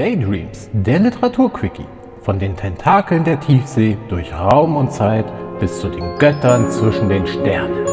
[0.00, 1.84] Daydreams, der Literaturquickie.
[2.22, 5.26] Von den Tentakeln der Tiefsee durch Raum und Zeit
[5.60, 7.84] bis zu den Göttern zwischen den Sternen.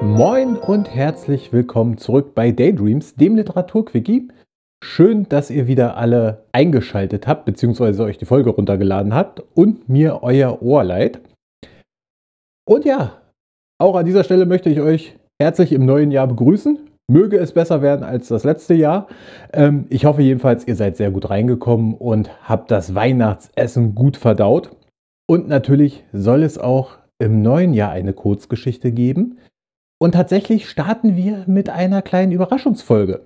[0.00, 4.26] Moin und herzlich willkommen zurück bei Daydreams, dem Literaturquickie.
[4.82, 10.24] Schön, dass ihr wieder alle eingeschaltet habt, beziehungsweise euch die Folge runtergeladen habt und mir
[10.24, 11.20] euer Ohr leiht.
[12.68, 13.22] Und ja,
[13.78, 16.80] auch an dieser Stelle möchte ich euch herzlich im neuen Jahr begrüßen.
[17.08, 19.06] Möge es besser werden als das letzte Jahr.
[19.52, 24.70] Ähm, ich hoffe jedenfalls, ihr seid sehr gut reingekommen und habt das Weihnachtsessen gut verdaut.
[25.28, 29.38] Und natürlich soll es auch im neuen Jahr eine Kurzgeschichte geben.
[29.98, 33.24] Und tatsächlich starten wir mit einer kleinen Überraschungsfolge.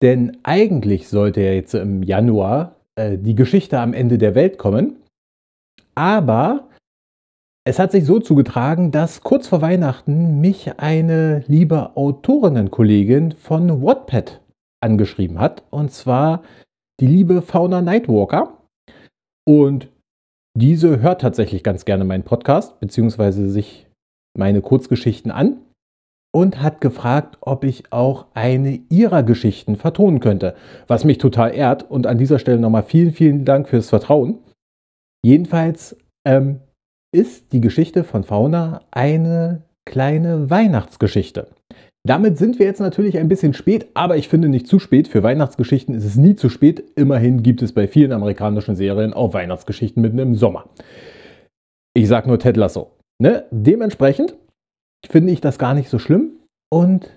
[0.00, 4.96] Denn eigentlich sollte ja jetzt im Januar äh, die Geschichte am Ende der Welt kommen.
[5.96, 6.67] Aber
[7.68, 14.40] es hat sich so zugetragen, dass kurz vor Weihnachten mich eine liebe Autorinnenkollegin von Wattpad
[14.80, 15.64] angeschrieben hat.
[15.68, 16.42] Und zwar
[16.98, 18.56] die liebe Fauna Nightwalker.
[19.46, 19.88] Und
[20.56, 23.86] diese hört tatsächlich ganz gerne meinen Podcast, beziehungsweise sich
[24.34, 25.58] meine Kurzgeschichten an
[26.32, 30.54] und hat gefragt, ob ich auch eine ihrer Geschichten vertonen könnte,
[30.86, 31.90] was mich total ehrt.
[31.90, 34.38] Und an dieser Stelle nochmal vielen, vielen Dank fürs Vertrauen.
[35.22, 35.94] Jedenfalls
[36.26, 36.60] ähm,
[37.12, 41.48] ist die Geschichte von Fauna eine kleine Weihnachtsgeschichte.
[42.06, 45.08] Damit sind wir jetzt natürlich ein bisschen spät, aber ich finde nicht zu spät.
[45.08, 46.82] Für Weihnachtsgeschichten ist es nie zu spät.
[46.96, 50.68] Immerhin gibt es bei vielen amerikanischen Serien auch Weihnachtsgeschichten mitten im Sommer.
[51.94, 52.92] Ich sage nur Ted Lasso.
[53.20, 53.44] Ne?
[53.50, 54.36] Dementsprechend
[55.06, 56.32] finde ich das gar nicht so schlimm
[56.72, 57.10] und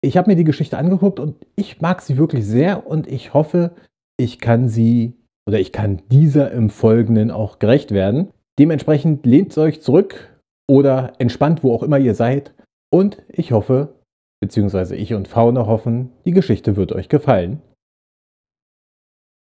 [0.00, 3.72] ich habe mir die Geschichte angeguckt und ich mag sie wirklich sehr und ich hoffe,
[4.16, 5.14] ich kann sie
[5.48, 8.28] oder ich kann dieser im Folgenden auch gerecht werden.
[8.58, 10.36] Dementsprechend lehnt euch zurück
[10.68, 12.54] oder entspannt, wo auch immer ihr seid.
[12.92, 13.94] Und ich hoffe,
[14.40, 17.62] beziehungsweise ich und Fauna hoffen, die Geschichte wird euch gefallen.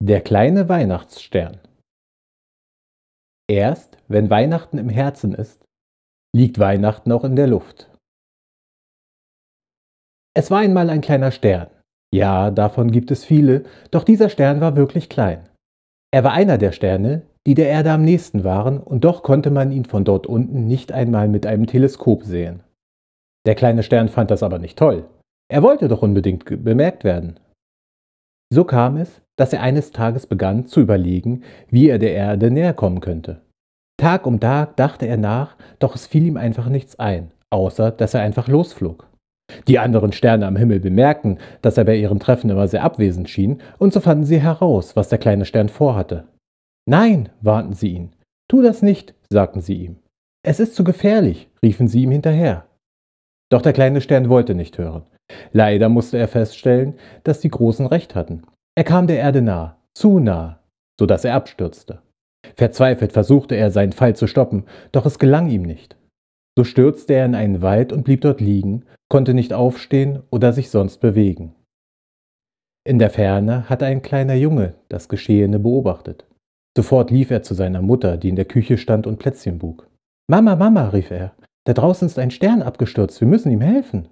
[0.03, 1.59] Der kleine Weihnachtsstern.
[3.47, 5.63] Erst wenn Weihnachten im Herzen ist,
[6.35, 7.89] liegt Weihnachten auch in der Luft.
[10.35, 11.69] Es war einmal ein kleiner Stern.
[12.13, 15.47] Ja, davon gibt es viele, doch dieser Stern war wirklich klein.
[16.11, 19.71] Er war einer der Sterne, die der Erde am nächsten waren, und doch konnte man
[19.71, 22.63] ihn von dort unten nicht einmal mit einem Teleskop sehen.
[23.45, 25.05] Der kleine Stern fand das aber nicht toll.
[25.47, 27.39] Er wollte doch unbedingt bemerkt werden.
[28.51, 32.73] So kam es, dass er eines Tages begann zu überlegen, wie er der Erde näher
[32.73, 33.41] kommen könnte.
[33.97, 38.13] Tag um Tag dachte er nach, doch es fiel ihm einfach nichts ein, außer dass
[38.13, 39.07] er einfach losflog.
[39.67, 43.61] Die anderen Sterne am Himmel bemerkten, dass er bei ihrem Treffen immer sehr abwesend schien,
[43.77, 46.25] und so fanden sie heraus, was der kleine Stern vorhatte.
[46.87, 48.15] Nein, warnten sie ihn.
[48.47, 49.97] Tu das nicht, sagten sie ihm.
[50.43, 52.67] Es ist zu gefährlich, riefen sie ihm hinterher.
[53.51, 55.03] Doch der kleine Stern wollte nicht hören.
[55.51, 58.43] Leider musste er feststellen, dass die Großen recht hatten.
[58.75, 60.59] Er kam der Erde nah, zu nah,
[60.99, 62.01] so dass er abstürzte.
[62.55, 65.97] Verzweifelt versuchte er, seinen Fall zu stoppen, doch es gelang ihm nicht.
[66.57, 70.69] So stürzte er in einen Wald und blieb dort liegen, konnte nicht aufstehen oder sich
[70.69, 71.55] sonst bewegen.
[72.87, 76.25] In der Ferne hatte ein kleiner Junge das Geschehene beobachtet.
[76.77, 79.87] Sofort lief er zu seiner Mutter, die in der Küche stand und Plätzchen bug.
[80.29, 81.33] Mama, Mama, rief er,
[81.65, 84.07] da draußen ist ein Stern abgestürzt, wir müssen ihm helfen.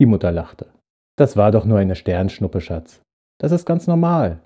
[0.00, 0.66] Die Mutter lachte.
[1.18, 3.00] Das war doch nur eine Sternschnuppe, Schatz.
[3.40, 4.40] Das ist ganz normal.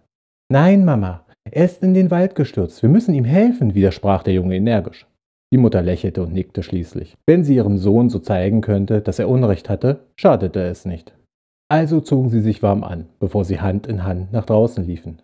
[0.50, 4.56] Nein, Mama, er ist in den Wald gestürzt, wir müssen ihm helfen, widersprach der Junge
[4.56, 5.06] energisch.
[5.52, 7.16] Die Mutter lächelte und nickte schließlich.
[7.26, 11.12] Wenn sie ihrem Sohn so zeigen könnte, dass er Unrecht hatte, schadete es nicht.
[11.68, 15.22] Also zogen sie sich warm an, bevor sie Hand in Hand nach draußen liefen.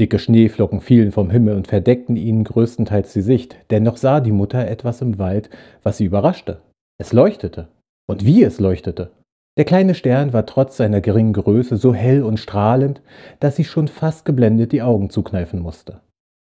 [0.00, 4.66] Dicke Schneeflocken fielen vom Himmel und verdeckten ihnen größtenteils die Sicht, dennoch sah die Mutter
[4.66, 5.50] etwas im Wald,
[5.82, 6.62] was sie überraschte.
[6.98, 7.68] Es leuchtete.
[8.06, 9.12] Und wie es leuchtete.
[9.56, 13.02] Der kleine Stern war trotz seiner geringen Größe so hell und strahlend,
[13.38, 16.00] dass sie schon fast geblendet die Augen zukneifen musste.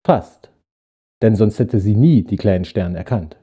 [0.05, 0.51] Fast.
[1.21, 3.35] Denn sonst hätte sie nie die kleinen Sterne erkannt.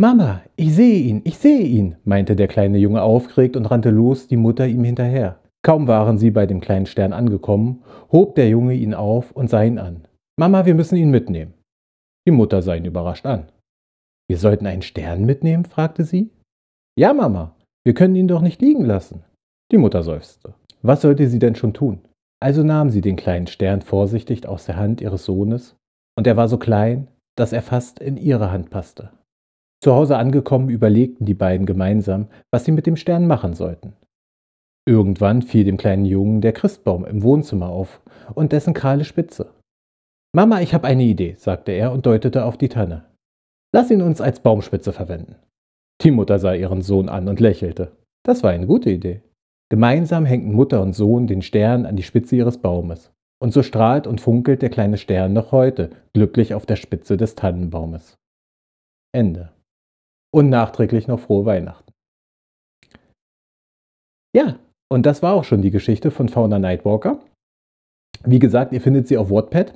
[0.00, 4.26] Mama, ich sehe ihn, ich sehe ihn, meinte der kleine Junge aufgeregt und rannte los,
[4.26, 5.38] die Mutter ihm hinterher.
[5.64, 9.62] Kaum waren sie bei dem kleinen Stern angekommen, hob der Junge ihn auf und sah
[9.62, 10.08] ihn an.
[10.36, 11.54] Mama, wir müssen ihn mitnehmen.
[12.26, 13.50] Die Mutter sah ihn überrascht an.
[14.28, 15.64] Wir sollten einen Stern mitnehmen?
[15.64, 16.30] fragte sie.
[16.98, 17.54] Ja, Mama,
[17.84, 19.24] wir können ihn doch nicht liegen lassen.
[19.70, 20.54] Die Mutter seufzte.
[20.82, 22.00] Was sollte sie denn schon tun?
[22.40, 25.76] Also nahm sie den kleinen Stern vorsichtig aus der Hand ihres Sohnes,
[26.18, 29.10] und er war so klein, dass er fast in ihre Hand passte.
[29.80, 33.94] Zu Hause angekommen, überlegten die beiden gemeinsam, was sie mit dem Stern machen sollten.
[34.88, 38.00] Irgendwann fiel dem kleinen Jungen der Christbaum im Wohnzimmer auf
[38.34, 39.54] und dessen kahle Spitze.
[40.34, 43.04] Mama, ich habe eine Idee, sagte er und deutete auf die Tanne.
[43.74, 45.36] Lass ihn uns als Baumspitze verwenden.
[46.02, 47.96] Die Mutter sah ihren Sohn an und lächelte.
[48.24, 49.22] Das war eine gute Idee.
[49.70, 53.12] Gemeinsam hängen Mutter und Sohn den Stern an die Spitze ihres Baumes.
[53.40, 57.34] Und so strahlt und funkelt der kleine Stern noch heute glücklich auf der Spitze des
[57.34, 58.16] Tannenbaumes.
[59.14, 59.52] Ende.
[60.32, 61.92] Und nachträglich noch frohe Weihnachten.
[64.34, 64.58] Ja,
[64.92, 67.18] und das war auch schon die Geschichte von Fauna Nightwalker.
[68.24, 69.72] Wie gesagt, ihr findet sie auf Wattpad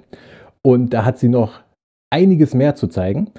[0.62, 1.62] und da hat sie noch
[2.12, 3.30] einiges mehr zu zeigen.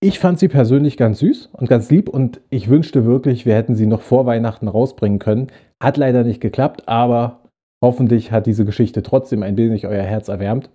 [0.00, 3.76] Ich fand sie persönlich ganz süß und ganz lieb und ich wünschte wirklich, wir hätten
[3.76, 5.48] sie noch vor Weihnachten rausbringen können.
[5.82, 7.42] Hat leider nicht geklappt, aber
[7.84, 10.70] hoffentlich hat diese Geschichte trotzdem ein wenig euer Herz erwärmt.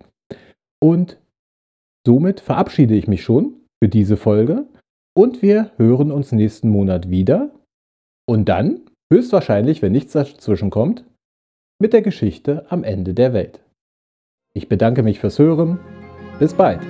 [0.80, 1.18] Und
[2.06, 4.66] somit verabschiede ich mich schon für diese Folge
[5.16, 7.50] und wir hören uns nächsten Monat wieder.
[8.28, 8.80] Und dann,
[9.12, 11.04] höchstwahrscheinlich, wenn nichts dazwischen kommt,
[11.78, 13.60] mit der Geschichte am Ende der Welt.
[14.54, 15.78] Ich bedanke mich fürs Hören.
[16.38, 16.80] Bis bald.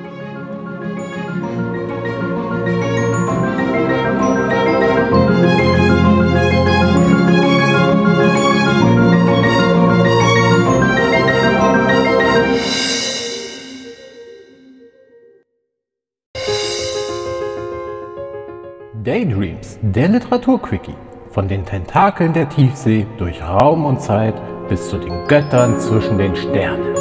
[19.05, 20.95] Daydreams, der Literaturquickie.
[21.33, 24.35] Von den Tentakeln der Tiefsee durch Raum und Zeit
[24.69, 26.95] bis zu den Göttern zwischen den Sternen.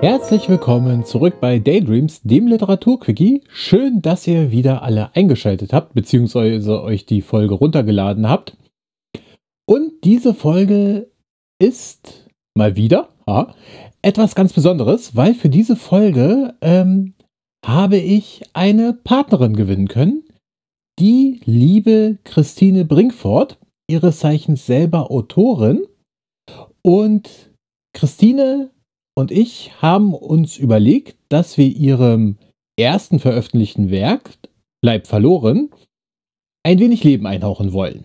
[0.00, 3.42] Herzlich willkommen zurück bei Daydreams, dem Literaturquickie.
[3.50, 8.56] Schön, dass ihr wieder alle eingeschaltet habt, beziehungsweise euch die Folge runtergeladen habt.
[9.66, 11.10] Und diese Folge
[11.58, 13.52] ist mal wieder ja,
[14.00, 17.12] etwas ganz Besonderes, weil für diese Folge ähm,
[17.62, 20.25] habe ich eine Partnerin gewinnen können.
[20.98, 25.86] Die liebe Christine Brinkfort, ihres Zeichens selber Autorin.
[26.82, 27.52] Und
[27.92, 28.70] Christine
[29.14, 32.38] und ich haben uns überlegt, dass wir ihrem
[32.78, 34.38] ersten veröffentlichten Werk,
[34.82, 35.70] Bleib verloren,
[36.62, 38.04] ein wenig Leben einhauchen wollen.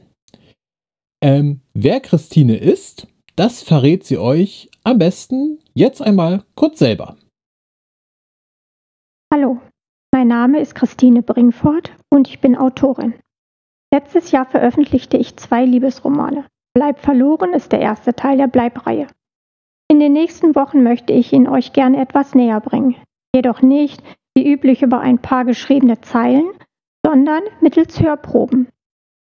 [1.21, 7.17] Ähm, wer Christine ist, das verrät sie euch am besten jetzt einmal kurz selber.
[9.31, 9.61] Hallo,
[10.11, 13.13] mein Name ist Christine Bringfort und ich bin Autorin.
[13.93, 16.45] Letztes Jahr veröffentlichte ich zwei Liebesromane.
[16.73, 19.07] Bleib verloren ist der erste Teil der Bleibreihe.
[19.89, 22.95] In den nächsten Wochen möchte ich ihn euch gerne etwas näher bringen.
[23.33, 24.03] Jedoch nicht
[24.35, 26.49] wie üblich über ein paar geschriebene Zeilen,
[27.05, 28.67] sondern mittels Hörproben.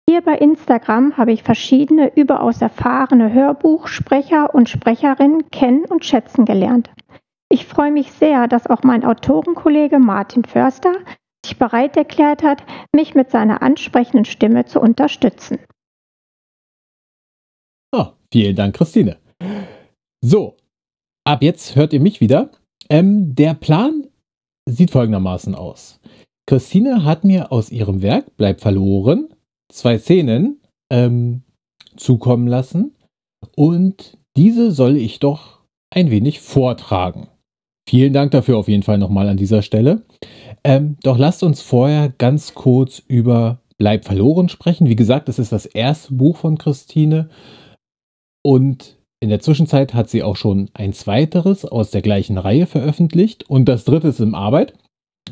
[0.09, 6.91] Hier bei Instagram habe ich verschiedene überaus erfahrene Hörbuchsprecher und Sprecherinnen kennen und schätzen gelernt.
[7.55, 10.93] Ich freue mich sehr, dass auch mein Autorenkollege Martin Förster
[11.47, 15.61] sich bereit erklärt hat, mich mit seiner ansprechenden Stimme zu unterstützen.
[17.95, 19.19] Oh, vielen Dank, Christine.
[20.21, 20.57] So,
[21.23, 22.51] ab jetzt hört ihr mich wieder.
[22.91, 24.09] Ähm, der Plan
[24.69, 26.01] sieht folgendermaßen aus.
[26.49, 29.29] Christine hat mir aus ihrem Werk Bleib verloren
[29.73, 30.61] zwei Szenen
[30.91, 31.45] ähm,
[31.97, 32.97] zukommen lassen
[33.55, 35.61] und diese soll ich doch
[35.91, 37.29] ein wenig vortragen.
[37.87, 40.03] Vielen Dank dafür auf jeden Fall nochmal an dieser Stelle.
[40.63, 44.89] Ähm, doch lasst uns vorher ganz kurz über Bleib verloren sprechen.
[44.89, 47.29] Wie gesagt, das ist das erste Buch von Christine.
[48.43, 53.49] Und in der Zwischenzeit hat sie auch schon ein zweiteres aus der gleichen Reihe veröffentlicht
[53.49, 54.75] und das dritte ist in Arbeit.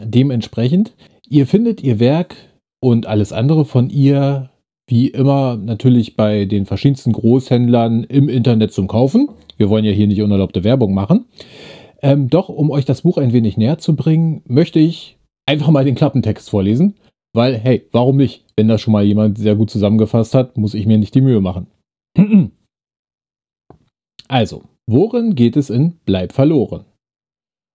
[0.03, 0.95] Dementsprechend,
[1.29, 2.35] ihr findet ihr Werk
[2.81, 4.51] und alles andere von ihr
[4.89, 9.29] wie immer natürlich bei den verschiedensten Großhändlern im Internet zum Kaufen.
[9.57, 11.27] Wir wollen ja hier nicht unerlaubte Werbung machen.
[12.03, 15.85] Ähm, doch, um euch das Buch ein wenig näher zu bringen, möchte ich einfach mal
[15.85, 16.95] den Klappentext vorlesen.
[17.35, 18.45] Weil, hey, warum nicht?
[18.57, 21.41] Wenn das schon mal jemand sehr gut zusammengefasst hat, muss ich mir nicht die Mühe
[21.41, 21.69] machen.
[24.29, 26.85] also, worin geht es in Bleib verloren?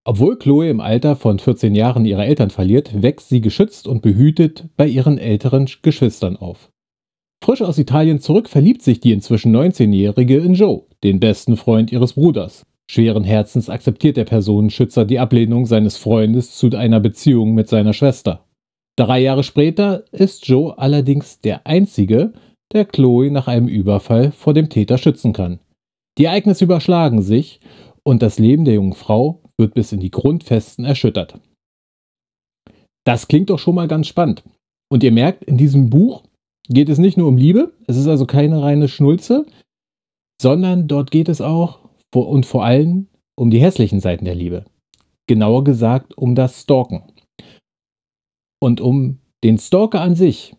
[0.06, 4.70] Obwohl Chloe im Alter von 14 Jahren ihre Eltern verliert, wächst sie geschützt und behütet
[4.78, 6.70] bei ihren älteren Geschwistern auf.
[7.44, 12.14] Frisch aus Italien zurück verliebt sich die inzwischen 19-Jährige in Joe, den besten Freund ihres
[12.14, 12.66] Bruders.
[12.90, 18.46] Schweren Herzens akzeptiert der Personenschützer die Ablehnung seines Freundes zu einer Beziehung mit seiner Schwester.
[18.98, 22.34] Drei Jahre später ist Joe allerdings der Einzige,
[22.74, 25.60] der Chloe nach einem Überfall vor dem Täter schützen kann.
[26.18, 27.60] Die Ereignisse überschlagen sich
[28.04, 31.40] und das Leben der jungen Frau wird bis in die Grundfesten erschüttert.
[33.06, 34.44] Das klingt doch schon mal ganz spannend.
[34.90, 36.24] Und ihr merkt, in diesem Buch
[36.70, 39.46] geht es nicht nur um Liebe, es ist also keine reine Schnulze,
[40.42, 41.87] sondern dort geht es auch
[42.22, 44.66] und vor allem um die hässlichen Seiten der Liebe.
[45.28, 47.04] Genauer gesagt um das Stalken.
[48.60, 50.56] Und um den Stalker an sich,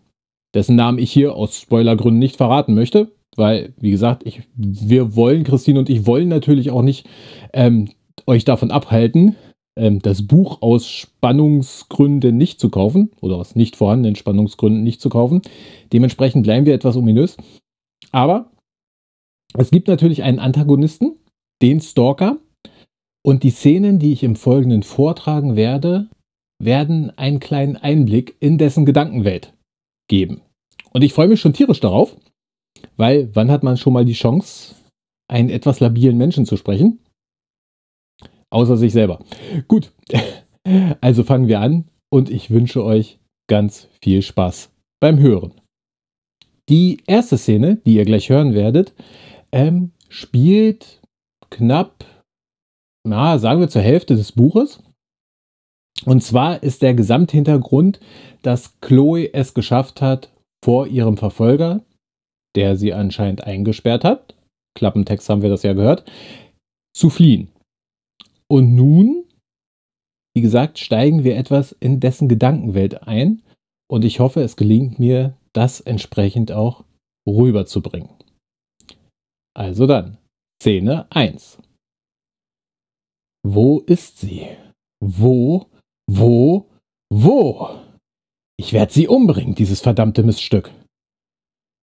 [0.54, 5.44] dessen Namen ich hier aus Spoilergründen nicht verraten möchte, weil, wie gesagt, ich, wir wollen,
[5.44, 7.08] Christine und ich wollen natürlich auch nicht
[7.52, 7.90] ähm,
[8.26, 9.36] euch davon abhalten,
[9.78, 15.08] ähm, das Buch aus Spannungsgründen nicht zu kaufen oder aus nicht vorhandenen Spannungsgründen nicht zu
[15.08, 15.42] kaufen.
[15.92, 17.36] Dementsprechend bleiben wir etwas ominös.
[18.10, 18.50] Aber
[19.56, 21.16] es gibt natürlich einen Antagonisten,
[21.62, 22.38] den Stalker.
[23.24, 26.08] Und die Szenen, die ich im Folgenden vortragen werde,
[26.62, 29.54] werden einen kleinen Einblick in dessen Gedankenwelt
[30.08, 30.40] geben.
[30.92, 32.16] Und ich freue mich schon tierisch darauf,
[32.96, 34.74] weil wann hat man schon mal die Chance,
[35.28, 37.00] einen etwas labilen Menschen zu sprechen?
[38.50, 39.24] Außer sich selber.
[39.68, 39.92] Gut,
[41.00, 45.52] also fangen wir an und ich wünsche euch ganz viel Spaß beim Hören.
[46.68, 48.94] Die erste Szene, die ihr gleich hören werdet,
[49.52, 50.97] ähm, spielt
[51.50, 52.04] knapp,
[53.06, 54.82] na, sagen wir zur Hälfte des Buches.
[56.04, 58.00] Und zwar ist der Gesamthintergrund,
[58.42, 60.30] dass Chloe es geschafft hat,
[60.64, 61.84] vor ihrem Verfolger,
[62.56, 64.34] der sie anscheinend eingesperrt hat,
[64.78, 66.10] Klappentext haben wir das ja gehört,
[66.94, 67.48] zu fliehen.
[68.48, 69.24] Und nun,
[70.34, 73.42] wie gesagt, steigen wir etwas in dessen Gedankenwelt ein
[73.90, 76.84] und ich hoffe, es gelingt mir, das entsprechend auch
[77.28, 78.10] rüberzubringen.
[79.54, 80.18] Also dann,
[80.60, 81.58] Szene 1.
[83.46, 84.48] Wo ist sie?
[85.00, 85.66] Wo,
[86.10, 86.66] wo,
[87.14, 87.68] wo?
[88.58, 90.72] Ich werde sie umbringen, dieses verdammte Miststück.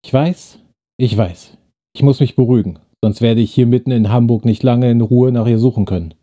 [0.02, 0.60] Ich weiß,
[0.98, 1.58] ich weiß.
[1.94, 5.30] Ich muss mich beruhigen, sonst werde ich hier mitten in Hamburg nicht lange in Ruhe
[5.30, 6.14] nach ihr suchen können.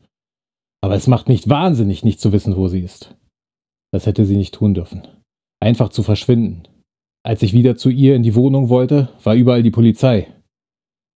[0.83, 3.15] Aber es macht mich wahnsinnig, nicht zu wissen, wo sie ist.
[3.93, 5.07] Das hätte sie nicht tun dürfen.
[5.59, 6.63] Einfach zu verschwinden.
[7.23, 10.27] Als ich wieder zu ihr in die Wohnung wollte, war überall die Polizei.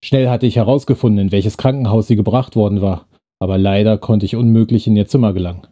[0.03, 3.07] Schnell hatte ich herausgefunden, in welches Krankenhaus sie gebracht worden war,
[3.39, 5.67] aber leider konnte ich unmöglich in ihr Zimmer gelangen.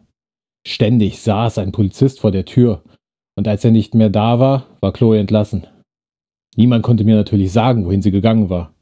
[0.66, 2.82] Ständig saß ein Polizist vor der Tür,
[3.36, 5.66] und als er nicht mehr da war, war Chloe entlassen.
[6.56, 8.74] Niemand konnte mir natürlich sagen, wohin sie gegangen war.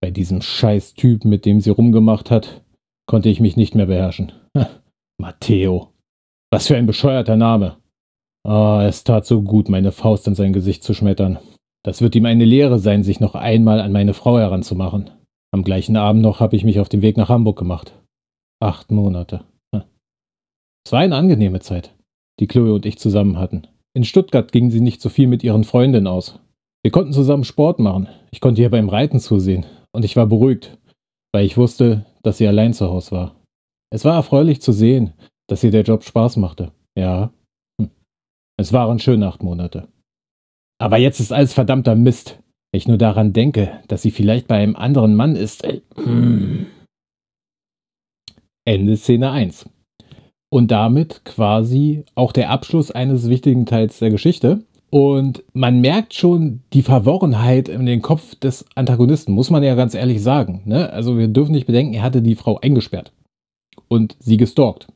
[0.00, 2.64] Bei diesem scheiß Typ, mit dem sie rumgemacht hat,
[3.06, 4.32] konnte ich mich nicht mehr beherrschen.
[5.18, 5.92] Matteo.
[6.50, 7.76] Was für ein bescheuerter Name.
[8.46, 11.38] Ah, oh, es tat so gut, meine Faust in sein Gesicht zu schmettern.
[11.82, 15.10] Das wird ihm eine Lehre sein, sich noch einmal an meine Frau heranzumachen.
[15.52, 17.94] Am gleichen Abend noch habe ich mich auf den Weg nach Hamburg gemacht.
[18.60, 19.44] Acht Monate.
[20.84, 21.94] Es war eine angenehme Zeit,
[22.38, 23.66] die Chloe und ich zusammen hatten.
[23.94, 26.38] In Stuttgart ging sie nicht so viel mit ihren Freundinnen aus.
[26.82, 28.08] Wir konnten zusammen Sport machen.
[28.30, 29.66] Ich konnte ihr beim Reiten zusehen.
[29.92, 30.78] Und ich war beruhigt,
[31.32, 33.36] weil ich wusste, dass sie allein zu Hause war.
[33.90, 35.12] Es war erfreulich zu sehen,
[35.48, 36.72] dass ihr der Job Spaß machte.
[36.96, 37.32] Ja.
[37.80, 37.90] Hm.
[38.56, 39.88] Es waren schöne acht Monate.
[40.80, 42.38] Aber jetzt ist alles verdammter Mist.
[42.72, 45.62] Wenn ich nur daran denke, dass sie vielleicht bei einem anderen Mann ist.
[45.64, 46.66] Äh, hm.
[48.64, 49.68] Ende Szene 1.
[50.50, 54.64] Und damit quasi auch der Abschluss eines wichtigen Teils der Geschichte.
[54.88, 59.94] Und man merkt schon die Verworrenheit in den Kopf des Antagonisten, muss man ja ganz
[59.94, 60.62] ehrlich sagen.
[60.64, 60.90] Ne?
[60.90, 63.12] Also wir dürfen nicht bedenken, er hatte die Frau eingesperrt
[63.86, 64.88] und sie gestalkt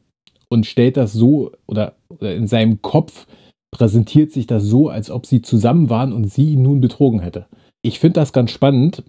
[0.49, 3.27] und stellt das so oder, oder in seinem Kopf
[3.75, 7.47] präsentiert sich das so, als ob sie zusammen waren und sie ihn nun betrogen hätte.
[7.83, 9.03] Ich finde das ganz spannend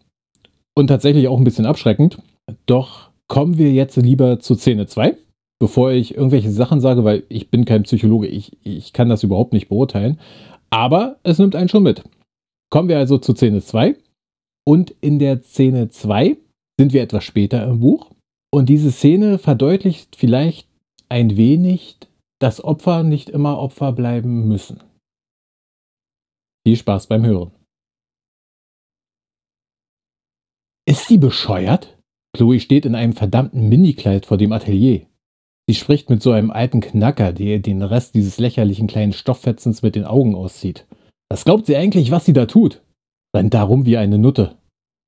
[0.75, 2.17] und tatsächlich auch ein bisschen abschreckend.
[2.65, 5.15] Doch kommen wir jetzt lieber zu Szene 2,
[5.59, 9.53] bevor ich irgendwelche Sachen sage, weil ich bin kein Psychologe, ich, ich kann das überhaupt
[9.53, 10.19] nicht beurteilen.
[10.71, 12.03] Aber es nimmt einen schon mit.
[12.71, 13.95] Kommen wir also zu Szene 2.
[14.67, 16.37] Und in der Szene 2
[16.79, 18.09] sind wir etwas später im Buch.
[18.51, 20.67] Und diese Szene verdeutlicht vielleicht
[21.07, 21.97] ein wenig,
[22.39, 24.83] dass Opfer nicht immer Opfer bleiben müssen.
[26.65, 27.51] Viel Spaß beim Hören.
[30.87, 31.97] Ist sie bescheuert?
[32.35, 35.07] Chloe steht in einem verdammten Minikleid vor dem Atelier.
[35.67, 39.95] Sie spricht mit so einem alten Knacker, der den Rest dieses lächerlichen kleinen Stofffetzens mit
[39.95, 40.85] den Augen auszieht.
[41.29, 42.83] Was glaubt sie eigentlich, was sie da tut?
[43.35, 44.57] Rennt darum wie eine Nutte.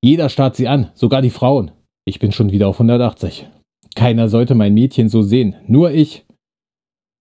[0.02, 1.70] Jeder starrt sie an, sogar die Frauen.
[2.04, 3.48] Ich bin schon wieder auf 180.
[3.94, 6.24] Keiner sollte mein Mädchen so sehen, nur ich.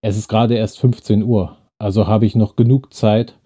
[0.02, 3.40] Es ist gerade erst 15 Uhr, also habe ich noch genug Zeit,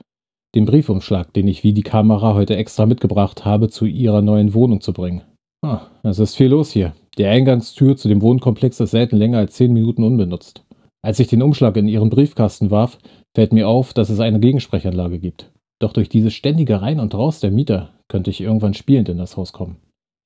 [0.53, 4.81] den Briefumschlag, den ich wie die Kamera heute extra mitgebracht habe, zu ihrer neuen Wohnung
[4.81, 5.21] zu bringen.
[5.63, 6.93] Ah, es ist viel los hier.
[7.17, 10.65] Die Eingangstür zu dem Wohnkomplex ist selten länger als 10 Minuten unbenutzt.
[11.03, 12.97] Als ich den Umschlag in ihren Briefkasten warf,
[13.35, 15.51] fällt mir auf, dass es eine Gegensprechanlage gibt.
[15.79, 19.37] Doch durch dieses ständige Rein und Raus der Mieter könnte ich irgendwann spielend in das
[19.37, 19.77] Haus kommen.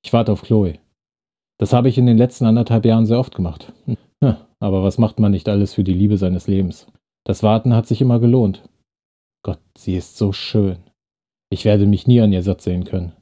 [0.04, 0.80] Ich warte auf Chloe.
[1.60, 3.72] Das habe ich in den letzten anderthalb Jahren sehr oft gemacht.
[4.60, 6.88] Aber was macht man nicht alles für die Liebe seines Lebens?
[7.26, 8.68] Das Warten hat sich immer gelohnt.
[9.44, 10.78] Gott, sie ist so schön.
[11.52, 13.14] Ich werde mich nie an ihr satt sehen können.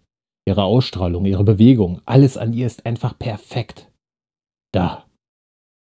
[0.45, 3.89] Ihre Ausstrahlung, ihre Bewegung, alles an ihr ist einfach perfekt.
[4.73, 5.05] Da.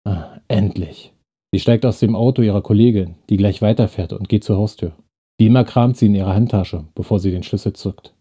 [0.05, 1.13] Ah, endlich.
[1.53, 4.93] Sie steigt aus dem Auto ihrer Kollegin, die gleich weiterfährt und geht zur Haustür.
[5.39, 8.15] Wie immer kramt sie in ihrer Handtasche, bevor sie den Schlüssel zückt.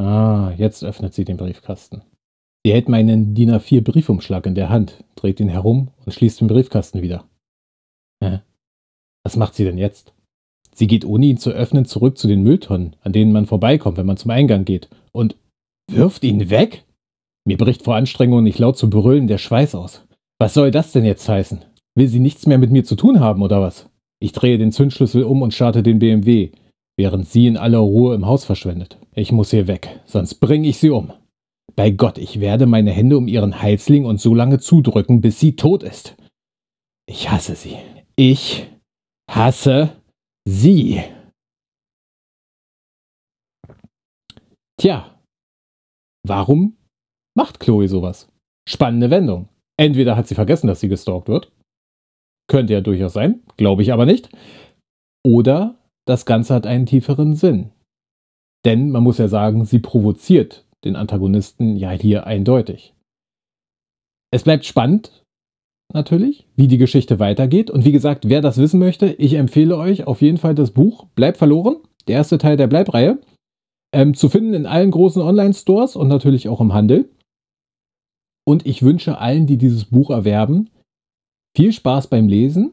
[0.00, 2.02] Ah, jetzt öffnet sie den Briefkasten.
[2.64, 6.48] Sie hält meinen DIN A4 Briefumschlag in der Hand, dreht ihn herum und schließt den
[6.48, 7.28] Briefkasten wieder.
[8.22, 8.40] Hä?
[9.22, 10.14] Was macht sie denn jetzt?
[10.74, 14.06] Sie geht ohne ihn zu öffnen zurück zu den Mülltonnen, an denen man vorbeikommt, wenn
[14.06, 15.36] man zum Eingang geht, und
[15.90, 16.84] wirft ihn weg?
[17.46, 20.06] Mir bricht vor Anstrengung nicht laut zu brüllen der Schweiß aus.
[20.40, 21.64] Was soll das denn jetzt heißen?
[21.94, 23.90] Will sie nichts mehr mit mir zu tun haben, oder was?
[24.20, 26.50] Ich drehe den Zündschlüssel um und starte den BMW,
[26.96, 28.98] während sie in aller Ruhe im Haus verschwindet.
[29.14, 31.12] Ich muss hier weg, sonst bringe ich sie um.
[31.76, 35.56] Bei Gott, ich werde meine Hände um ihren legen und so lange zudrücken, bis sie
[35.56, 36.16] tot ist.
[37.06, 37.76] Ich hasse sie.
[38.16, 38.68] Ich
[39.30, 39.96] hasse
[40.46, 41.02] sie.
[44.80, 45.20] Tja,
[46.26, 46.76] warum
[47.36, 48.28] macht Chloe sowas?
[48.68, 49.48] Spannende Wendung.
[49.76, 51.52] Entweder hat sie vergessen, dass sie gestalkt wird.
[52.48, 54.30] Könnte ja durchaus sein, glaube ich aber nicht.
[55.26, 55.76] Oder
[56.06, 57.72] das Ganze hat einen tieferen Sinn.
[58.64, 62.94] Denn man muss ja sagen, sie provoziert den Antagonisten ja hier eindeutig.
[64.30, 65.24] Es bleibt spannend,
[65.92, 67.70] natürlich, wie die Geschichte weitergeht.
[67.70, 71.06] Und wie gesagt, wer das wissen möchte, ich empfehle euch auf jeden Fall das Buch
[71.14, 71.76] Bleib verloren,
[72.08, 73.18] der erste Teil der Bleibreihe,
[73.92, 77.10] ähm, zu finden in allen großen Online-Stores und natürlich auch im Handel.
[78.46, 80.68] Und ich wünsche allen, die dieses Buch erwerben,
[81.56, 82.72] viel Spaß beim Lesen.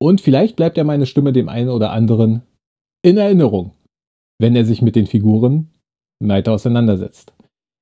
[0.00, 2.42] Und vielleicht bleibt ja meine Stimme dem einen oder anderen
[3.02, 3.72] in Erinnerung,
[4.40, 5.73] wenn er sich mit den Figuren
[6.20, 7.32] weiter auseinandersetzt.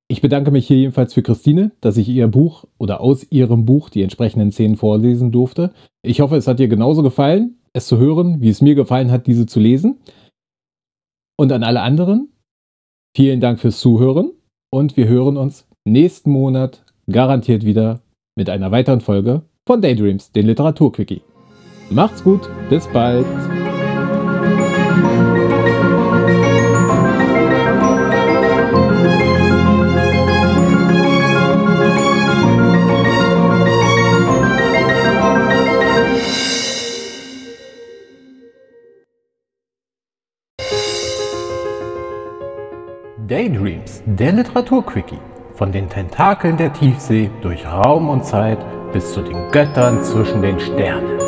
[0.09, 3.89] Ich bedanke mich hier jedenfalls für Christine, dass ich ihr Buch oder aus ihrem Buch
[3.89, 5.73] die entsprechenden Szenen vorlesen durfte.
[6.03, 9.27] Ich hoffe, es hat dir genauso gefallen, es zu hören, wie es mir gefallen hat,
[9.27, 10.01] diese zu lesen.
[11.39, 12.29] Und an alle anderen,
[13.17, 14.33] vielen Dank fürs Zuhören
[14.71, 18.01] und wir hören uns nächsten Monat garantiert wieder
[18.37, 21.23] mit einer weiteren Folge von Daydreams, den Literaturquickie.
[21.91, 23.27] Macht's gut, bis bald.
[43.33, 45.19] Daydreams, der Literaturquickie.
[45.55, 48.59] Von den Tentakeln der Tiefsee durch Raum und Zeit
[48.93, 51.19] bis zu den Göttern zwischen den Sternen.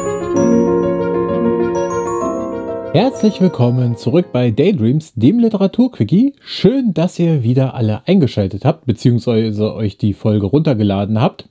[2.93, 6.35] Herzlich willkommen zurück bei Daydreams, dem Literaturquickie.
[6.43, 11.49] Schön, dass ihr wieder alle eingeschaltet habt, beziehungsweise euch die Folge runtergeladen habt.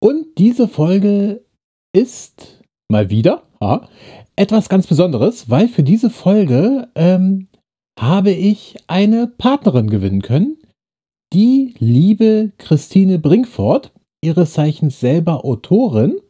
[0.00, 1.44] Und diese Folge
[1.92, 3.88] ist mal wieder aha,
[4.34, 7.46] etwas ganz Besonderes, weil für diese Folge ähm,
[7.98, 10.58] habe ich eine Partnerin gewinnen können,
[11.32, 16.20] die liebe Christine Brinkfort, ihres Zeichens selber Autorin.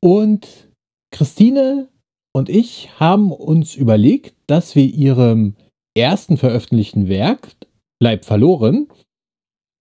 [0.00, 0.70] Und
[1.12, 1.88] Christine
[2.32, 5.56] und ich haben uns überlegt, dass wir ihrem
[5.96, 7.56] ersten veröffentlichten Werk,
[8.02, 8.88] Bleib verloren,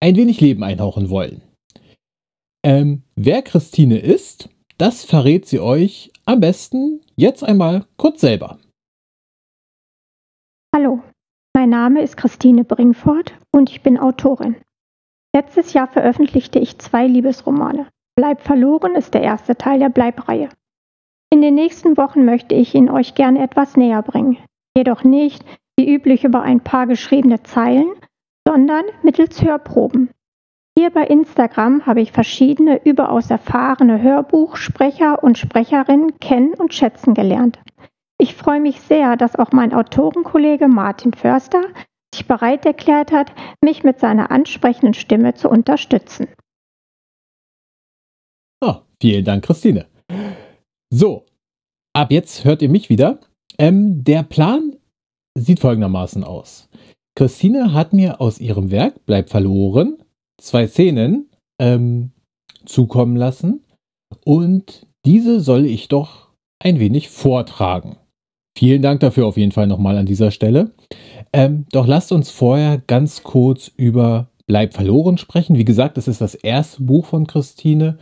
[0.02, 1.42] ein wenig Leben einhauchen wollen.
[2.66, 8.60] Ähm, wer Christine ist, das verrät sie euch am besten jetzt einmal kurz selber.
[11.60, 14.56] Mein Name ist Christine Bringfort und ich bin Autorin.
[15.36, 17.86] Letztes Jahr veröffentlichte ich zwei Liebesromane.
[18.16, 20.48] Bleib verloren ist der erste Teil der Bleibreihe.
[21.30, 24.38] In den nächsten Wochen möchte ich ihn euch gerne etwas näher bringen.
[24.74, 25.44] Jedoch nicht
[25.78, 27.92] wie üblich über ein paar geschriebene Zeilen,
[28.48, 30.12] sondern mittels Hörproben.
[30.78, 37.60] Hier bei Instagram habe ich verschiedene überaus erfahrene Hörbuchsprecher und Sprecherinnen kennen und schätzen gelernt.
[38.22, 41.64] Ich freue mich sehr, dass auch mein Autorenkollege Martin Förster
[42.14, 43.32] sich bereit erklärt hat,
[43.64, 46.28] mich mit seiner ansprechenden Stimme zu unterstützen.
[48.62, 49.86] Oh, vielen Dank, Christine.
[50.92, 51.26] So,
[51.94, 53.20] ab jetzt hört ihr mich wieder.
[53.58, 54.76] Ähm, der Plan
[55.38, 56.68] sieht folgendermaßen aus.
[57.16, 59.98] Christine hat mir aus ihrem Werk Bleib verloren
[60.40, 61.30] zwei Szenen
[61.60, 62.12] ähm,
[62.66, 63.66] zukommen lassen
[64.26, 66.30] und diese soll ich doch
[66.60, 67.99] ein wenig vortragen.
[68.60, 70.72] Vielen Dank dafür auf jeden Fall nochmal an dieser Stelle.
[71.32, 75.58] Ähm, doch lasst uns vorher ganz kurz über Bleib verloren sprechen.
[75.58, 78.00] Wie gesagt, es ist das erste Buch von Christine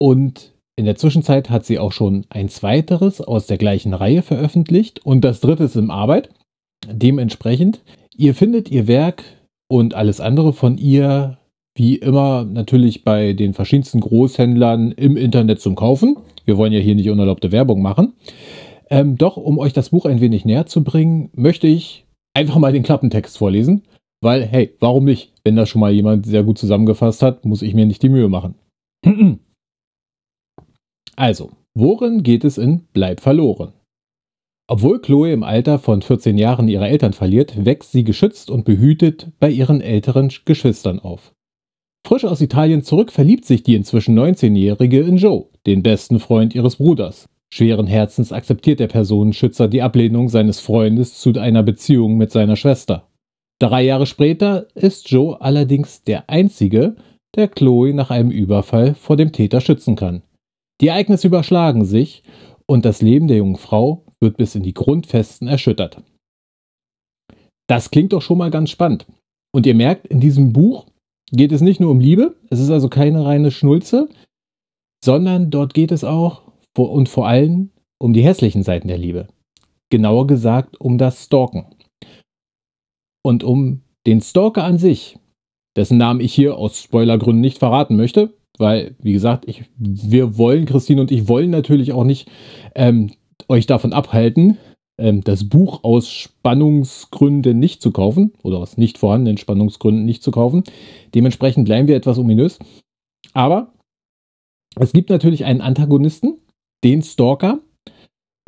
[0.00, 5.06] und in der Zwischenzeit hat sie auch schon ein zweiteres aus der gleichen Reihe veröffentlicht
[5.06, 6.30] und das dritte ist in Arbeit.
[6.90, 7.82] Dementsprechend,
[8.16, 9.22] ihr findet ihr Werk
[9.68, 11.38] und alles andere von ihr
[11.76, 16.16] wie immer natürlich bei den verschiedensten Großhändlern im Internet zum Kaufen.
[16.44, 18.14] Wir wollen ja hier nicht unerlaubte Werbung machen.
[18.88, 22.72] Ähm, doch, um euch das Buch ein wenig näher zu bringen, möchte ich einfach mal
[22.72, 23.82] den Klappentext vorlesen,
[24.22, 25.32] weil, hey, warum nicht?
[25.44, 28.28] Wenn das schon mal jemand sehr gut zusammengefasst hat, muss ich mir nicht die Mühe
[28.28, 28.54] machen.
[31.18, 33.72] Also, worin geht es in Bleib verloren?
[34.68, 39.32] Obwohl Chloe im Alter von 14 Jahren ihre Eltern verliert, wächst sie geschützt und behütet
[39.40, 41.32] bei ihren älteren Geschwistern auf.
[42.06, 46.76] Frisch aus Italien zurück verliebt sich die inzwischen 19-Jährige in Joe, den besten Freund ihres
[46.76, 47.28] Bruders.
[47.52, 53.08] Schweren Herzens akzeptiert der Personenschützer die Ablehnung seines Freundes zu einer Beziehung mit seiner Schwester.
[53.58, 56.96] Drei Jahre später ist Joe allerdings der Einzige,
[57.34, 60.22] der Chloe nach einem Überfall vor dem Täter schützen kann.
[60.80, 62.22] Die Ereignisse überschlagen sich
[62.66, 66.02] und das Leben der jungen Frau wird bis in die Grundfesten erschüttert.
[67.68, 69.06] Das klingt doch schon mal ganz spannend.
[69.52, 70.86] Und ihr merkt, in diesem Buch
[71.32, 74.08] geht es nicht nur um Liebe, es ist also keine reine Schnulze,
[75.04, 76.45] sondern dort geht es auch
[76.84, 79.28] und vor allem um die hässlichen Seiten der Liebe.
[79.90, 81.66] Genauer gesagt um das Stalken.
[83.22, 85.18] Und um den Stalker an sich,
[85.76, 90.64] dessen Namen ich hier aus Spoilergründen nicht verraten möchte, weil, wie gesagt, ich, wir wollen,
[90.64, 92.30] Christine und ich wollen natürlich auch nicht
[92.74, 93.10] ähm,
[93.48, 94.58] euch davon abhalten,
[94.98, 100.30] ähm, das Buch aus Spannungsgründen nicht zu kaufen oder aus nicht vorhandenen Spannungsgründen nicht zu
[100.30, 100.64] kaufen.
[101.14, 102.58] Dementsprechend bleiben wir etwas ominös.
[103.34, 103.72] Aber
[104.76, 106.38] es gibt natürlich einen Antagonisten,
[106.84, 107.60] den Stalker.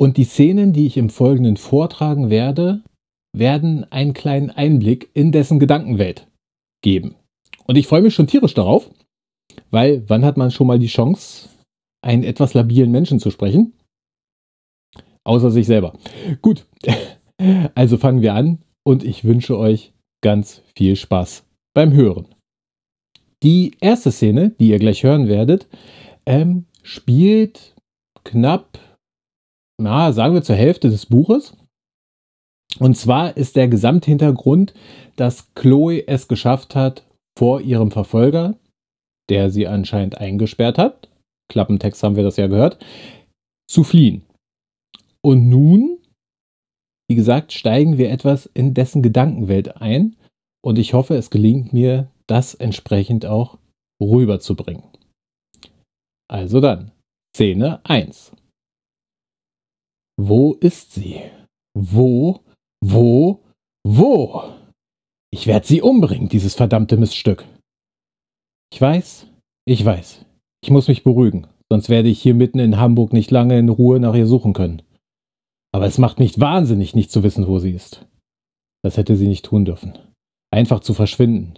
[0.00, 2.82] Und die Szenen, die ich im Folgenden vortragen werde,
[3.36, 6.28] werden einen kleinen Einblick in dessen Gedankenwelt
[6.82, 7.16] geben.
[7.66, 8.90] Und ich freue mich schon tierisch darauf,
[9.70, 11.48] weil wann hat man schon mal die Chance,
[12.02, 13.72] einen etwas labilen Menschen zu sprechen?
[15.24, 15.98] Außer sich selber.
[16.40, 16.66] Gut,
[17.74, 22.26] also fangen wir an und ich wünsche euch ganz viel Spaß beim Hören.
[23.42, 25.68] Die erste Szene, die ihr gleich hören werdet,
[26.26, 27.76] ähm, spielt
[28.28, 28.78] knapp,
[29.80, 31.56] na, sagen wir zur Hälfte des Buches.
[32.78, 34.74] Und zwar ist der Gesamthintergrund,
[35.16, 37.04] dass Chloe es geschafft hat,
[37.36, 38.58] vor ihrem Verfolger,
[39.30, 41.08] der sie anscheinend eingesperrt hat,
[41.48, 42.84] Klappentext haben wir das ja gehört,
[43.70, 44.22] zu fliehen.
[45.22, 45.98] Und nun,
[47.08, 50.16] wie gesagt, steigen wir etwas in dessen Gedankenwelt ein
[50.64, 53.58] und ich hoffe, es gelingt mir, das entsprechend auch
[54.02, 54.84] rüberzubringen.
[56.28, 56.90] Also dann,
[57.34, 58.32] Szene 1.
[60.20, 61.20] Wo ist sie?
[61.74, 62.40] Wo,
[62.84, 63.44] wo,
[63.84, 64.42] wo?
[65.30, 67.44] Ich werde sie umbringen, dieses verdammte Miststück.
[68.72, 69.26] Ich weiß,
[69.66, 70.24] ich weiß.
[70.62, 74.00] Ich muss mich beruhigen, sonst werde ich hier mitten in Hamburg nicht lange in Ruhe
[74.00, 74.82] nach ihr suchen können.
[75.72, 78.06] Aber es macht mich wahnsinnig, nicht zu wissen, wo sie ist.
[78.82, 79.98] Das hätte sie nicht tun dürfen.
[80.50, 81.54] Einfach zu verschwinden.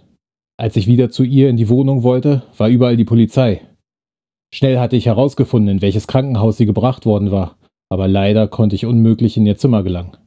[0.57, 3.65] Als ich wieder zu ihr in die Wohnung wollte, war überall die Polizei.
[4.53, 7.57] Schnell hatte ich herausgefunden, in welches Krankenhaus sie gebracht worden war,
[7.89, 10.17] aber leider konnte ich unmöglich in ihr Zimmer gelangen.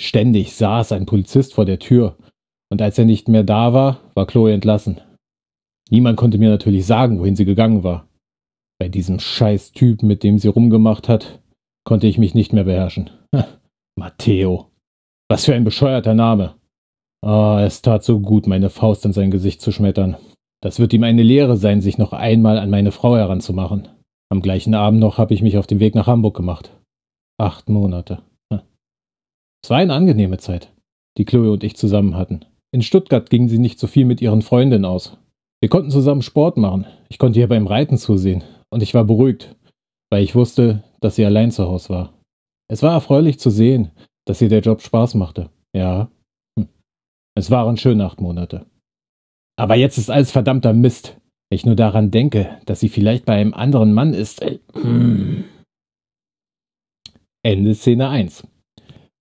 [0.00, 2.16] Ständig saß ein Polizist vor der Tür,
[2.70, 5.00] und als er nicht mehr da war, war Chloe entlassen.
[5.90, 8.08] Niemand konnte mir natürlich sagen, wohin sie gegangen war.
[8.78, 11.40] Bei diesem scheiß Typ, mit dem sie rumgemacht hat,
[11.84, 13.10] konnte ich mich nicht mehr beherrschen.
[13.96, 14.70] Matteo.
[15.30, 16.54] Was für ein bescheuerter Name.
[17.24, 20.16] Ah, es tat so gut, meine Faust in sein Gesicht zu schmettern.
[20.64, 23.88] Das wird ihm eine Lehre sein, sich noch einmal an meine Frau heranzumachen.
[24.30, 26.74] Am gleichen Abend noch habe ich mich auf den Weg nach Hamburg gemacht.
[27.38, 28.22] Acht Monate.
[28.50, 30.72] Es war eine angenehme Zeit,
[31.18, 32.46] die Chloe und ich zusammen hatten.
[32.72, 35.18] In Stuttgart ging sie nicht so viel mit ihren Freundinnen aus.
[35.60, 36.86] Wir konnten zusammen Sport machen.
[37.10, 38.42] Ich konnte ihr beim Reiten zusehen.
[38.70, 39.54] Und ich war beruhigt,
[40.10, 42.14] weil ich wusste, dass sie allein zu Hause war.
[42.68, 43.90] Es war erfreulich zu sehen,
[44.26, 45.50] dass ihr der Job Spaß machte.
[45.76, 46.08] Ja.
[46.58, 46.68] Hm.
[47.36, 48.64] Es waren schöne acht Monate.
[49.56, 51.16] Aber jetzt ist alles verdammter Mist.
[51.48, 54.44] Wenn ich nur daran denke, dass sie vielleicht bei einem anderen Mann ist.
[54.72, 55.44] Hm.
[57.42, 58.46] Ende Szene 1.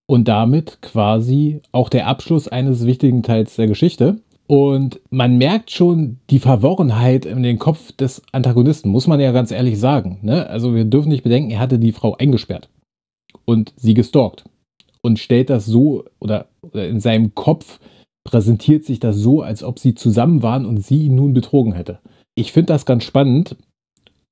[0.07, 4.21] Und damit quasi auch der Abschluss eines wichtigen Teils der Geschichte.
[4.47, 9.51] Und man merkt schon die Verworrenheit in den Kopf des Antagonisten, muss man ja ganz
[9.51, 10.19] ehrlich sagen.
[10.21, 10.47] Ne?
[10.47, 12.69] Also wir dürfen nicht bedenken, er hatte die Frau eingesperrt
[13.45, 14.43] und sie gestalkt
[15.01, 17.79] und stellt das so oder, oder in seinem Kopf
[18.23, 21.99] präsentiert sich das so, als ob sie zusammen waren und sie ihn nun betrogen hätte.
[22.35, 23.55] Ich finde das ganz spannend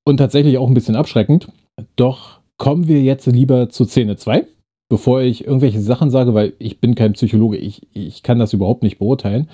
[0.05, 1.49] und tatsächlich auch ein bisschen abschreckend.
[1.95, 4.47] Doch kommen wir jetzt lieber zu Szene 2,
[4.89, 8.83] bevor ich irgendwelche Sachen sage, weil ich bin kein Psychologe, ich, ich kann das überhaupt
[8.83, 9.49] nicht beurteilen.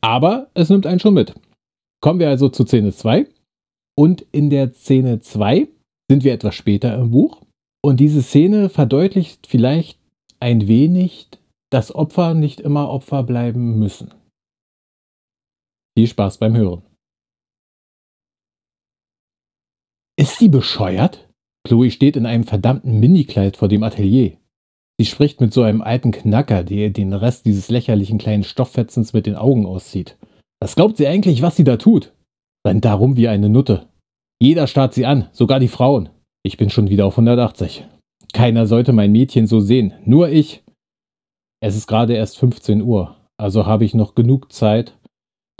[0.00, 1.34] Aber es nimmt einen schon mit.
[2.00, 3.26] Kommen wir also zu Szene 2.
[3.96, 5.68] Und in der Szene 2
[6.10, 7.42] sind wir etwas später im Buch.
[7.84, 9.98] Und diese Szene verdeutlicht vielleicht
[10.40, 11.28] ein wenig,
[11.72, 14.12] dass Opfer nicht immer Opfer bleiben müssen.
[15.96, 16.82] Viel Spaß beim Hören.
[20.18, 21.28] Ist sie bescheuert?
[21.66, 24.36] Chloe steht in einem verdammten Minikleid vor dem Atelier.
[25.00, 29.26] Sie spricht mit so einem alten Knacker, der den Rest dieses lächerlichen kleinen Stofffetzens mit
[29.26, 30.18] den Augen auszieht.
[30.60, 32.12] Was glaubt sie eigentlich, was sie da tut?
[32.66, 33.88] Rennt darum wie eine Nutte.
[34.40, 36.10] Jeder starrt sie an, sogar die Frauen.
[36.44, 37.86] Ich bin schon wieder auf 180.
[38.32, 40.62] Keiner sollte mein Mädchen so sehen, nur ich.
[41.64, 44.98] Es ist gerade erst 15 Uhr, also habe ich noch genug Zeit,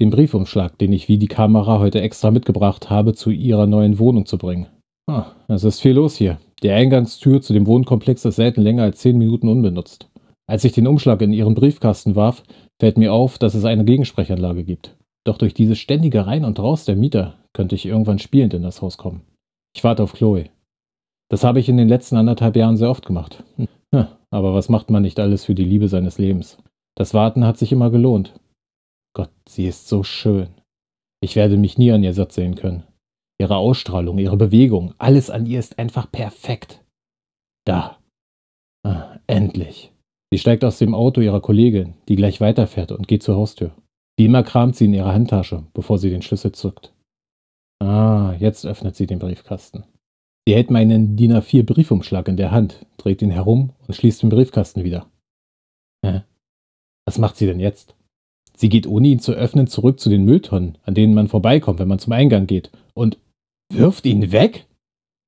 [0.01, 4.27] den Briefumschlag, den ich wie die Kamera heute extra mitgebracht habe, zu ihrer neuen Wohnung
[4.27, 4.67] zu bringen.
[5.09, 6.41] Ah, es ist viel los hier.
[6.65, 10.11] Die Eingangstür zu dem Wohnkomplex ist selten länger als 10 Minuten unbenutzt.
[10.49, 12.43] Als ich den Umschlag in ihren Briefkasten warf,
[12.81, 14.97] fällt mir auf, dass es eine Gegensprechanlage gibt.
[15.25, 18.83] Doch durch dieses ständige Rein und Raus der Mieter könnte ich irgendwann spielend in das
[18.83, 19.23] Haus kommen.
[19.77, 20.47] Ich warte auf Chloe.
[21.29, 23.45] Das habe ich in den letzten anderthalb Jahren sehr oft gemacht.
[24.33, 26.59] Aber was macht man nicht alles für die Liebe seines Lebens?
[26.97, 28.35] Das Warten hat sich immer gelohnt.
[29.15, 30.49] Gott, sie ist so schön.
[31.21, 32.85] Ich werde mich nie an ihr satt sehen können.
[33.39, 36.83] Ihre Ausstrahlung, ihre Bewegung, alles an ihr ist einfach perfekt.
[37.65, 37.99] Da.
[38.85, 39.93] Ah, endlich.
[40.33, 43.73] Sie steigt aus dem Auto ihrer Kollegin, die gleich weiterfährt und geht zur Haustür.
[44.17, 46.95] Wie immer kramt sie in ihrer Handtasche, bevor sie den Schlüssel zückt.
[47.81, 49.85] Ah, jetzt öffnet sie den Briefkasten.
[50.47, 54.29] Sie hält meinen DIN A4 Briefumschlag in der Hand, dreht ihn herum und schließt den
[54.29, 55.07] Briefkasten wieder.
[56.05, 56.23] Hä?
[57.07, 57.95] Was macht sie denn jetzt?
[58.57, 61.89] Sie geht ohne ihn zu öffnen zurück zu den Mülltonnen, an denen man vorbeikommt, wenn
[61.89, 63.19] man zum Eingang geht, und
[63.73, 64.67] wirft ihn weg?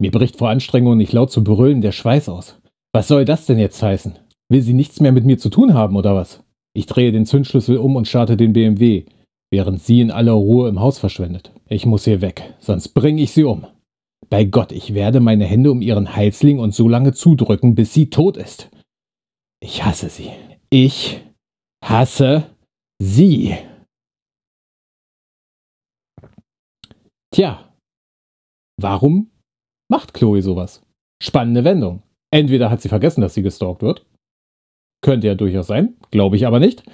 [0.00, 2.58] Mir bricht vor Anstrengung nicht laut zu brüllen der Schweiß aus.
[2.92, 4.16] Was soll das denn jetzt heißen?
[4.48, 6.42] Will sie nichts mehr mit mir zu tun haben, oder was?
[6.76, 9.04] Ich drehe den Zündschlüssel um und starte den BMW,
[9.50, 11.52] während sie in aller Ruhe im Haus verschwindet.
[11.68, 13.66] Ich muss hier weg, sonst bringe ich sie um.
[14.30, 17.92] Bei Gott, ich werde meine Hände um ihren Hals legen und so lange zudrücken, bis
[17.92, 18.70] sie tot ist.
[19.60, 20.30] Ich hasse sie.
[20.70, 21.22] Ich
[21.82, 22.54] hasse
[23.00, 23.54] Sie.
[27.32, 27.74] Tja,
[28.80, 29.30] warum
[29.90, 30.82] macht Chloe sowas?
[31.22, 32.02] Spannende Wendung.
[32.32, 34.06] Entweder hat sie vergessen, dass sie gestalkt wird.
[35.02, 36.84] Könnte ja durchaus sein, glaube ich aber nicht.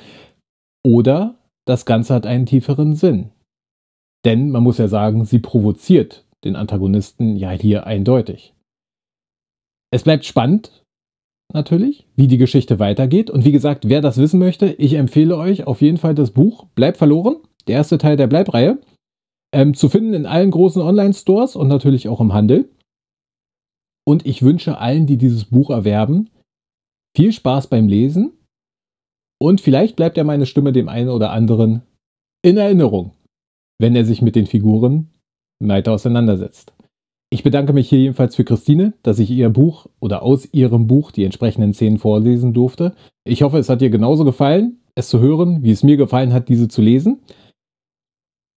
[0.84, 3.30] Oder das Ganze hat einen tieferen Sinn.
[4.24, 8.54] Denn man muss ja sagen, sie provoziert den Antagonisten ja hier eindeutig.
[9.92, 10.80] Es bleibt spannend,
[11.52, 13.30] natürlich, wie die Geschichte weitergeht.
[13.30, 16.66] Und wie gesagt, wer das wissen möchte, ich empfehle euch auf jeden Fall das Buch
[16.74, 18.78] Bleib verloren, der erste Teil der Bleibreihe,
[19.52, 22.70] ähm, zu finden in allen großen Online-Stores und natürlich auch im Handel.
[24.06, 26.30] Und ich wünsche allen, die dieses Buch erwerben,
[27.16, 28.32] viel Spaß beim Lesen.
[29.40, 31.82] Und vielleicht bleibt ja meine Stimme dem einen oder anderen
[32.42, 33.12] in Erinnerung,
[33.78, 35.10] wenn er sich mit den Figuren
[35.60, 36.72] weiter auseinandersetzt.
[37.32, 41.12] Ich bedanke mich hier jedenfalls für Christine, dass ich ihr Buch oder aus ihrem Buch
[41.12, 42.94] die entsprechenden Szenen vorlesen durfte.
[43.24, 46.48] Ich hoffe, es hat dir genauso gefallen, es zu hören, wie es mir gefallen hat,
[46.48, 47.20] diese zu lesen.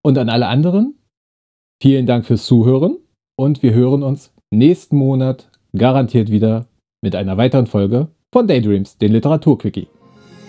[0.02, 0.98] Und an alle anderen,
[1.80, 2.98] vielen Dank fürs Zuhören
[3.36, 6.66] und wir hören uns nächsten Monat garantiert wieder
[7.02, 9.88] mit einer weiteren Folge von Daydreams, den Literaturquickie.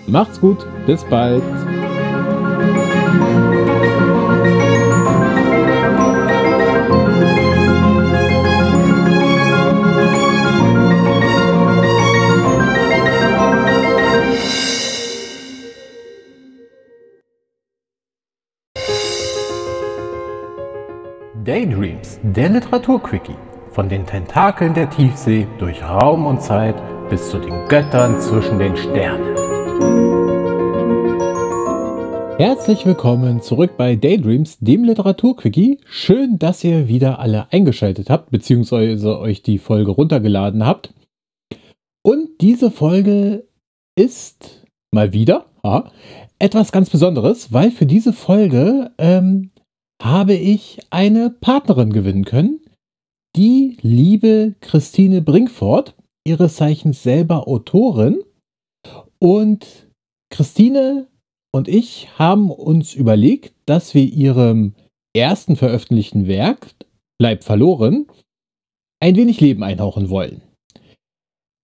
[0.07, 1.43] Macht's gut, bis bald.
[21.45, 23.35] Daydreams, der Literaturquickie.
[23.69, 26.75] Von den Tentakeln der Tiefsee durch Raum und Zeit
[27.07, 29.35] bis zu den Göttern zwischen den Sternen.
[32.39, 35.81] Herzlich willkommen zurück bei Daydreams, dem Literaturquickie.
[35.85, 40.95] Schön, dass ihr wieder alle eingeschaltet habt, beziehungsweise euch die Folge runtergeladen habt.
[42.01, 43.47] Und diese Folge
[43.95, 45.91] ist mal wieder ja,
[46.39, 49.51] etwas ganz Besonderes, weil für diese Folge ähm,
[50.01, 52.61] habe ich eine Partnerin gewinnen können,
[53.35, 58.23] die liebe Christine Brinkfort, ihres Zeichens selber Autorin.
[59.19, 59.89] Und
[60.29, 61.07] Christine
[61.53, 64.73] und ich haben uns überlegt, dass wir ihrem
[65.15, 66.75] ersten veröffentlichten Werk,
[67.17, 68.07] Bleib verloren,
[69.01, 70.41] ein wenig Leben einhauchen wollen.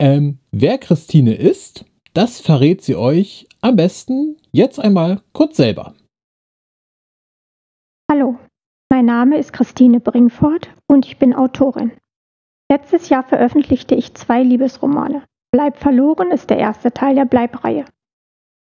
[0.01, 5.93] Ähm, wer Christine ist, das verrät sie euch am besten jetzt einmal kurz selber.
[8.13, 8.37] Hallo,
[8.89, 11.93] mein Name ist Christine Bringfort und ich bin Autorin.
[12.69, 15.23] Letztes Jahr veröffentlichte ich zwei Liebesromane.
[15.53, 17.85] Bleib verloren ist der erste Teil der Bleibreihe.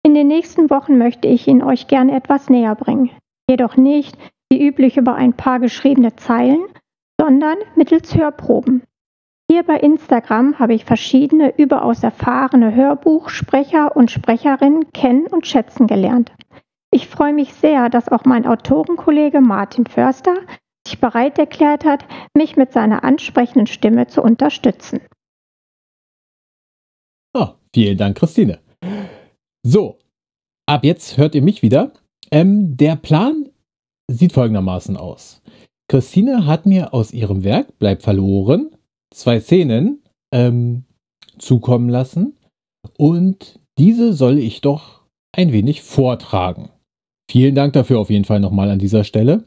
[0.05, 3.09] In den nächsten Wochen möchte ich ihn euch gerne etwas näher bringen.
[3.49, 4.19] Jedoch nicht
[4.51, 6.67] wie üblich über ein paar geschriebene Zeilen,
[7.19, 8.83] sondern mittels Hörproben.
[9.51, 16.33] Hier bei Instagram habe ich verschiedene überaus erfahrene Hörbuchsprecher und Sprecherinnen kennen und schätzen gelernt.
[16.99, 20.35] Ich freue mich sehr, dass auch mein Autorenkollege Martin Förster
[20.85, 25.03] sich bereit erklärt hat, mich mit seiner ansprechenden Stimme zu unterstützen.
[27.35, 28.59] Oh, vielen Dank, Christine.
[29.65, 30.01] So,
[30.67, 31.93] ab jetzt hört ihr mich wieder.
[32.33, 33.49] Ähm, der Plan
[34.11, 35.41] sieht folgendermaßen aus.
[35.87, 38.77] Christine hat mir aus ihrem Werk Bleib verloren
[39.15, 40.03] zwei Szenen
[40.35, 40.83] ähm,
[41.39, 42.37] zukommen lassen
[42.97, 46.71] und diese soll ich doch ein wenig vortragen.
[47.31, 49.45] Vielen Dank dafür auf jeden Fall nochmal an dieser Stelle.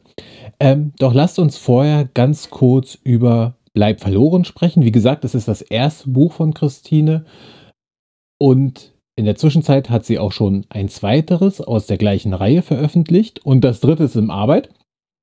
[0.60, 4.84] Ähm, doch lasst uns vorher ganz kurz über Bleib verloren sprechen.
[4.84, 7.24] Wie gesagt, es ist das erste Buch von Christine
[8.38, 13.44] und in der Zwischenzeit hat sie auch schon ein zweiteres aus der gleichen Reihe veröffentlicht
[13.44, 14.68] und das dritte ist in Arbeit.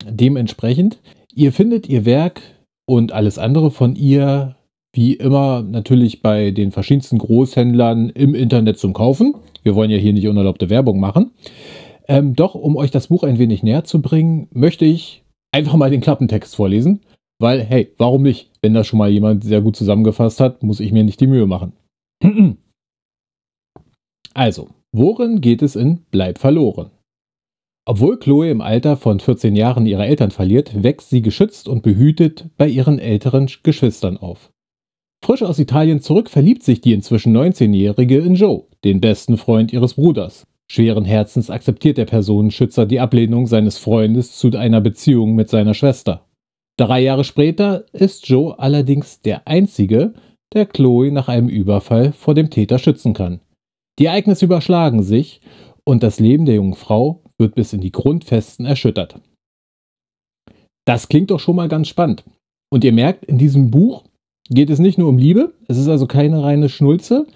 [0.04, 0.98] Dementsprechend,
[1.34, 2.42] ihr findet ihr Werk
[2.86, 4.56] und alles andere von ihr
[4.92, 9.34] wie immer natürlich bei den verschiedensten Großhändlern im Internet zum Kaufen.
[9.62, 11.30] Wir wollen ja hier nicht unerlaubte Werbung machen.
[12.08, 15.90] Ähm, doch, um euch das Buch ein wenig näher zu bringen, möchte ich einfach mal
[15.90, 17.00] den Klappentext vorlesen.
[17.40, 18.50] Weil, hey, warum nicht?
[18.60, 21.46] Wenn das schon mal jemand sehr gut zusammengefasst hat, muss ich mir nicht die Mühe
[21.46, 21.72] machen.
[24.34, 26.90] also, worin geht es in Bleib verloren?
[27.86, 32.50] Obwohl Chloe im Alter von 14 Jahren ihre Eltern verliert, wächst sie geschützt und behütet
[32.58, 34.52] bei ihren älteren Geschwistern auf.
[35.24, 39.94] Frisch aus Italien zurück verliebt sich die inzwischen 19-Jährige in Joe, den besten Freund ihres
[39.94, 40.46] Bruders.
[40.70, 46.28] Schweren Herzens akzeptiert der Personenschützer die Ablehnung seines Freundes zu einer Beziehung mit seiner Schwester.
[46.78, 50.14] Drei Jahre später ist Joe allerdings der Einzige,
[50.54, 53.40] der Chloe nach einem Überfall vor dem Täter schützen kann.
[53.98, 55.40] Die Ereignisse überschlagen sich
[55.82, 59.20] und das Leben der jungen Frau wird bis in die Grundfesten erschüttert.
[60.86, 62.22] Das klingt doch schon mal ganz spannend.
[62.72, 64.04] Und ihr merkt, in diesem Buch
[64.48, 67.26] geht es nicht nur um Liebe, es ist also keine reine Schnulze,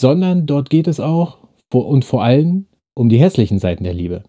[0.00, 4.24] sondern dort geht es auch und vor allem um die hässlichen Seiten der Liebe.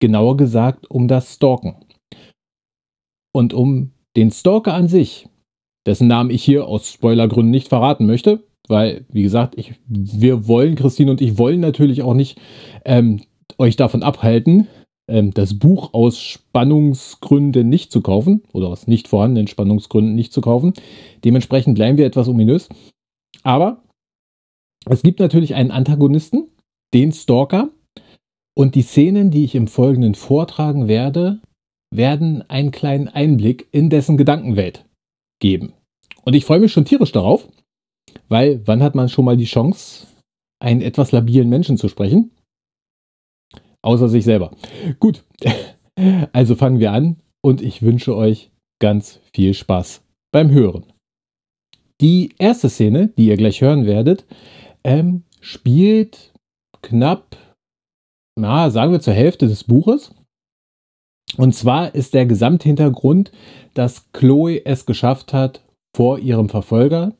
[0.00, 1.76] Genauer gesagt um das Stalken
[3.32, 5.28] und um den Stalker an sich,
[5.86, 10.74] dessen Namen ich hier aus Spoilergründen nicht verraten möchte, weil, wie gesagt, ich, wir wollen,
[10.76, 12.40] Christine und ich wollen natürlich auch nicht
[12.84, 13.22] ähm,
[13.58, 14.68] euch davon abhalten,
[15.08, 20.40] ähm, das Buch aus Spannungsgründen nicht zu kaufen oder aus nicht vorhandenen Spannungsgründen nicht zu
[20.40, 20.74] kaufen.
[21.24, 22.68] Dementsprechend bleiben wir etwas ominös.
[23.42, 23.82] Aber
[24.86, 26.48] es gibt natürlich einen Antagonisten,
[26.94, 27.70] den Stalker.
[28.54, 31.40] Und die Szenen, die ich im Folgenden vortragen werde,
[31.94, 34.84] werden einen kleinen Einblick in dessen Gedankenwelt
[35.40, 35.72] geben.
[36.24, 37.48] Und ich freue mich schon tierisch darauf,
[38.28, 40.06] weil wann hat man schon mal die Chance,
[40.60, 42.30] einen etwas labilen Menschen zu sprechen?
[43.82, 44.52] Außer sich selber.
[45.00, 45.24] Gut,
[46.32, 48.50] also fangen wir an und ich wünsche euch
[48.80, 50.02] ganz viel Spaß
[50.32, 50.84] beim Hören.
[52.00, 54.24] Die erste Szene, die ihr gleich hören werdet,
[54.84, 56.31] ähm, spielt
[56.82, 57.36] knapp,
[58.38, 60.14] na, sagen wir zur Hälfte des Buches.
[61.36, 63.32] Und zwar ist der Gesamthintergrund,
[63.74, 65.62] dass Chloe es geschafft hat,
[65.94, 67.12] vor ihrem Verfolger,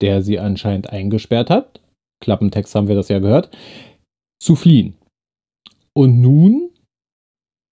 [0.00, 1.80] der sie anscheinend eingesperrt hat,
[2.22, 3.56] Klappentext haben wir das ja gehört,
[4.40, 4.94] zu fliehen.
[5.94, 6.70] Und nun,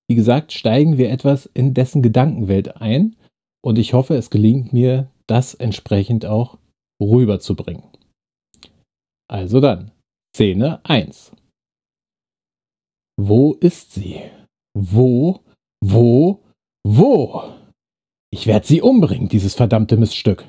[0.09, 3.17] wie gesagt, steigen wir etwas in dessen Gedankenwelt ein
[3.65, 6.59] und ich hoffe, es gelingt mir, das entsprechend auch
[7.01, 7.85] rüberzubringen.
[9.29, 9.91] Also dann,
[10.35, 11.33] Szene 1.
[13.17, 14.21] Wo ist sie?
[14.77, 15.45] Wo
[15.87, 16.41] wo?
[16.83, 17.43] Wo?
[18.33, 20.47] Ich werde sie umbringen, dieses verdammte Miststück.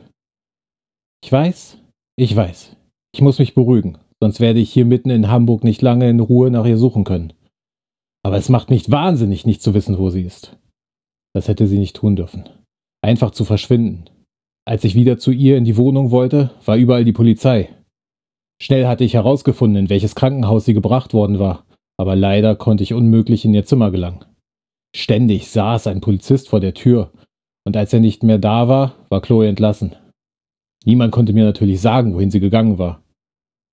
[1.22, 1.78] Ich weiß,
[2.18, 2.78] ich weiß.
[3.14, 6.52] Ich muss mich beruhigen, sonst werde ich hier mitten in Hamburg nicht lange in Ruhe
[6.52, 7.34] nach ihr suchen können.
[8.24, 10.58] Aber es macht mich wahnsinnig, nicht zu wissen, wo sie ist.
[11.34, 12.48] Das hätte sie nicht tun dürfen.
[13.02, 14.06] Einfach zu verschwinden.
[14.66, 17.76] Als ich wieder zu ihr in die Wohnung wollte, war überall die Polizei.
[18.62, 21.66] Schnell hatte ich herausgefunden, in welches Krankenhaus sie gebracht worden war,
[21.98, 24.26] aber leider konnte ich unmöglich in ihr Zimmer gelangen.
[24.96, 27.12] Ständig saß ein Polizist vor der Tür,
[27.66, 29.96] und als er nicht mehr da war, war Chloe entlassen.
[30.86, 33.04] Niemand konnte mir natürlich sagen, wohin sie gegangen war.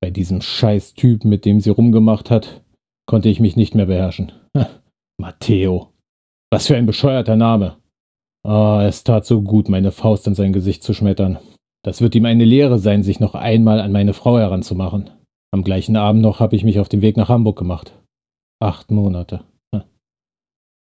[0.00, 2.64] Bei diesem scheiß Typ, mit dem sie rumgemacht hat,
[3.06, 4.32] konnte ich mich nicht mehr beherrschen.
[5.20, 5.92] Matteo.
[6.50, 7.76] Was für ein bescheuerter Name.
[8.44, 11.38] Ah, oh, es tat so gut, meine Faust in sein Gesicht zu schmettern.
[11.84, 15.10] Das wird ihm eine Lehre sein, sich noch einmal an meine Frau heranzumachen.
[15.50, 17.92] Am gleichen Abend noch habe ich mich auf den Weg nach Hamburg gemacht.
[18.60, 19.44] Acht Monate.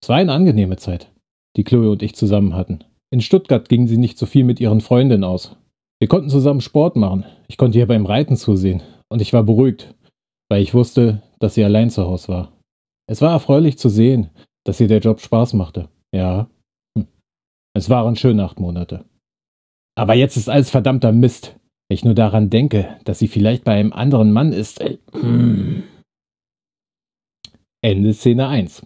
[0.02, 1.12] Es war eine angenehme Zeit,
[1.58, 2.84] die Chloe und ich zusammen hatten.
[3.12, 5.56] In Stuttgart gingen sie nicht so viel mit ihren Freundinnen aus.
[6.00, 7.26] Wir konnten zusammen Sport machen.
[7.48, 8.84] Ich konnte ihr beim Reiten zusehen.
[9.10, 9.96] Und ich war beruhigt,
[10.50, 12.54] weil ich wusste, dass sie allein zu Hause war.
[13.08, 14.30] Es war erfreulich zu sehen,
[14.66, 15.90] dass ihr der Job Spaß machte.
[16.14, 16.48] Ja.
[16.98, 17.08] Hm.
[17.74, 19.06] Es waren schöne acht Monate.
[20.00, 21.58] Aber jetzt ist alles verdammter Mist.
[21.90, 24.82] Wenn ich nur daran denke, dass sie vielleicht bei einem anderen Mann ist.
[27.82, 28.82] Ende Szene 1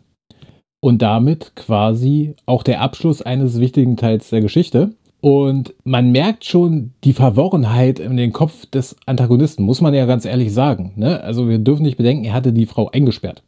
[0.81, 4.95] und damit quasi auch der Abschluss eines wichtigen Teils der Geschichte.
[5.21, 10.25] Und man merkt schon die Verworrenheit in den Kopf des Antagonisten, muss man ja ganz
[10.25, 10.93] ehrlich sagen.
[10.95, 11.21] Ne?
[11.21, 13.43] Also wir dürfen nicht bedenken, er hatte die Frau eingesperrt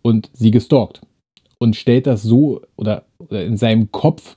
[0.00, 1.02] und sie gestalkt
[1.58, 4.36] und stellt das so oder, oder in seinem Kopf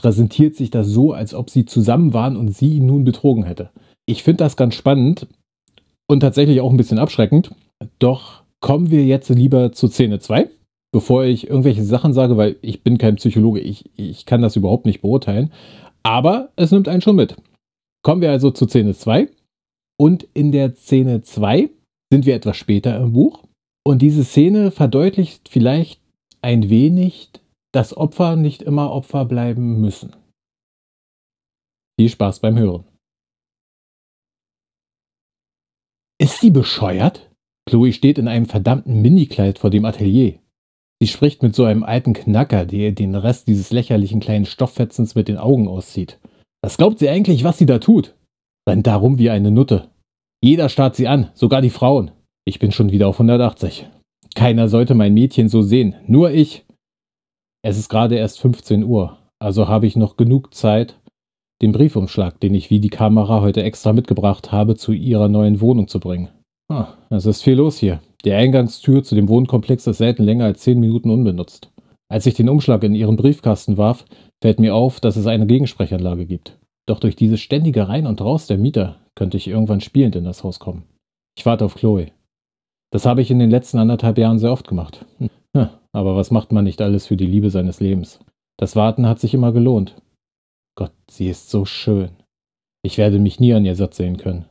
[0.00, 3.70] präsentiert sich das so, als ob sie zusammen waren und sie ihn nun betrogen hätte.
[4.06, 5.26] Ich finde das ganz spannend
[6.08, 7.54] und tatsächlich auch ein bisschen abschreckend.
[7.98, 10.48] Doch kommen wir jetzt lieber zu Szene 2,
[10.90, 14.86] bevor ich irgendwelche Sachen sage, weil ich bin kein Psychologe, ich, ich kann das überhaupt
[14.86, 15.52] nicht beurteilen.
[16.02, 17.36] Aber es nimmt einen schon mit.
[18.02, 19.28] Kommen wir also zu Szene 2.
[19.98, 21.68] Und in der Szene 2
[22.10, 23.44] sind wir etwas später im Buch.
[23.86, 26.00] Und diese Szene verdeutlicht vielleicht
[26.40, 27.28] ein wenig,
[27.72, 30.16] dass Opfer nicht immer Opfer bleiben müssen.
[31.98, 32.84] Viel Spaß beim Hören.
[36.18, 37.30] Ist sie bescheuert?
[37.68, 40.38] Chloe steht in einem verdammten Minikleid vor dem Atelier.
[41.00, 45.28] Sie spricht mit so einem alten Knacker, der den Rest dieses lächerlichen kleinen Stofffetzens mit
[45.28, 46.18] den Augen auszieht.
[46.62, 48.14] Was glaubt sie eigentlich, was sie da tut?
[48.68, 49.88] Rennt darum wie eine Nutte.
[50.42, 52.10] Jeder starrt sie an, sogar die Frauen.
[52.44, 53.88] Ich bin schon wieder auf 180.
[54.34, 56.64] Keiner sollte mein Mädchen so sehen, nur ich.
[57.62, 60.98] Es ist gerade erst 15 Uhr, also habe ich noch genug Zeit,
[61.60, 65.86] den Briefumschlag, den ich wie die Kamera heute extra mitgebracht habe, zu ihrer neuen Wohnung
[65.86, 66.30] zu bringen.
[66.70, 68.00] Ah, es ist viel los hier.
[68.24, 71.70] Die Eingangstür zu dem Wohnkomplex ist selten länger als 10 Minuten unbenutzt.
[72.08, 74.04] Als ich den Umschlag in ihren Briefkasten warf,
[74.42, 76.58] fällt mir auf, dass es eine Gegensprechanlage gibt.
[76.86, 80.42] Doch durch dieses ständige Rein und Raus der Mieter könnte ich irgendwann spielend in das
[80.44, 80.84] Haus kommen.
[81.36, 82.06] Ich warte auf Chloe.
[82.90, 85.04] Das habe ich in den letzten anderthalb Jahren sehr oft gemacht.
[85.92, 88.20] Aber was macht man nicht alles für die Liebe seines Lebens?
[88.58, 90.00] Das Warten hat sich immer gelohnt.
[90.76, 92.10] Gott, sie ist so schön.
[92.82, 94.46] Ich werde mich nie an ihr satt sehen können.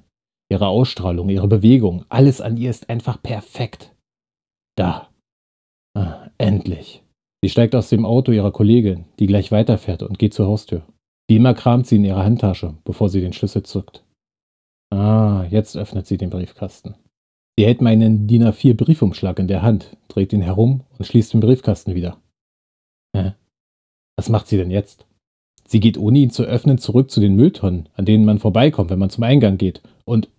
[0.52, 3.96] Ihre Ausstrahlung, ihre Bewegung, alles an ihr ist einfach perfekt.
[4.76, 5.10] Da.
[5.96, 7.04] Ah, endlich.
[7.42, 10.84] Sie steigt aus dem Auto ihrer Kollegin, die gleich weiterfährt und geht zur Haustür.
[11.30, 14.04] Wie immer kramt sie in ihrer Handtasche, bevor sie den Schlüssel zückt.
[14.92, 16.96] Ah, jetzt öffnet sie den Briefkasten.
[17.60, 21.42] Sie hält meinen DIN A4 Briefumschlag in der Hand, dreht ihn herum und schließt den
[21.42, 22.16] Briefkasten wieder.
[23.14, 23.34] Hä?
[24.18, 25.06] Was macht sie denn jetzt?
[25.68, 29.00] Sie geht ohne ihn zu öffnen zurück zu den Mülltonnen, an denen man vorbeikommt, wenn
[29.00, 30.30] man zum Eingang geht, und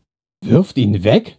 [0.43, 1.39] wirft ihn weg?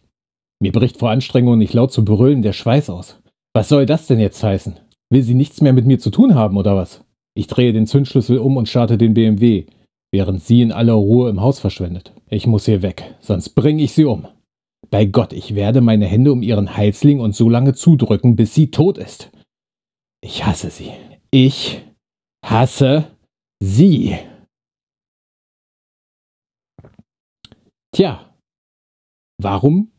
[0.59, 3.19] Mir bricht vor Anstrengung nicht laut zu brüllen der Schweiß aus.
[3.55, 4.79] Was soll das denn jetzt heißen?
[5.09, 7.03] Will sie nichts mehr mit mir zu tun haben, oder was?
[7.33, 9.65] Ich drehe den Zündschlüssel um und starte den BMW,
[10.11, 12.13] während sie in aller Ruhe im Haus verschwindet.
[12.29, 14.27] Ich muss hier weg, sonst bringe ich sie um.
[14.91, 18.53] Bei Gott, ich werde meine Hände um ihren Hals legen und so lange zudrücken, bis
[18.53, 19.31] sie tot ist.
[20.21, 20.91] Ich hasse sie.
[21.31, 21.81] Ich
[22.45, 23.07] hasse
[23.63, 24.17] sie.
[27.95, 28.35] Tja,
[29.41, 29.91] warum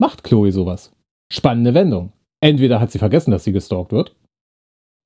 [0.00, 0.92] macht Chloe sowas?
[1.30, 2.12] Spannende Wendung.
[2.42, 4.16] Entweder hat sie vergessen, dass sie gestalkt wird.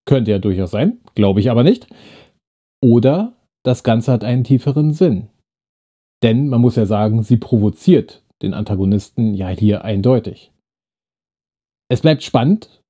[0.06, 1.88] Könnte ja durchaus sein, glaube ich aber nicht.
[2.80, 5.28] Oder das Ganze hat einen tieferen Sinn.
[6.22, 10.52] Denn man muss ja sagen, sie provoziert den Antagonisten ja hier eindeutig.
[11.88, 12.82] Es bleibt spannend,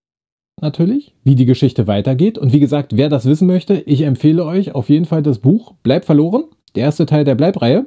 [0.60, 2.38] natürlich, wie die Geschichte weitergeht.
[2.38, 5.74] Und wie gesagt, wer das wissen möchte, ich empfehle euch auf jeden Fall das Buch
[5.82, 7.86] Bleib verloren, der erste Teil der Bleibreihe,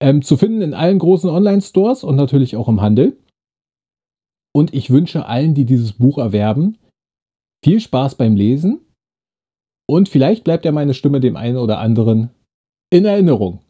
[0.00, 3.16] ähm, zu finden in allen großen Online-Stores und natürlich auch im Handel.
[4.54, 6.78] Und ich wünsche allen, die dieses Buch erwerben,
[7.64, 8.80] viel Spaß beim Lesen.
[9.88, 12.30] Und vielleicht bleibt ja meine Stimme dem einen oder anderen
[12.90, 13.60] in Erinnerung,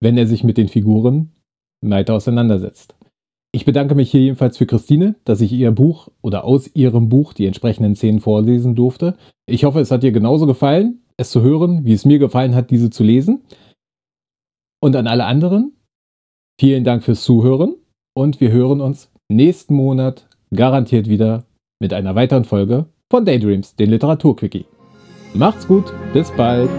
[0.00, 1.32] wenn er sich mit den Figuren
[1.80, 2.94] weiter auseinandersetzt.
[3.52, 7.32] Ich bedanke mich hier jedenfalls für Christine, dass ich ihr Buch oder aus ihrem Buch
[7.32, 9.16] die entsprechenden Szenen vorlesen durfte.
[9.46, 12.70] Ich hoffe, es hat dir genauso gefallen, es zu hören, wie es mir gefallen hat,
[12.70, 13.42] diese zu lesen.
[14.80, 15.72] Und an alle anderen,
[16.60, 17.74] vielen Dank fürs Zuhören
[18.14, 21.44] und wir hören uns nächsten Monat garantiert wieder
[21.80, 24.66] mit einer weiteren Folge von Daydreams, den Literaturquickie.
[25.34, 26.70] Macht's gut, bis bald.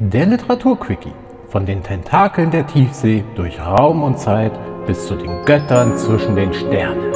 [0.00, 1.12] Der Literaturquickie.
[1.48, 4.52] Von den Tentakeln der Tiefsee durch Raum und Zeit
[4.86, 7.12] bis zu den Göttern zwischen den Sternen.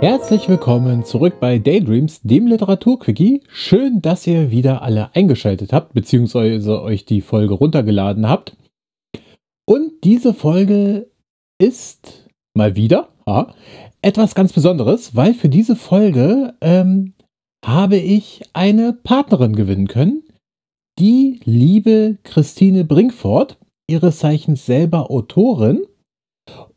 [0.00, 3.42] Herzlich willkommen zurück bei Daydreams, dem Literaturquickie.
[3.48, 8.56] Schön, dass ihr wieder alle eingeschaltet habt, beziehungsweise euch die Folge runtergeladen habt.
[9.66, 11.10] Und diese Folge
[11.58, 13.48] ist mal wieder ja,
[14.02, 17.13] etwas ganz Besonderes, weil für diese Folge ähm,
[17.66, 20.22] habe ich eine Partnerin gewinnen können,
[20.98, 23.58] die liebe Christine Brinkfort,
[23.88, 25.84] ihres Zeichens selber Autorin.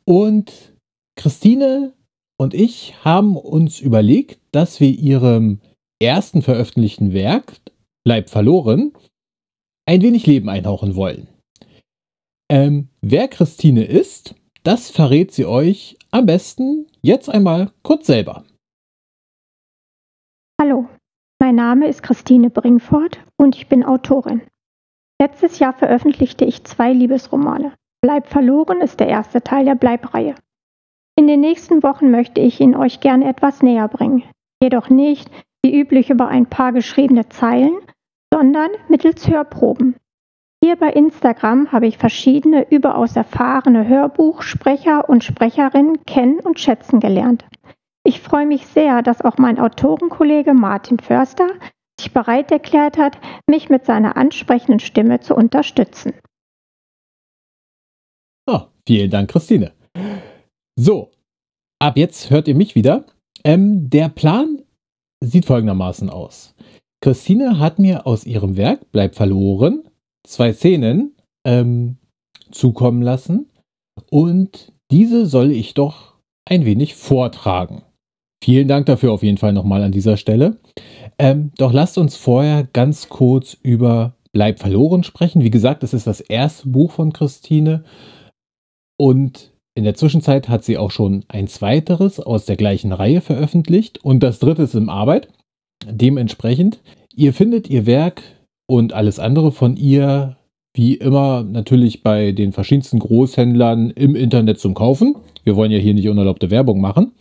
[0.06, 0.74] Und
[1.18, 1.94] Christine
[2.40, 5.60] und ich haben uns überlegt, dass wir ihrem
[6.02, 7.60] ersten veröffentlichten Werk,
[8.06, 8.94] Bleib verloren,
[9.86, 11.28] ein wenig Leben einhauchen wollen.
[12.50, 14.34] Ähm, wer Christine ist,
[14.64, 18.46] das verrät sie euch am besten jetzt einmal kurz selber.
[20.60, 20.90] Hallo,
[21.40, 24.42] mein Name ist Christine Bringfort und ich bin Autorin.
[25.22, 27.74] Letztes Jahr veröffentlichte ich zwei Liebesromane.
[28.02, 30.34] Bleib verloren ist der erste Teil der Bleibreihe.
[31.16, 34.24] In den nächsten Wochen möchte ich ihn euch gerne etwas näher bringen,
[34.60, 35.30] jedoch nicht
[35.64, 37.78] wie üblich über ein paar geschriebene Zeilen,
[38.34, 39.96] sondern mittels Hörproben.
[40.64, 47.46] Hier bei Instagram habe ich verschiedene überaus erfahrene Hörbuchsprecher und Sprecherinnen kennen und schätzen gelernt.
[48.08, 51.50] Ich freue mich sehr, dass auch mein Autorenkollege Martin Förster
[52.00, 53.18] sich bereit erklärt hat,
[53.50, 56.14] mich mit seiner ansprechenden Stimme zu unterstützen.
[58.50, 59.74] Oh, vielen Dank, Christine.
[60.80, 61.12] So,
[61.80, 63.06] ab jetzt hört ihr mich wieder.
[63.44, 64.62] Ähm, der Plan
[65.22, 66.56] sieht folgendermaßen aus.
[67.02, 69.84] Christine hat mir aus ihrem Werk Bleib verloren
[70.26, 71.98] zwei Szenen ähm,
[72.52, 73.52] zukommen lassen
[74.10, 77.84] und diese soll ich doch ein wenig vortragen.
[78.44, 80.58] Vielen Dank dafür auf jeden Fall nochmal an dieser Stelle.
[81.18, 85.44] Ähm, doch lasst uns vorher ganz kurz über Bleib verloren sprechen.
[85.44, 87.84] Wie gesagt, es ist das erste Buch von Christine
[89.00, 94.04] und in der Zwischenzeit hat sie auch schon ein zweiteres aus der gleichen Reihe veröffentlicht
[94.04, 95.30] und das dritte ist in Arbeit.
[95.88, 96.80] Dementsprechend,
[97.16, 98.22] ihr findet ihr Werk
[98.68, 100.38] und alles andere von ihr,
[100.76, 105.16] wie immer, natürlich bei den verschiedensten Großhändlern im Internet zum Kaufen.
[105.44, 107.14] Wir wollen ja hier nicht unerlaubte Werbung machen.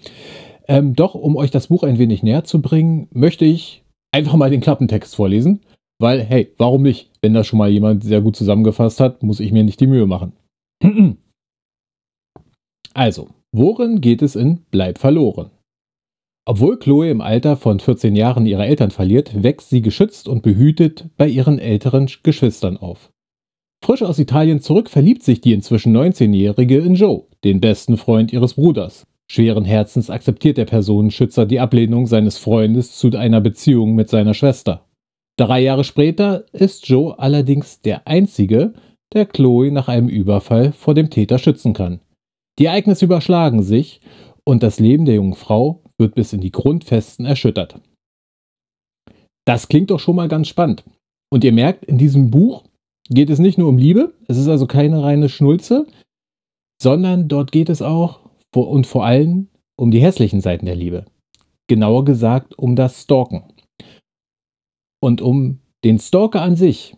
[0.69, 4.51] Ähm, doch, um euch das Buch ein wenig näher zu bringen, möchte ich einfach mal
[4.51, 5.61] den Klappentext vorlesen.
[5.99, 7.11] Weil, hey, warum nicht?
[7.23, 10.07] Wenn das schon mal jemand sehr gut zusammengefasst hat, muss ich mir nicht die Mühe
[10.07, 10.33] machen.
[12.95, 15.51] Also, worin geht es in Bleib verloren?
[16.47, 21.11] Obwohl Chloe im Alter von 14 Jahren ihre Eltern verliert, wächst sie geschützt und behütet
[21.19, 23.13] bei ihren älteren Geschwistern auf.
[23.85, 28.55] Frisch aus Italien zurück verliebt sich die inzwischen 19-Jährige in Joe, den besten Freund ihres
[28.55, 29.07] Bruders.
[29.31, 34.87] Schweren Herzens akzeptiert der Personenschützer die Ablehnung seines Freundes zu einer Beziehung mit seiner Schwester.
[35.37, 38.73] Drei Jahre später ist Joe allerdings der Einzige,
[39.13, 42.01] der Chloe nach einem Überfall vor dem Täter schützen kann.
[42.59, 44.01] Die Ereignisse überschlagen sich
[44.45, 47.81] und das Leben der jungen Frau wird bis in die Grundfesten erschüttert.
[49.45, 50.85] Das klingt doch schon mal ganz spannend.
[51.31, 52.65] Und ihr merkt, in diesem Buch
[53.09, 55.87] geht es nicht nur um Liebe, es ist also keine reine Schnulze,
[56.81, 58.26] sondern dort geht es auch
[58.63, 61.05] und vor allem um die hässlichen Seiten der Liebe.
[61.69, 63.45] Genauer gesagt um das Stalken.
[65.01, 66.97] Und um den Stalker an sich,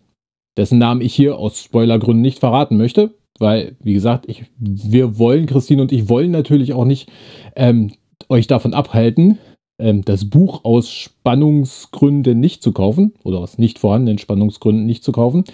[0.57, 5.45] dessen Namen ich hier aus Spoilergründen nicht verraten möchte, weil, wie gesagt, ich, wir wollen,
[5.45, 7.09] Christine und ich wollen natürlich auch nicht
[7.55, 7.93] ähm,
[8.27, 9.37] euch davon abhalten,
[9.79, 15.11] ähm, das Buch aus Spannungsgründen nicht zu kaufen oder aus nicht vorhandenen Spannungsgründen nicht zu
[15.11, 15.45] kaufen.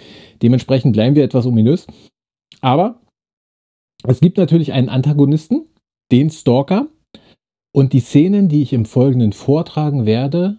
[0.42, 1.86] Dementsprechend bleiben wir etwas ominös.
[2.60, 3.00] Aber
[4.04, 5.66] es gibt natürlich einen Antagonisten,
[6.12, 6.88] den Stalker.
[7.74, 10.58] Und die Szenen, die ich im Folgenden vortragen werde,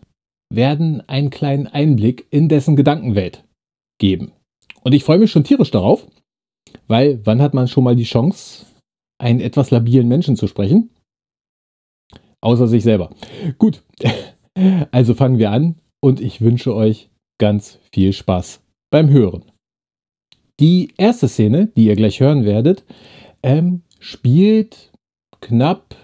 [0.53, 3.43] werden einen kleinen Einblick in dessen Gedankenwelt
[3.99, 4.31] geben.
[4.83, 6.07] Und ich freue mich schon tierisch darauf,
[6.87, 8.65] weil wann hat man schon mal die Chance,
[9.19, 10.91] einen etwas labilen Menschen zu sprechen?
[12.41, 13.09] Außer sich selber.
[13.57, 13.83] Gut,
[14.91, 19.43] also fangen wir an und ich wünsche euch ganz viel Spaß beim Hören.
[20.59, 22.83] Die erste Szene, die ihr gleich hören werdet,
[23.43, 24.91] ähm, spielt
[25.41, 25.95] knapp,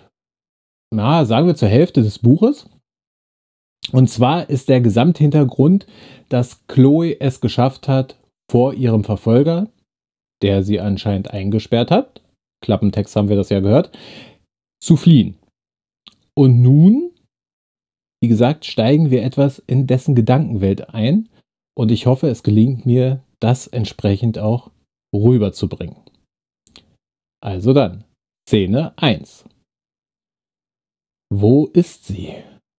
[0.94, 2.70] na, sagen wir zur Hälfte des Buches.
[3.92, 5.88] Und zwar ist der Gesamthintergrund,
[6.30, 8.18] dass Chloe es geschafft hat,
[8.50, 9.68] vor ihrem Verfolger,
[10.42, 12.22] der sie anscheinend eingesperrt hat,
[12.64, 13.98] Klappentext haben wir das ja gehört,
[14.82, 15.38] zu fliehen.
[16.36, 17.12] Und nun,
[18.22, 21.30] wie gesagt, steigen wir etwas in dessen Gedankenwelt ein
[21.78, 24.72] und ich hoffe, es gelingt mir, das entsprechend auch
[25.14, 25.98] rüberzubringen.
[27.42, 28.06] Also dann,
[28.54, 29.46] Szene 1.
[31.34, 32.36] Wo ist sie?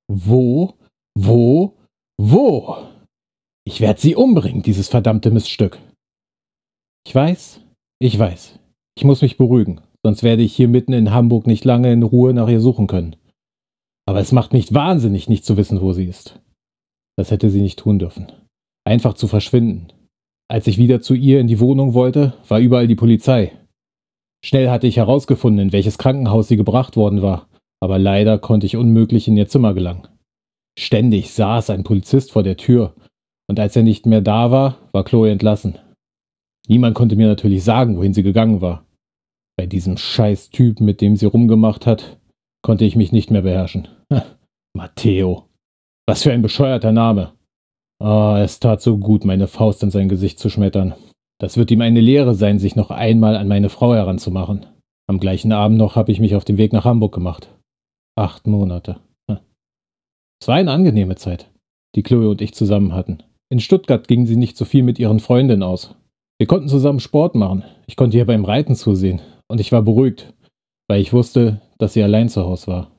[0.08, 0.74] Wo,
[1.18, 1.74] wo,
[2.16, 2.76] wo?
[3.66, 5.80] Ich werde sie umbringen, dieses verdammte Miststück.
[7.04, 7.60] Ich weiß,
[8.00, 8.60] ich weiß.
[8.96, 12.32] Ich muss mich beruhigen, sonst werde ich hier mitten in Hamburg nicht lange in Ruhe
[12.34, 13.16] nach ihr suchen können.
[14.06, 16.40] Aber es macht mich wahnsinnig, nicht zu wissen, wo sie ist.
[17.18, 18.30] Das hätte sie nicht tun dürfen.
[18.84, 19.88] Einfach zu verschwinden.
[20.48, 23.58] Als ich wieder zu ihr in die Wohnung wollte, war überall die Polizei.
[24.44, 27.48] Schnell hatte ich herausgefunden, in welches Krankenhaus sie gebracht worden war,
[27.80, 30.06] aber leider konnte ich unmöglich in ihr Zimmer gelangen.
[30.78, 32.94] Ständig saß ein Polizist vor der Tür,
[33.48, 35.78] und als er nicht mehr da war, war Chloe entlassen.
[36.68, 38.84] Niemand konnte mir natürlich sagen, wohin sie gegangen war.
[39.56, 42.18] Bei diesem scheiß Typ, mit dem sie rumgemacht hat,
[42.60, 43.88] konnte ich mich nicht mehr beherrschen.
[44.76, 45.48] Matteo.
[46.06, 47.32] Was für ein bescheuerter Name.
[47.98, 50.94] oh, es tat so gut, meine Faust in sein Gesicht zu schmettern.
[51.40, 54.66] Das wird ihm eine Lehre sein, sich noch einmal an meine Frau heranzumachen.
[55.08, 57.48] Am gleichen Abend noch habe ich mich auf den Weg nach Hamburg gemacht.
[58.16, 59.00] Acht Monate.
[60.40, 61.50] Es war eine angenehme Zeit.
[61.94, 63.22] die Chloe und ich zusammen hatten.
[63.50, 65.94] In Stuttgart ging sie nicht so viel mit ihren Freundinnen aus.
[66.38, 67.64] Wir konnten zusammen Sport machen.
[67.86, 69.22] Ich konnte ihr beim Reiten zusehen.
[69.48, 70.34] Und ich war beruhigt,
[70.88, 72.90] weil ich wusste, dass sie allein zu Hause war.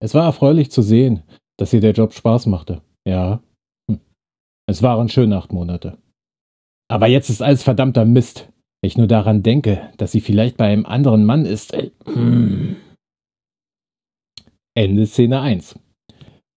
[0.00, 1.22] Es war erfreulich zu sehen,
[1.58, 2.80] dass ihr der Job Spaß machte.
[3.06, 3.42] Ja.
[3.90, 4.00] Hm.
[4.66, 5.98] Es waren schöne acht Monate.
[6.88, 8.48] Aber jetzt ist alles verdammter Mist.
[8.80, 11.74] Wenn ich nur daran denke, dass sie vielleicht bei einem anderen Mann ist.
[11.74, 12.76] Äh, hm.
[14.74, 15.78] Ende Szene 1.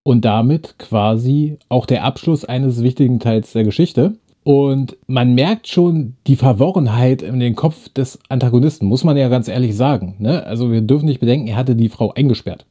[0.04, 4.16] Und damit quasi auch der Abschluss eines wichtigen Teils der Geschichte.
[4.44, 9.46] Und man merkt schon die Verworrenheit in den Kopf des Antagonisten, muss man ja ganz
[9.46, 10.16] ehrlich sagen.
[10.18, 10.44] Ne?
[10.44, 12.66] Also wir dürfen nicht bedenken, er hatte die Frau eingesperrt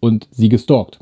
[0.00, 0.98] und sie gestalkt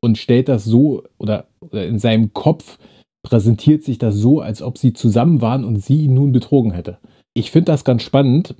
[0.00, 2.78] und stellt das so oder, oder in seinem Kopf
[3.24, 6.98] präsentiert sich das so, als ob sie zusammen waren und sie ihn nun betrogen hätte.
[7.34, 8.54] Ich finde das ganz spannend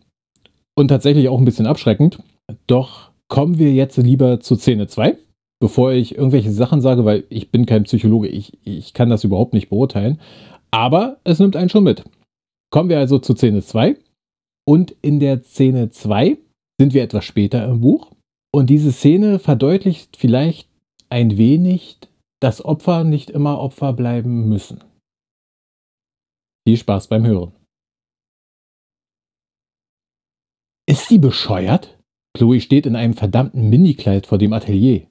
[0.76, 2.18] und tatsächlich auch ein bisschen abschreckend.
[2.66, 5.16] Doch kommen wir jetzt lieber zu Szene 2,
[5.60, 9.54] bevor ich irgendwelche Sachen sage, weil ich bin kein Psychologe, ich, ich kann das überhaupt
[9.54, 10.18] nicht beurteilen.
[10.72, 12.02] Aber es nimmt einen schon mit.
[12.70, 13.96] Kommen wir also zu Szene 2.
[14.66, 16.38] Und in der Szene 2
[16.80, 18.10] sind wir etwas später im Buch.
[18.52, 20.68] Und diese Szene verdeutlicht vielleicht
[21.10, 21.98] ein wenig,
[22.41, 24.82] dass Opfer nicht immer Opfer bleiben müssen.
[26.66, 27.53] Viel Spaß beim Hören.
[30.87, 31.99] Ist sie bescheuert?
[32.37, 35.07] Chloe steht in einem verdammten Minikleid vor dem Atelier.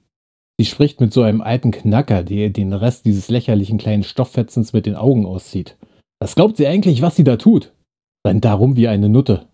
[0.58, 4.72] Sie spricht mit so einem alten Knacker, der ihr den Rest dieses lächerlichen kleinen Stofffetzens
[4.72, 5.76] mit den Augen auszieht.
[6.20, 7.72] Was glaubt sie eigentlich, was sie da tut?
[8.26, 9.48] Rennt darum wie eine Nutte.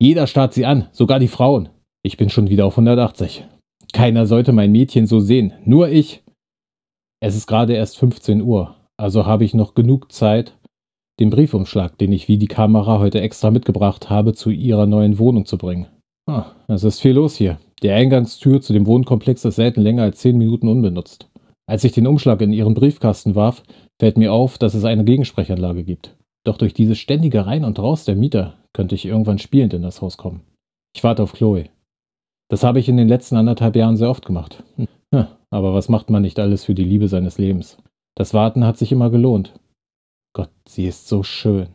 [0.00, 1.68] Jeder starrt sie an, sogar die Frauen.
[2.02, 3.44] Ich bin schon wieder auf 180.
[3.92, 6.23] Keiner sollte mein Mädchen so sehen, nur ich.
[7.26, 10.58] Es ist gerade erst 15 Uhr, also habe ich noch genug Zeit,
[11.18, 15.46] den Briefumschlag, den ich wie die Kamera heute extra mitgebracht habe, zu ihrer neuen Wohnung
[15.46, 15.86] zu bringen.
[16.28, 17.56] Ah, es ist viel los hier.
[17.82, 21.30] Die Eingangstür zu dem Wohnkomplex ist selten länger als zehn Minuten unbenutzt.
[21.66, 23.62] Als ich den Umschlag in ihren Briefkasten warf,
[23.98, 26.18] fällt mir auf, dass es eine Gegensprechanlage gibt.
[26.44, 30.02] Doch durch dieses ständige Rein und Raus der Mieter könnte ich irgendwann spielend in das
[30.02, 30.42] Haus kommen.
[30.94, 31.70] Ich warte auf Chloe.
[32.50, 34.62] Das habe ich in den letzten anderthalb Jahren sehr oft gemacht.
[35.54, 37.78] Aber was macht man nicht alles für die Liebe seines Lebens?
[38.16, 39.54] Das Warten hat sich immer gelohnt.
[40.34, 41.68] Gott, sie ist so schön.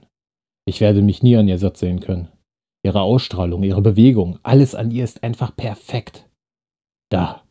[0.66, 2.28] Ich werde mich nie an ihr satt sehen können.
[2.84, 6.28] Ihre Ausstrahlung, ihre Bewegung, alles an ihr ist einfach perfekt.
[7.10, 7.46] Da.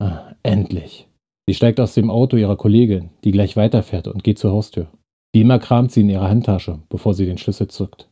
[0.00, 1.08] Ah, endlich.
[1.48, 4.86] Sie steigt aus dem Auto ihrer Kollegin, die gleich weiterfährt und geht zur Haustür.
[5.34, 8.08] Wie immer kramt sie in ihrer Handtasche, bevor sie den Schlüssel zückt.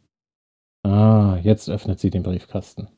[0.85, 2.89] Ah, jetzt öffnet sie den Briefkasten.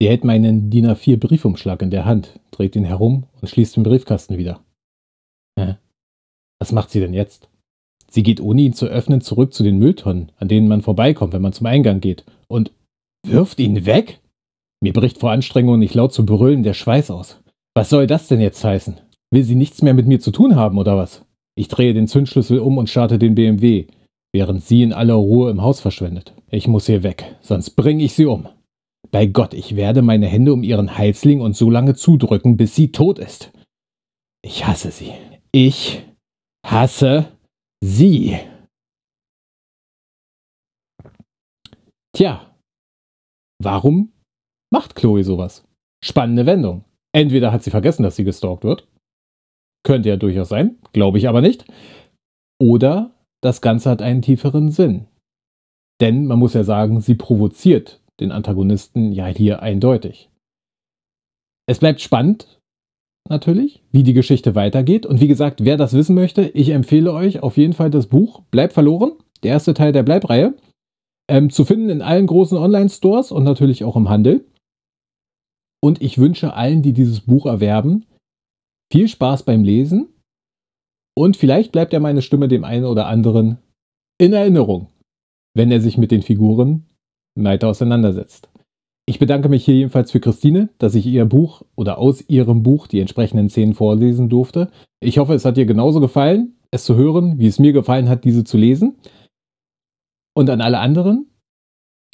[0.00, 3.82] Sie hält meinen DIN A4 Briefumschlag in der Hand, dreht ihn herum und schließt den
[3.82, 4.60] Briefkasten wieder.
[5.58, 5.76] Hä?
[6.60, 7.48] Was macht sie denn jetzt?
[8.10, 11.42] Sie geht ohne ihn zu öffnen zurück zu den Mülltonnen, an denen man vorbeikommt, wenn
[11.42, 12.72] man zum Eingang geht, und
[13.26, 14.20] Wirft ihn weg?
[14.80, 17.40] Mir bricht vor Anstrengung nicht laut zu brüllen der Schweiß aus.
[17.74, 19.00] Was soll das denn jetzt heißen?
[19.30, 21.24] Will sie nichts mehr mit mir zu tun haben, oder was?
[21.54, 23.86] Ich drehe den Zündschlüssel um und starte den BMW,
[24.32, 26.32] während sie in aller Ruhe im Haus verschwindet.
[26.50, 28.48] Ich muss hier weg, sonst bringe ich sie um.
[29.10, 32.74] Bei Gott, ich werde meine Hände um ihren Hals legen und so lange zudrücken, bis
[32.74, 33.52] sie tot ist.
[34.42, 35.12] Ich hasse sie.
[35.52, 36.04] Ich
[36.64, 37.32] hasse
[37.82, 38.38] sie.
[42.14, 42.48] Tja,
[43.60, 44.12] Warum
[44.72, 45.64] macht Chloe sowas?
[46.04, 46.84] Spannende Wendung.
[47.12, 48.86] Entweder hat sie vergessen, dass sie gestalkt wird.
[49.84, 51.64] Könnte ja durchaus sein, glaube ich aber nicht.
[52.60, 55.06] Oder das Ganze hat einen tieferen Sinn.
[56.00, 60.30] Denn man muss ja sagen, sie provoziert den Antagonisten ja hier eindeutig.
[61.66, 62.58] Es bleibt spannend,
[63.28, 65.06] natürlich, wie die Geschichte weitergeht.
[65.06, 68.42] Und wie gesagt, wer das wissen möchte, ich empfehle euch auf jeden Fall das Buch
[68.50, 69.12] Bleib verloren,
[69.42, 70.54] der erste Teil der Bleibreihe.
[71.30, 74.46] Ähm, zu finden in allen großen Online-Stores und natürlich auch im Handel.
[75.80, 78.06] Und ich wünsche allen, die dieses Buch erwerben,
[78.90, 80.08] viel Spaß beim Lesen.
[81.14, 83.58] Und vielleicht bleibt ja meine Stimme dem einen oder anderen
[84.18, 84.88] in Erinnerung,
[85.54, 86.87] wenn er sich mit den Figuren
[87.44, 88.48] weiter auseinandersetzt.
[89.06, 92.86] Ich bedanke mich hier jedenfalls für Christine, dass ich ihr Buch oder aus ihrem Buch
[92.86, 94.70] die entsprechenden Szenen vorlesen durfte.
[95.00, 98.24] Ich hoffe, es hat dir genauso gefallen, es zu hören, wie es mir gefallen hat,
[98.24, 98.96] diese zu lesen.
[100.36, 101.26] Und an alle anderen,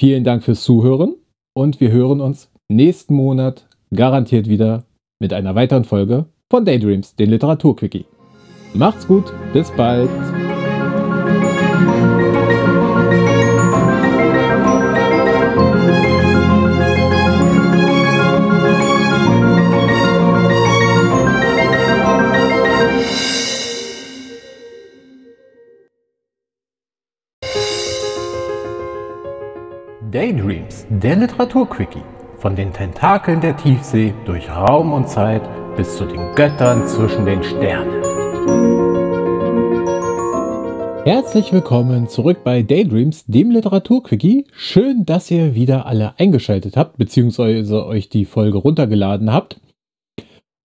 [0.00, 1.16] vielen Dank fürs Zuhören
[1.52, 4.84] und wir hören uns nächsten Monat garantiert wieder
[5.20, 8.06] mit einer weiteren Folge von Daydreams, den Literaturquickie.
[8.72, 10.10] Macht's gut, bis bald.
[30.14, 32.04] Daydreams, der Literaturquickie.
[32.38, 35.42] Von den Tentakeln der Tiefsee durch Raum und Zeit
[35.76, 38.00] bis zu den Göttern zwischen den Sternen.
[41.04, 44.46] Herzlich willkommen zurück bei Daydreams, dem Literaturquickie.
[44.52, 49.60] Schön, dass ihr wieder alle eingeschaltet habt, beziehungsweise euch die Folge runtergeladen habt.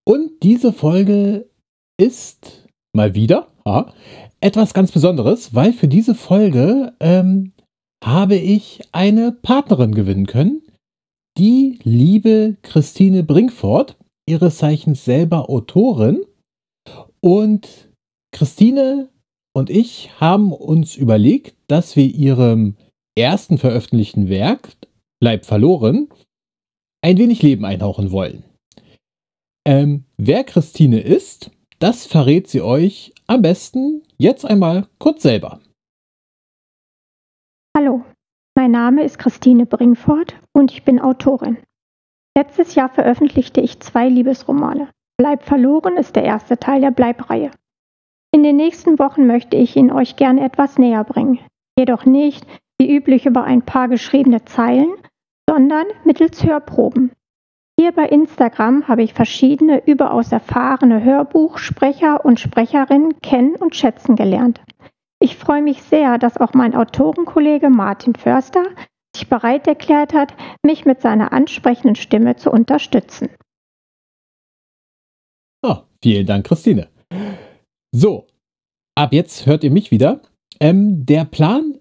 [0.03, 1.49] Und diese Folge
[1.97, 3.87] ist mal wieder ja,
[4.41, 7.53] etwas ganz Besonderes, weil für diese Folge ähm,
[8.03, 10.61] habe ich eine Partnerin gewinnen können.
[11.37, 13.97] Die liebe Christine Brinkfort,
[14.27, 16.23] ihres Zeichens selber Autorin.
[17.21, 17.89] Und
[18.31, 19.09] Christine
[19.53, 22.75] und ich haben uns überlegt, dass wir ihrem
[23.17, 24.75] ersten veröffentlichten Werk,
[25.21, 26.07] Bleib verloren,
[27.01, 28.43] ein wenig Leben einhauchen wollen.
[29.67, 35.59] Ähm, wer Christine ist, das verrät sie euch am besten jetzt einmal kurz selber.
[37.81, 38.03] Hallo,
[38.57, 41.59] mein Name ist Christine Bringfort und ich bin Autorin.
[42.37, 44.89] Letztes Jahr veröffentlichte ich zwei Liebesromane.
[45.17, 47.51] Bleib verloren ist der erste Teil der Bleibreihe.
[48.33, 51.39] In den nächsten Wochen möchte ich ihn euch gerne etwas näher bringen,
[51.77, 52.45] jedoch nicht
[52.77, 54.91] wie üblich über ein paar geschriebene Zeilen,
[55.49, 57.13] sondern mittels Hörproben.
[57.79, 64.59] Hier bei Instagram habe ich verschiedene überaus erfahrene Hörbuchsprecher und Sprecherinnen kennen und schätzen gelernt.
[65.21, 68.63] Ich freue mich sehr, dass auch mein Autorenkollege Martin Förster
[69.15, 70.33] sich bereit erklärt hat,
[70.65, 73.29] mich mit seiner ansprechenden Stimme zu unterstützen.
[75.61, 76.87] Oh, vielen Dank, Christine.
[77.91, 78.27] So,
[78.95, 80.21] ab jetzt hört ihr mich wieder.
[80.59, 81.79] Ähm, der Plan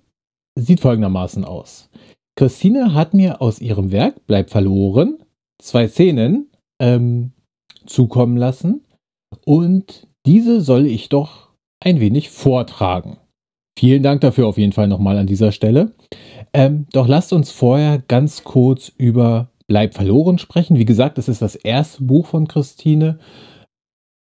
[0.58, 1.90] sieht folgendermaßen aus.
[2.36, 5.22] Christine hat mir aus ihrem Werk Bleib verloren
[5.60, 7.32] zwei Szenen ähm,
[7.86, 8.84] zukommen lassen
[9.44, 13.18] und diese soll ich doch ein wenig vortragen.
[13.78, 15.92] Vielen Dank dafür auf jeden Fall nochmal an dieser Stelle.
[16.52, 20.80] Ähm, doch lasst uns vorher ganz kurz über Bleib verloren sprechen.
[20.80, 23.20] Wie gesagt, es ist das erste Buch von Christine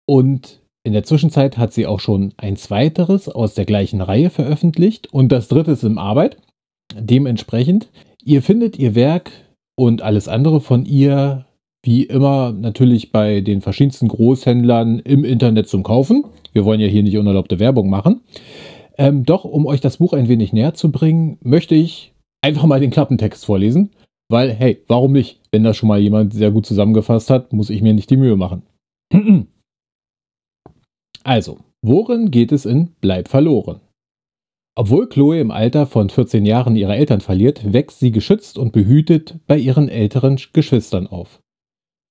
[0.06, 5.12] und in der Zwischenzeit hat sie auch schon ein zweiteres aus der gleichen Reihe veröffentlicht
[5.12, 6.38] und das dritte ist in Arbeit.
[6.98, 7.90] Dementsprechend,
[8.24, 9.32] ihr findet ihr Werk
[9.76, 11.44] und alles andere von ihr
[11.82, 16.24] wie immer natürlich bei den verschiedensten Großhändlern im Internet zum Kaufen.
[16.52, 18.22] Wir wollen ja hier nicht unerlaubte Werbung machen.
[18.98, 22.12] Ähm, doch, um euch das Buch ein wenig näher zu bringen, möchte ich
[22.42, 23.90] einfach mal den Klappentext vorlesen.
[24.28, 25.40] Weil, hey, warum nicht?
[25.50, 28.36] Wenn das schon mal jemand sehr gut zusammengefasst hat, muss ich mir nicht die Mühe
[28.36, 28.62] machen.
[31.24, 33.80] Also, worin geht es in Bleib verloren?
[34.74, 39.38] Obwohl Chloe im Alter von 14 Jahren ihre Eltern verliert, wächst sie geschützt und behütet
[39.46, 41.40] bei ihren älteren Geschwistern auf.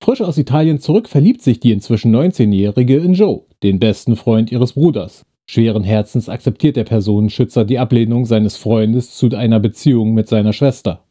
[0.01, 4.73] Frisch aus Italien zurück verliebt sich die inzwischen 19-Jährige in Joe, den besten Freund ihres
[4.73, 5.25] Bruders.
[5.51, 11.03] Schweren Herzens akzeptiert der Personenschützer die Ablehnung seines Freundes zu einer Beziehung mit seiner Schwester.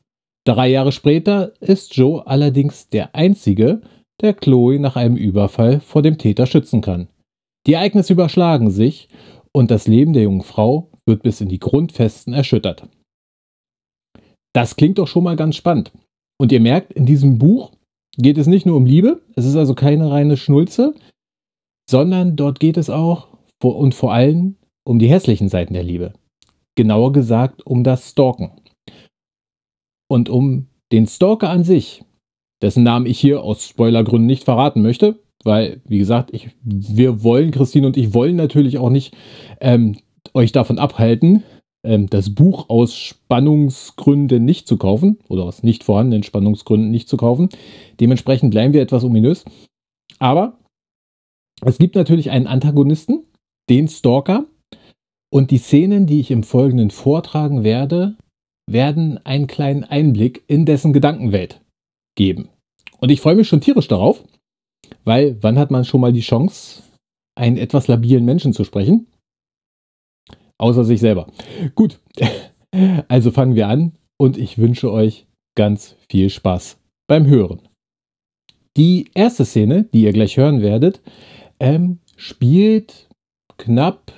[0.46, 3.82] Drei Jahre später ist Joe allerdings der Einzige,
[4.22, 7.08] der Chloe nach einem Überfall vor dem Täter schützen kann.
[7.66, 9.10] Die Ereignisse überschlagen sich
[9.52, 12.88] und das Leben der jungen Frau wird bis in die Grundfesten erschüttert.
[14.54, 15.92] Das klingt doch schon mal ganz spannend.
[16.40, 17.72] Und ihr merkt, in diesem Buch
[18.16, 20.94] geht es nicht nur um Liebe, es ist also keine reine Schnulze,
[21.90, 23.29] sondern dort geht es auch
[23.68, 26.12] und vor allem um die hässlichen Seiten der Liebe.
[26.76, 28.52] Genauer gesagt um das Stalken.
[30.08, 32.02] Und um den Stalker an sich,
[32.62, 37.50] dessen Namen ich hier aus Spoilergründen nicht verraten möchte, weil, wie gesagt, ich, wir wollen,
[37.50, 39.16] Christine und ich wollen natürlich auch nicht
[39.60, 39.96] ähm,
[40.34, 41.44] euch davon abhalten,
[41.82, 47.16] ähm, das Buch aus Spannungsgründen nicht zu kaufen oder aus nicht vorhandenen Spannungsgründen nicht zu
[47.16, 47.48] kaufen.
[48.00, 49.44] Dementsprechend bleiben wir etwas ominös.
[50.18, 50.58] Aber
[51.62, 53.24] es gibt natürlich einen Antagonisten,
[53.70, 54.46] den Stalker.
[55.32, 58.16] Und die Szenen, die ich im Folgenden vortragen werde,
[58.70, 61.60] werden einen kleinen Einblick in dessen Gedankenwelt
[62.16, 62.48] geben.
[62.98, 64.24] Und ich freue mich schon tierisch darauf,
[65.04, 66.82] weil wann hat man schon mal die Chance,
[67.36, 69.06] einen etwas labilen Menschen zu sprechen?
[70.58, 71.28] Außer sich selber.
[71.74, 72.00] Gut,
[73.08, 77.60] also fangen wir an und ich wünsche euch ganz viel Spaß beim Hören.
[78.76, 81.00] Die erste Szene, die ihr gleich hören werdet,
[81.58, 83.09] ähm, spielt
[83.60, 84.12] knapp,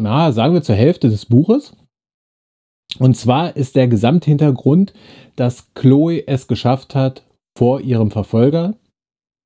[0.00, 1.76] na, sagen wir zur Hälfte des Buches.
[2.98, 4.94] Und zwar ist der Gesamthintergrund,
[5.36, 7.24] dass Chloe es geschafft hat,
[7.56, 8.74] vor ihrem Verfolger,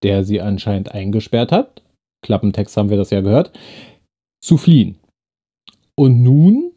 [0.02, 1.82] der sie anscheinend eingesperrt hat,
[2.22, 3.56] Klappentext haben wir das ja gehört,
[4.42, 4.98] zu fliehen.
[5.96, 6.72] Und nun,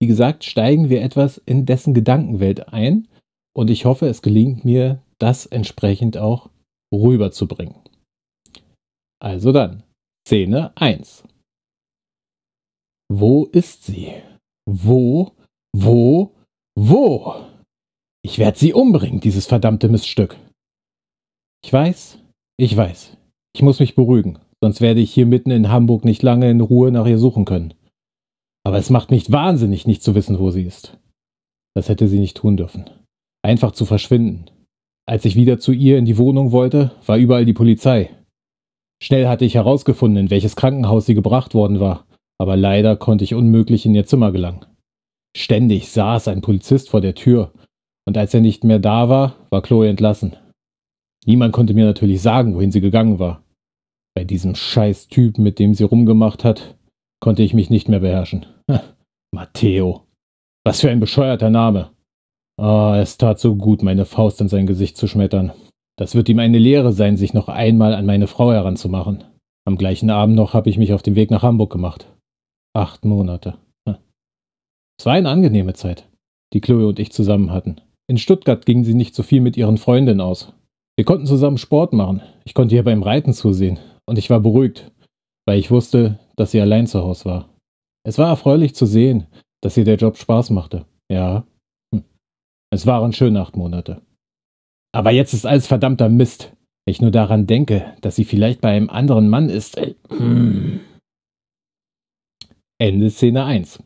[0.00, 3.08] wie gesagt, steigen wir etwas in dessen Gedankenwelt ein
[3.56, 6.50] und ich hoffe, es gelingt mir, das entsprechend auch
[6.92, 7.76] rüberzubringen.
[9.20, 9.82] Also dann,
[10.28, 11.24] Szene 1.
[13.10, 14.12] Wo ist sie?
[14.68, 15.32] Wo,
[15.74, 16.34] wo,
[16.78, 17.46] wo?
[18.22, 20.36] Ich werde sie umbringen, dieses verdammte Miststück.
[21.64, 22.18] Ich weiß,
[22.58, 23.16] ich weiß.
[23.56, 26.92] Ich muss mich beruhigen, sonst werde ich hier mitten in Hamburg nicht lange in Ruhe
[26.92, 27.72] nach ihr suchen können.
[28.66, 30.98] Aber es macht mich wahnsinnig, nicht zu wissen, wo sie ist.
[31.74, 32.90] Das hätte sie nicht tun dürfen.
[33.42, 34.50] Einfach zu verschwinden.
[35.08, 38.10] Als ich wieder zu ihr in die Wohnung wollte, war überall die Polizei.
[39.02, 42.06] Schnell hatte ich herausgefunden, in welches Krankenhaus sie gebracht worden war,
[42.38, 44.66] aber leider konnte ich unmöglich in ihr Zimmer gelangen.
[45.36, 47.52] Ständig saß ein Polizist vor der Tür,
[48.06, 50.36] und als er nicht mehr da war, war Chloe entlassen.
[51.26, 53.42] Niemand konnte mir natürlich sagen, wohin sie gegangen war.
[54.14, 56.76] Bei diesem scheiß Typ, mit dem sie rumgemacht hat,
[57.20, 58.46] konnte ich mich nicht mehr beherrschen.
[59.32, 60.06] Matteo.
[60.64, 61.90] Was für ein bescheuerter Name.
[62.58, 65.52] Ah, oh, es tat so gut, meine Faust in sein Gesicht zu schmettern.
[65.98, 69.24] Das wird ihm eine Lehre sein, sich noch einmal an meine Frau heranzumachen.
[69.66, 72.06] Am gleichen Abend noch habe ich mich auf den Weg nach Hamburg gemacht.
[72.72, 73.58] Acht Monate.
[73.84, 76.08] Es war eine angenehme Zeit,
[76.52, 77.80] die Chloe und ich zusammen hatten.
[78.08, 80.52] In Stuttgart ging sie nicht so viel mit ihren Freundinnen aus.
[80.96, 82.22] Wir konnten zusammen Sport machen.
[82.44, 83.78] Ich konnte ihr beim Reiten zusehen.
[84.06, 84.90] Und ich war beruhigt,
[85.46, 87.48] weil ich wusste, dass sie allein zu Hause war.
[88.04, 89.26] Es war erfreulich zu sehen,
[89.62, 90.86] dass ihr der Job Spaß machte.
[91.10, 91.44] Ja.
[91.92, 92.04] Hm.
[92.70, 94.00] Es waren schöne acht Monate.
[94.92, 96.52] Aber jetzt ist alles verdammter Mist.
[96.84, 99.80] Wenn ich nur daran denke, dass sie vielleicht bei einem anderen Mann ist.
[100.08, 100.80] Hm.
[102.78, 103.82] Ende Szene 1.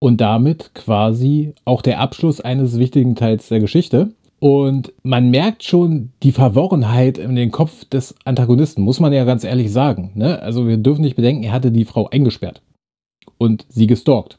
[0.00, 4.12] Und damit quasi auch der Abschluss eines wichtigen Teils der Geschichte.
[4.40, 9.42] Und man merkt schon die Verworrenheit in den Kopf des Antagonisten, muss man ja ganz
[9.42, 10.12] ehrlich sagen.
[10.14, 10.40] Ne?
[10.40, 12.60] Also wir dürfen nicht bedenken, er hatte die Frau eingesperrt
[13.38, 14.36] und sie gestalkt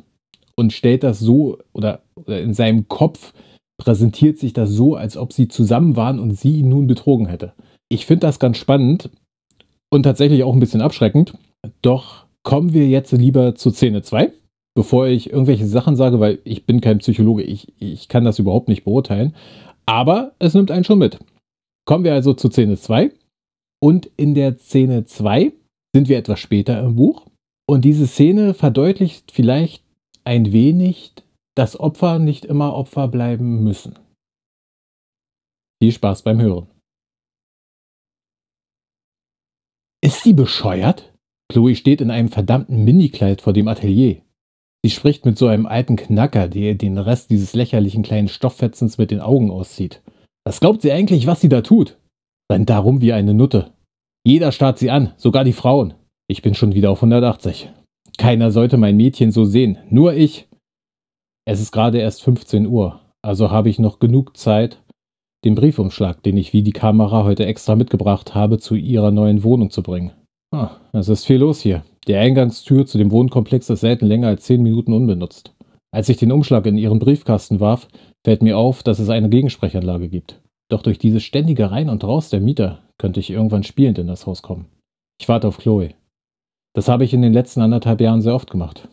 [0.56, 3.34] und stellt das so oder, oder in seinem Kopf
[3.78, 7.54] präsentiert sich das so, als ob sie zusammen waren und sie ihn nun betrogen hätte.
[7.90, 9.10] Ich finde das ganz spannend
[9.92, 11.34] und tatsächlich auch ein bisschen abschreckend.
[11.82, 14.32] Doch kommen wir jetzt lieber zu Szene 2,
[14.76, 18.68] bevor ich irgendwelche Sachen sage, weil ich bin kein Psychologe, ich, ich kann das überhaupt
[18.70, 19.36] nicht beurteilen.
[19.86, 21.20] Aber es nimmt einen schon mit.
[21.86, 23.12] Kommen wir also zu Szene 2.
[23.82, 25.52] Und in der Szene 2
[25.94, 27.28] sind wir etwas später im Buch.
[27.68, 29.84] Und diese Szene verdeutlicht vielleicht
[30.24, 31.14] ein wenig,
[31.56, 33.98] dass Opfer nicht immer Opfer bleiben müssen.
[35.82, 36.68] Viel Spaß beim Hören.
[40.04, 41.14] Ist die bescheuert?
[41.52, 44.22] Chloe steht in einem verdammten Minikleid vor dem Atelier.
[44.84, 49.10] Sie spricht mit so einem alten Knacker, der den Rest dieses lächerlichen kleinen Stofffetzens mit
[49.10, 50.04] den Augen auszieht.
[50.46, 51.98] Was glaubt sie eigentlich, was sie da tut?
[52.52, 53.74] Rennt darum wie eine Nutte.
[54.24, 55.96] Jeder starrt sie an, sogar die Frauen.
[56.28, 57.72] Ich bin schon wieder auf 180.
[58.18, 60.48] Keiner sollte mein Mädchen so sehen, nur ich.
[61.48, 64.82] Es ist gerade erst 15 Uhr, also habe ich noch genug Zeit,
[65.44, 69.70] den Briefumschlag, den ich wie die Kamera heute extra mitgebracht habe, zu ihrer neuen Wohnung
[69.70, 70.12] zu bringen.
[70.52, 71.84] Ah, es ist viel los hier.
[72.08, 75.54] Die Eingangstür zu dem Wohnkomplex ist selten länger als 10 Minuten unbenutzt.
[75.92, 77.88] Als ich den Umschlag in ihren Briefkasten warf,
[78.26, 80.42] fällt mir auf, dass es eine Gegensprechanlage gibt.
[80.70, 84.26] Doch durch dieses ständige Rein und Raus der Mieter könnte ich irgendwann spielend in das
[84.26, 84.66] Haus kommen.
[85.22, 85.94] Ich warte auf Chloe.
[86.74, 88.88] Das habe ich in den letzten anderthalb Jahren sehr oft gemacht.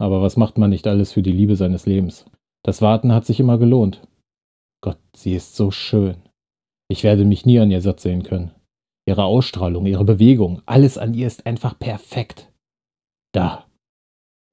[0.00, 2.24] Aber was macht man nicht alles für die Liebe seines Lebens?
[2.64, 4.06] Das Warten hat sich immer gelohnt.
[4.80, 6.16] Gott, sie ist so schön.
[6.88, 8.52] Ich werde mich nie an ihr satt sehen können.
[9.06, 12.52] Ihre Ausstrahlung, ihre Bewegung, alles an ihr ist einfach perfekt.
[13.32, 13.66] Da.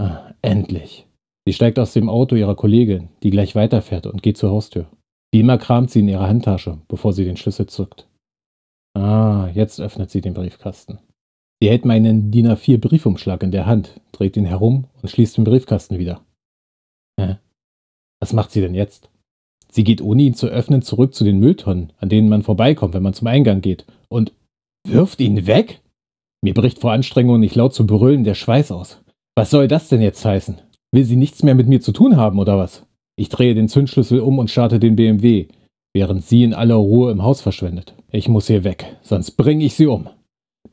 [0.01, 1.07] Ah, endlich.
[1.47, 4.89] Sie steigt aus dem Auto ihrer Kollegin, die gleich weiterfährt und geht zur Haustür.
[5.31, 8.07] Wie immer kramt sie in ihrer Handtasche, bevor sie den Schlüssel zückt.
[8.97, 10.99] Ah, jetzt öffnet sie den Briefkasten.
[11.61, 15.45] Sie hält meinen DIN A4 Briefumschlag in der Hand, dreht ihn herum und schließt den
[15.45, 16.21] Briefkasten wieder.
[17.19, 17.37] Hä?
[18.19, 19.09] Was macht sie denn jetzt?
[19.71, 23.03] Sie geht ohne ihn zu öffnen zurück zu den Mülltonnen, an denen man vorbeikommt, wenn
[23.03, 24.33] man zum Eingang geht, und
[24.87, 25.81] wirft ihn weg?
[26.41, 29.01] Mir bricht vor Anstrengung nicht laut zu brüllen der Schweiß aus.
[29.35, 30.61] Was soll das denn jetzt heißen?
[30.93, 32.85] Will sie nichts mehr mit mir zu tun haben, oder was?
[33.17, 35.47] Ich drehe den Zündschlüssel um und starte den BMW,
[35.93, 37.95] während sie in aller Ruhe im Haus verschwindet.
[38.11, 40.09] Ich muss hier weg, sonst bringe ich sie um.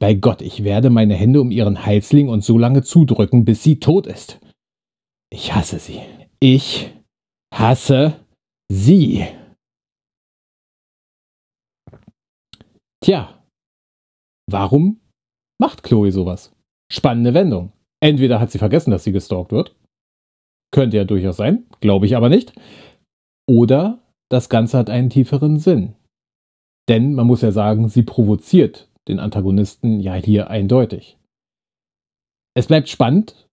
[0.03, 3.63] Bei Gott, ich werde meine Hände um ihren Hals legen und so lange zudrücken, bis
[3.63, 4.41] sie tot ist.
[5.31, 6.01] Ich hasse sie.
[6.41, 6.93] Ich
[7.55, 8.19] hasse
[8.69, 9.25] sie.
[13.01, 13.47] Tja,
[14.51, 15.01] warum
[15.61, 16.53] macht Chloe sowas?
[16.91, 17.71] Spannende Wendung.
[18.03, 19.77] Entweder hat sie vergessen, dass sie gestalkt wird.
[20.73, 22.53] Könnte ja durchaus sein, glaube ich aber nicht.
[23.49, 25.95] Oder das Ganze hat einen tieferen Sinn.
[26.89, 31.19] Denn man muss ja sagen, sie provoziert den Antagonisten ja hier eindeutig.
[32.55, 33.49] Es bleibt spannend,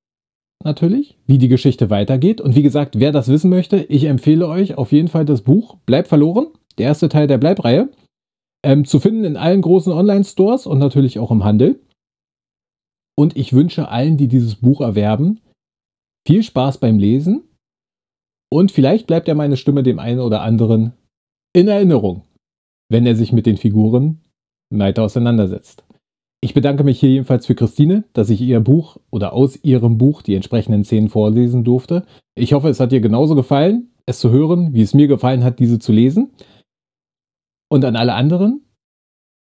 [0.64, 2.42] natürlich, wie die Geschichte weitergeht.
[2.42, 5.78] Und wie gesagt, wer das wissen möchte, ich empfehle euch auf jeden Fall das Buch
[5.86, 6.48] Bleib verloren,
[6.78, 7.90] der erste Teil der Bleibreihe,
[8.64, 11.80] ähm, zu finden in allen großen Online-Stores und natürlich auch im Handel.
[13.18, 15.42] Und ich wünsche allen, die dieses Buch erwerben,
[16.28, 17.44] viel Spaß beim Lesen.
[18.52, 20.94] Und vielleicht bleibt ja meine Stimme dem einen oder anderen
[21.54, 22.24] in Erinnerung,
[22.90, 24.22] wenn er sich mit den Figuren
[24.70, 25.84] weiter auseinandersetzt.
[26.42, 30.22] Ich bedanke mich hier jedenfalls für Christine, dass ich ihr Buch oder aus ihrem Buch
[30.22, 32.06] die entsprechenden Szenen vorlesen durfte.
[32.36, 35.60] Ich hoffe, es hat dir genauso gefallen, es zu hören, wie es mir gefallen hat,
[35.60, 36.32] diese zu lesen.
[37.70, 38.62] Und an alle anderen,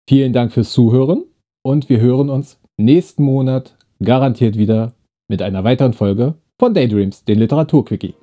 [0.09, 1.23] vielen Dank fürs Zuhören
[1.63, 4.93] und wir hören uns nächsten Monat garantiert wieder
[5.29, 8.15] mit einer weiteren Folge von Daydreams, den Literaturquickie.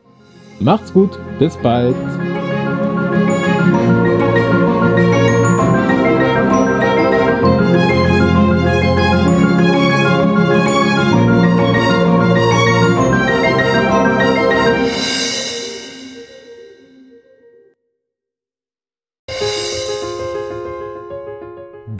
[0.60, 1.96] Macht's gut, bis bald.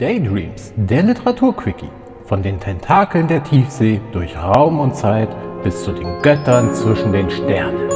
[0.07, 1.89] Daydreams, der Literaturquickie.
[2.23, 5.27] Von den Tentakeln der Tiefsee durch Raum und Zeit
[5.65, 7.89] bis zu den Göttern zwischen den Sternen.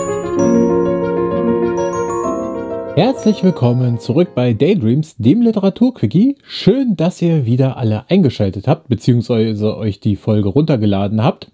[2.98, 6.36] Herzlich willkommen zurück bei Daydreams, dem Literaturquickie.
[6.44, 11.50] Schön, dass ihr wieder alle eingeschaltet habt, beziehungsweise euch die Folge runtergeladen habt.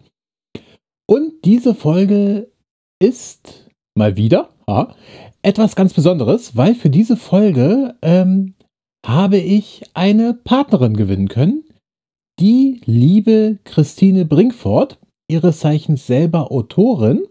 [1.06, 2.50] Und diese Folge
[2.98, 4.96] ist mal wieder ja,
[5.44, 8.56] etwas ganz Besonderes, weil für diese Folge ähm,
[9.06, 11.64] habe ich eine Partnerin gewinnen können,
[12.40, 17.26] die liebe Christine Brinkfort, ihres Zeichens selber Autorin.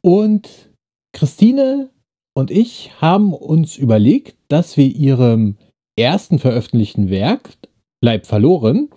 [0.00, 0.70] Und
[1.12, 1.90] Christine
[2.36, 5.56] und ich haben uns überlegt, dass wir ihrem
[5.98, 7.56] ersten veröffentlichten Werk,
[8.02, 8.90] Bleib verloren,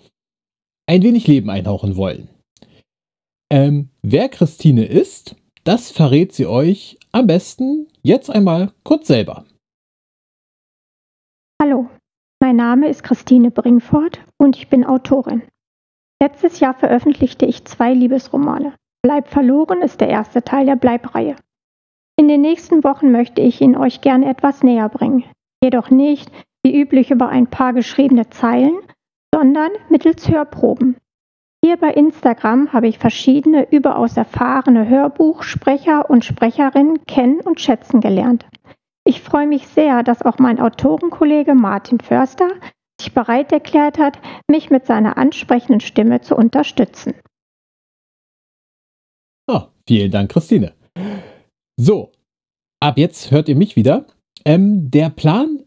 [0.86, 2.28] ein wenig Leben einhauchen wollen.
[3.50, 9.46] Ähm, wer Christine ist, das verrät sie euch am besten jetzt einmal kurz selber.
[12.50, 15.42] Mein Name ist Christine Bringfort und ich bin Autorin.
[16.20, 18.74] Letztes Jahr veröffentlichte ich zwei Liebesromane.
[19.02, 21.36] Bleib verloren ist der erste Teil der Bleibreihe.
[22.18, 25.22] In den nächsten Wochen möchte ich ihn euch gerne etwas näher bringen.
[25.62, 26.32] Jedoch nicht
[26.64, 28.80] wie üblich über ein paar geschriebene Zeilen,
[29.32, 30.96] sondern mittels Hörproben.
[31.64, 38.44] Hier bei Instagram habe ich verschiedene überaus erfahrene Hörbuchsprecher und Sprecherinnen kennen und schätzen gelernt.
[39.10, 42.48] Ich freue mich sehr, dass auch mein Autorenkollege Martin Förster
[43.00, 47.14] sich bereit erklärt hat, mich mit seiner ansprechenden Stimme zu unterstützen.
[49.50, 50.74] Oh, vielen Dank, Christine.
[51.76, 52.12] So,
[52.78, 54.06] ab jetzt hört ihr mich wieder.
[54.44, 55.64] Ähm, der Plan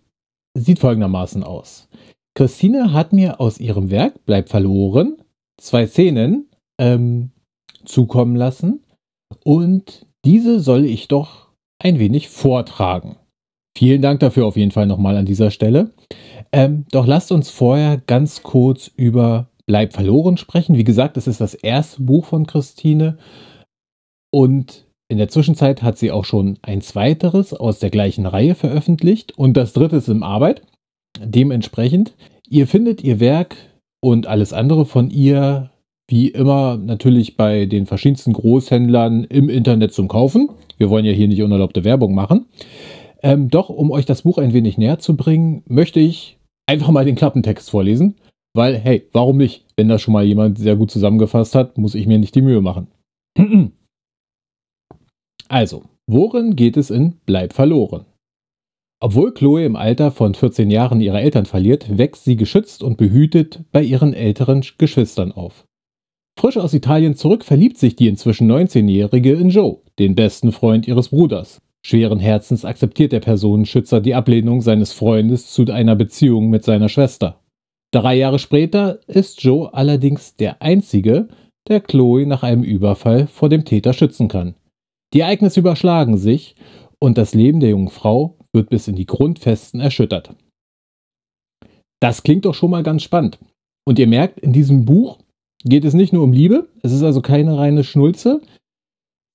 [0.58, 1.90] sieht folgendermaßen aus.
[2.36, 5.22] Christine hat mir aus ihrem Werk Bleib verloren
[5.60, 7.32] zwei Szenen ähm,
[7.84, 8.86] zukommen lassen
[9.44, 13.18] und diese soll ich doch ein wenig vortragen.
[13.76, 15.92] Vielen Dank dafür auf jeden Fall nochmal an dieser Stelle.
[16.52, 20.78] Ähm, doch lasst uns vorher ganz kurz über Bleib verloren sprechen.
[20.78, 23.18] Wie gesagt, es ist das erste Buch von Christine
[24.30, 29.38] und in der Zwischenzeit hat sie auch schon ein zweiteres aus der gleichen Reihe veröffentlicht
[29.38, 30.64] und das dritte ist in Arbeit.
[31.22, 32.14] Dementsprechend,
[32.50, 33.56] ihr findet ihr Werk
[34.02, 35.70] und alles andere von ihr
[36.08, 40.50] wie immer natürlich bei den verschiedensten Großhändlern im Internet zum Kaufen.
[40.78, 42.48] Wir wollen ja hier nicht unerlaubte Werbung machen.
[43.24, 47.06] Ähm, doch, um euch das Buch ein wenig näher zu bringen, möchte ich einfach mal
[47.06, 48.16] den Klappentext vorlesen.
[48.56, 49.66] Weil, hey, warum nicht?
[49.76, 52.62] Wenn das schon mal jemand sehr gut zusammengefasst hat, muss ich mir nicht die Mühe
[52.62, 52.88] machen.
[55.48, 58.06] also, worin geht es in Bleib verloren?
[59.02, 63.64] Obwohl Chloe im Alter von 14 Jahren ihre Eltern verliert, wächst sie geschützt und behütet
[63.72, 65.66] bei ihren älteren Geschwistern auf.
[66.40, 71.10] Frisch aus Italien zurück verliebt sich die inzwischen 19-Jährige in Joe, den besten Freund ihres
[71.10, 71.60] Bruders.
[71.86, 77.42] Schweren Herzens akzeptiert der Personenschützer die Ablehnung seines Freundes zu einer Beziehung mit seiner Schwester.
[77.92, 81.28] Drei Jahre später ist Joe allerdings der Einzige,
[81.68, 84.56] der Chloe nach einem Überfall vor dem Täter schützen kann.
[85.14, 86.56] Die Ereignisse überschlagen sich
[87.00, 90.36] und das Leben der jungen Frau wird bis in die Grundfesten erschüttert.
[92.02, 93.40] Das klingt doch schon mal ganz spannend.
[93.86, 95.20] Und ihr merkt, in diesem Buch
[95.64, 98.42] geht es nicht nur um Liebe, es ist also keine reine Schnulze,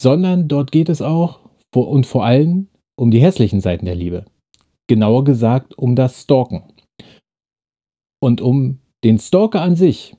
[0.00, 4.24] sondern dort geht es auch und vor allem um die hässlichen Seiten der Liebe.
[4.86, 6.62] Genauer gesagt um das Stalken.
[8.20, 10.16] Und um den Stalker an sich,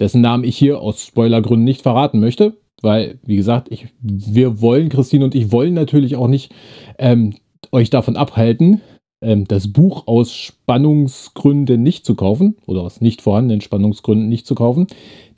[0.00, 4.88] dessen Namen ich hier aus Spoilergründen nicht verraten möchte, weil, wie gesagt, ich, wir wollen,
[4.88, 6.54] Christine und ich wollen natürlich auch nicht
[6.98, 7.34] ähm,
[7.72, 8.80] euch davon abhalten,
[9.22, 14.54] ähm, das Buch aus Spannungsgründen nicht zu kaufen oder aus nicht vorhandenen Spannungsgründen nicht zu
[14.54, 14.86] kaufen.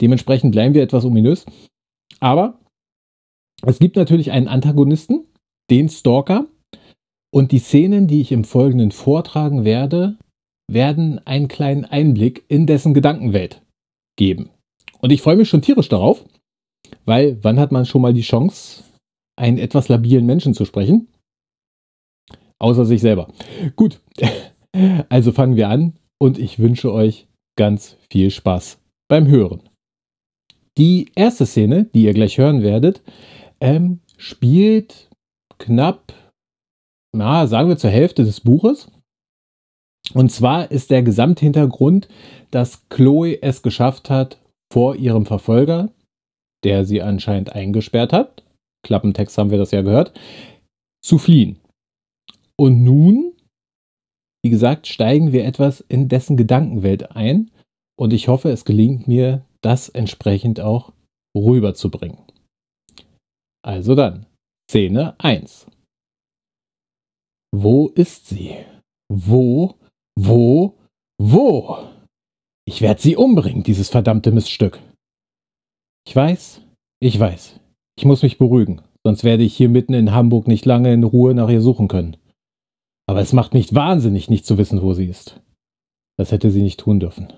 [0.01, 1.45] Dementsprechend bleiben wir etwas ominös.
[2.19, 2.59] Aber
[3.65, 5.26] es gibt natürlich einen Antagonisten,
[5.69, 6.47] den Stalker.
[7.33, 10.17] Und die Szenen, die ich im Folgenden vortragen werde,
[10.71, 13.61] werden einen kleinen Einblick in dessen Gedankenwelt
[14.17, 14.49] geben.
[14.99, 16.25] Und ich freue mich schon tierisch darauf,
[17.05, 18.83] weil wann hat man schon mal die Chance,
[19.37, 21.07] einen etwas labilen Menschen zu sprechen?
[22.59, 23.31] Außer sich selber.
[23.75, 24.01] Gut,
[25.09, 29.61] also fangen wir an und ich wünsche euch ganz viel Spaß beim Hören.
[30.77, 33.01] Die erste Szene, die ihr gleich hören werdet,
[33.59, 35.06] ähm, spielt
[35.59, 36.13] knapp,
[37.15, 38.91] na, sagen wir zur Hälfte des Buches.
[40.13, 42.07] Und zwar ist der Gesamthintergrund,
[42.51, 44.39] dass Chloe es geschafft hat,
[44.71, 45.89] vor ihrem Verfolger,
[46.63, 48.43] der sie anscheinend eingesperrt hat,
[48.85, 50.17] Klappentext haben wir das ja gehört,
[51.03, 51.59] zu fliehen.
[52.57, 53.33] Und nun,
[54.43, 57.51] wie gesagt, steigen wir etwas in dessen Gedankenwelt ein
[57.99, 60.93] und ich hoffe, es gelingt mir, das entsprechend auch
[61.35, 62.19] rüberzubringen.
[63.63, 64.25] Also dann,
[64.69, 65.65] Szene 1.
[67.55, 68.53] Wo ist sie?
[69.09, 69.75] Wo,
[70.19, 70.73] wo,
[71.17, 71.77] wo?
[72.67, 74.81] Ich werde sie umbringen, dieses verdammte Miststück.
[76.05, 76.61] Ich weiß,
[76.99, 77.61] ich weiß.
[77.97, 81.33] Ich muss mich beruhigen, sonst werde ich hier mitten in Hamburg nicht lange in Ruhe
[81.33, 82.17] nach ihr suchen können.
[83.07, 85.39] Aber es macht mich wahnsinnig, nicht zu wissen, wo sie ist.
[86.17, 87.31] Das hätte sie nicht tun dürfen.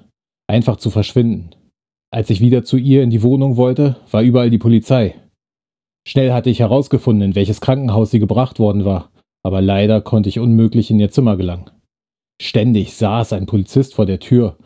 [0.47, 1.51] Einfach zu verschwinden.
[2.11, 5.13] Als ich wieder zu ihr in die Wohnung wollte, war überall die Polizei.
[6.07, 9.11] Schnell hatte ich herausgefunden, in welches Krankenhaus sie gebracht worden war,
[9.43, 11.69] aber leider konnte ich unmöglich in ihr Zimmer gelangen.
[12.41, 14.57] Ständig saß ein Polizist vor der Tür,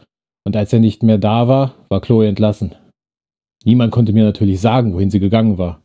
[0.46, 2.76] und als er nicht mehr da war, war Chloe entlassen.
[3.66, 5.82] Niemand konnte mir natürlich sagen, wohin sie gegangen war.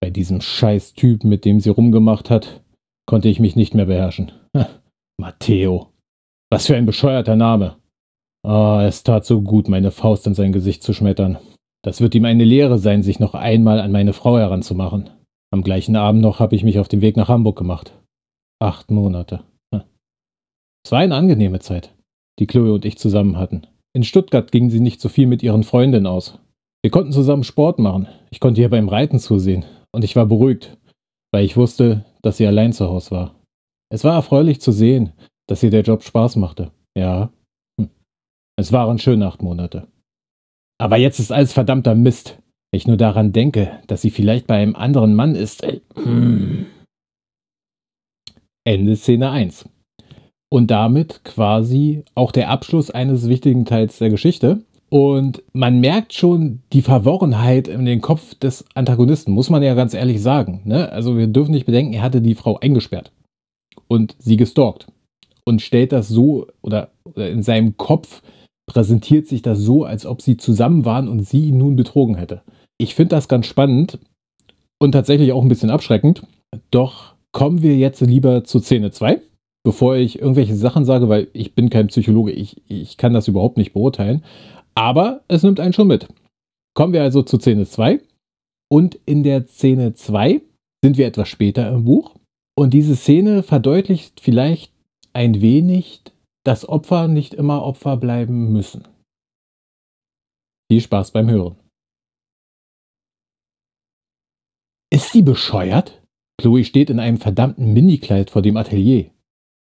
[0.00, 2.62] Bei diesem scheiß Typ, mit dem sie rumgemacht hat,
[3.06, 4.32] konnte ich mich nicht mehr beherrschen.
[5.20, 5.90] Matteo.
[6.50, 7.76] Was für ein bescheuerter Name.
[8.46, 11.38] Ah, oh, es tat so gut, meine Faust in sein Gesicht zu schmettern.
[11.82, 15.10] Das wird ihm eine Lehre sein, sich noch einmal an meine Frau heranzumachen.
[15.52, 17.92] Am gleichen Abend noch habe ich mich auf den Weg nach Hamburg gemacht.
[18.60, 19.42] Acht Monate.
[20.84, 21.94] Es war eine angenehme Zeit,
[22.38, 23.66] die Chloe und ich zusammen hatten.
[23.92, 26.38] In Stuttgart ging sie nicht so viel mit ihren Freundinnen aus.
[26.82, 28.08] Wir konnten zusammen Sport machen.
[28.30, 29.64] Ich konnte ihr beim Reiten zusehen.
[29.92, 30.78] Und ich war beruhigt,
[31.32, 33.34] weil ich wusste, dass sie allein zu Hause war.
[33.92, 35.12] Es war erfreulich zu sehen,
[35.48, 36.70] dass ihr der Job Spaß machte.
[36.96, 37.32] Ja.
[37.78, 37.90] Hm.
[38.56, 39.88] Es waren schöne acht Monate.
[40.80, 42.38] Aber jetzt ist alles verdammter Mist.
[42.70, 45.62] Wenn ich nur daran denke, dass sie vielleicht bei einem anderen Mann ist.
[45.62, 46.66] Äh, hm.
[48.64, 49.68] Ende Szene 1.
[50.50, 54.64] Und damit quasi auch der Abschluss eines wichtigen Teils der Geschichte.
[54.88, 59.92] Und man merkt schon die Verworrenheit in den Kopf des Antagonisten, muss man ja ganz
[59.92, 60.62] ehrlich sagen.
[60.64, 60.90] Ne?
[60.90, 63.12] Also wir dürfen nicht bedenken, er hatte die Frau eingesperrt
[63.86, 64.88] und sie gestalkt
[65.44, 68.22] und stellt das so oder, oder in seinem Kopf
[68.72, 72.42] präsentiert sich das so, als ob sie zusammen waren und sie ihn nun betrogen hätte.
[72.78, 73.98] Ich finde das ganz spannend
[74.78, 76.22] und tatsächlich auch ein bisschen abschreckend.
[76.70, 79.20] Doch kommen wir jetzt lieber zu Szene 2,
[79.64, 83.56] bevor ich irgendwelche Sachen sage, weil ich bin kein Psychologe, ich, ich kann das überhaupt
[83.56, 84.24] nicht beurteilen.
[84.76, 86.06] Aber es nimmt einen schon mit.
[86.74, 88.00] Kommen wir also zu Szene 2.
[88.72, 90.40] Und in der Szene 2
[90.82, 92.14] sind wir etwas später im Buch.
[92.56, 94.72] Und diese Szene verdeutlicht vielleicht
[95.12, 96.02] ein wenig,
[96.44, 98.88] dass Opfer nicht immer Opfer bleiben müssen.
[100.70, 101.56] Viel Spaß beim Hören.
[104.92, 106.02] Ist sie bescheuert?
[106.40, 109.10] Chloe steht in einem verdammten Minikleid vor dem Atelier.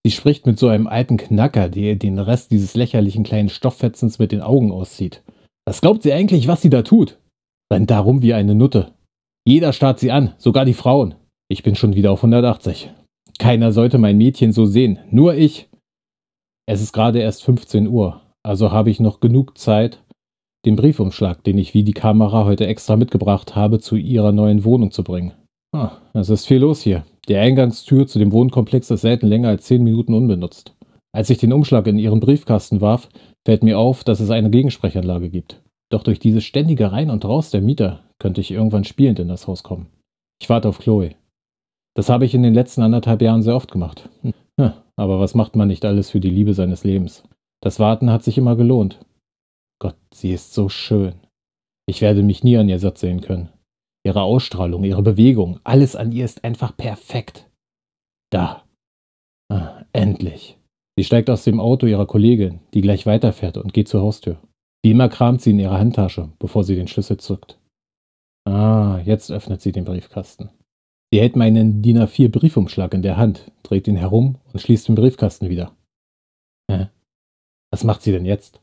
[0.05, 4.33] Sie spricht mit so einem alten Knacker, der den Rest dieses lächerlichen kleinen Stofffetzens mit
[4.33, 5.23] den Augen auszieht.
[5.65, 7.21] Was glaubt sie eigentlich, was sie da tut?
[7.73, 8.95] Rennt darum wie eine Nutte.
[9.47, 11.15] Jeder starrt sie an, sogar die Frauen.
[11.49, 12.91] Ich bin schon wieder auf 180.
[13.39, 15.69] Keiner sollte mein Mädchen so sehen, nur ich.
[16.67, 20.03] Es ist gerade erst 15 Uhr, also habe ich noch genug Zeit,
[20.65, 24.93] den Briefumschlag, den ich wie die Kamera heute extra mitgebracht habe, zu ihrer neuen Wohnung
[24.93, 25.33] zu bringen.
[25.75, 27.05] Ah, es ist viel los hier.
[27.29, 30.75] Die Eingangstür zu dem Wohnkomplex ist selten länger als zehn Minuten unbenutzt.
[31.13, 33.09] Als ich den Umschlag in ihren Briefkasten warf,
[33.45, 35.63] fällt mir auf, dass es eine Gegensprechanlage gibt.
[35.91, 39.47] Doch durch dieses ständige Rein und Raus der Mieter könnte ich irgendwann spielend in das
[39.47, 39.89] Haus kommen.
[40.41, 41.11] Ich warte auf Chloe.
[41.95, 44.09] Das habe ich in den letzten anderthalb Jahren sehr oft gemacht.
[44.97, 47.25] Aber was macht man nicht alles für die Liebe seines Lebens?
[47.63, 49.05] Das Warten hat sich immer gelohnt.
[49.81, 51.15] Gott, sie ist so schön.
[51.87, 53.49] Ich werde mich nie an ihr satt sehen können.
[54.05, 57.49] Ihre Ausstrahlung, ihre Bewegung, alles an ihr ist einfach perfekt.
[58.31, 58.65] Da.
[59.51, 60.59] Ah, endlich.
[60.97, 64.39] Sie steigt aus dem Auto ihrer Kollegin, die gleich weiterfährt und geht zur Haustür.
[64.85, 67.59] Wie immer kramt sie in ihrer Handtasche, bevor sie den Schlüssel zückt.
[68.45, 70.51] Ah, jetzt öffnet sie den Briefkasten.
[71.13, 74.95] Sie hält meinen DIN A4 Briefumschlag in der Hand, dreht ihn herum und schließt den
[74.95, 75.77] Briefkasten wieder.
[76.71, 76.89] Hä?
[77.71, 78.61] Was macht sie denn jetzt?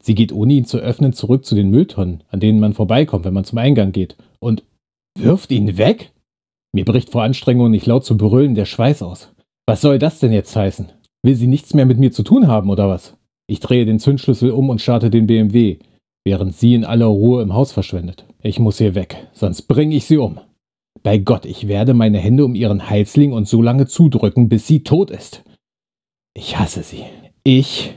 [0.00, 3.34] Sie geht ohne ihn zu öffnen zurück zu den Mülltonnen, an denen man vorbeikommt, wenn
[3.34, 4.64] man zum Eingang geht, und
[5.18, 6.12] Wirft ihn weg?
[6.72, 9.30] Mir bricht vor Anstrengung nicht laut zu brüllen der Schweiß aus.
[9.66, 10.90] Was soll das denn jetzt heißen?
[11.22, 13.16] Will sie nichts mehr mit mir zu tun haben, oder was?
[13.46, 15.78] Ich drehe den Zündschlüssel um und starte den BMW,
[16.24, 18.24] während sie in aller Ruhe im Haus verschwindet.
[18.40, 20.40] Ich muss hier weg, sonst bringe ich sie um.
[21.02, 24.66] Bei Gott, ich werde meine Hände um ihren Hals legen und so lange zudrücken, bis
[24.66, 25.42] sie tot ist.
[26.34, 27.04] Ich hasse sie.
[27.44, 27.96] Ich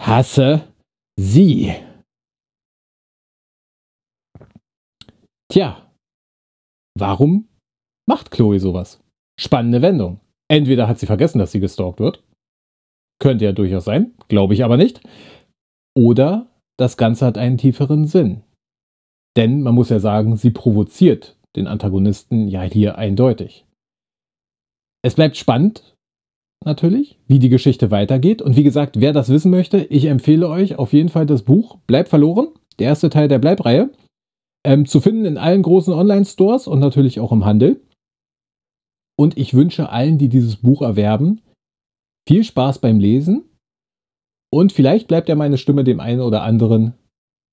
[0.00, 0.72] hasse
[1.18, 1.74] sie.
[5.50, 5.92] Tja,
[6.96, 7.48] warum
[8.08, 9.00] macht Chloe sowas?
[9.38, 10.20] Spannende Wendung.
[10.48, 12.22] Entweder hat sie vergessen, dass sie gestalkt wird.
[13.20, 15.00] Könnte ja durchaus sein, glaube ich aber nicht.
[15.96, 16.48] Oder
[16.78, 18.42] das Ganze hat einen tieferen Sinn.
[19.36, 23.64] Denn man muss ja sagen, sie provoziert den Antagonisten ja hier eindeutig.
[25.02, 25.96] Es bleibt spannend,
[26.64, 28.42] natürlich, wie die Geschichte weitergeht.
[28.42, 31.78] Und wie gesagt, wer das wissen möchte, ich empfehle euch auf jeden Fall das Buch
[31.86, 33.90] Bleib verloren, der erste Teil der Bleibreihe,
[34.64, 37.80] ähm, zu finden in allen großen Online-Stores und natürlich auch im Handel.
[39.18, 41.40] Und ich wünsche allen, die dieses Buch erwerben,
[42.28, 43.44] viel Spaß beim Lesen.
[44.52, 46.94] Und vielleicht bleibt ja meine Stimme dem einen oder anderen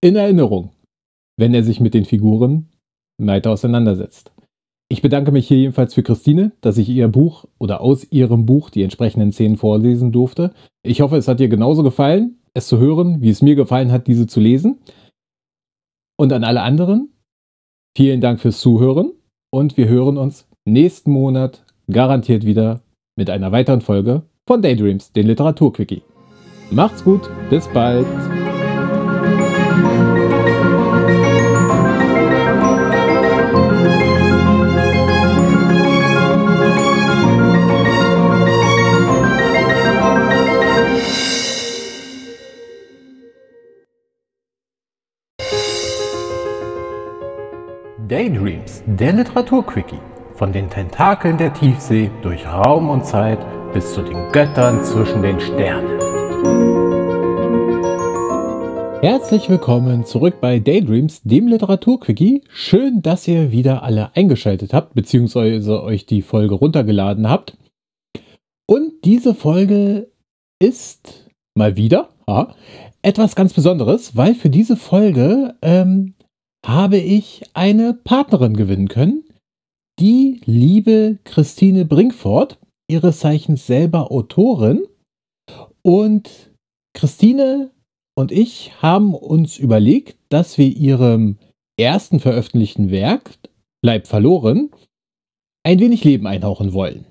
[0.01, 0.71] in Erinnerung,
[1.37, 2.69] wenn er sich mit den Figuren
[3.17, 4.31] weiter auseinandersetzt.
[4.89, 8.69] Ich bedanke mich hier jedenfalls für Christine, dass ich ihr Buch oder aus ihrem Buch
[8.69, 10.53] die entsprechenden Szenen vorlesen durfte.
[10.83, 14.07] Ich hoffe, es hat dir genauso gefallen, es zu hören, wie es mir gefallen hat,
[14.07, 14.77] diese zu lesen.
[16.15, 17.09] Und an alle anderen,
[17.97, 19.13] vielen Dank fürs Zuhören
[19.51, 22.81] und wir hören uns nächsten Monat garantiert wieder
[23.15, 26.03] mit einer weiteren Folge von Daydreams, den Literaturquickie.
[26.71, 28.05] Macht's gut, bis bald.
[48.13, 49.97] Daydreams, der Literaturquickie.
[50.35, 53.39] Von den Tentakeln der Tiefsee durch Raum und Zeit
[53.73, 55.99] bis zu den Göttern zwischen den Sternen.
[59.01, 62.43] Herzlich willkommen zurück bei Daydreams, dem Literaturquickie.
[62.49, 67.57] Schön, dass ihr wieder alle eingeschaltet habt, beziehungsweise euch die Folge runtergeladen habt.
[68.67, 70.11] Und diese Folge
[70.61, 72.53] ist mal wieder aha,
[73.01, 76.13] etwas ganz Besonderes, weil für diese Folge ähm,
[76.65, 79.23] habe ich eine Partnerin gewinnen können,
[79.99, 82.57] die liebe Christine Brinkfort,
[82.89, 84.85] ihres Zeichens selber Autorin.
[85.81, 86.51] Und
[86.95, 87.71] Christine
[88.15, 91.37] und ich haben uns überlegt, dass wir ihrem
[91.79, 93.37] ersten veröffentlichten Werk,
[93.81, 94.69] Bleib verloren,
[95.65, 97.05] ein wenig Leben einhauchen wollen.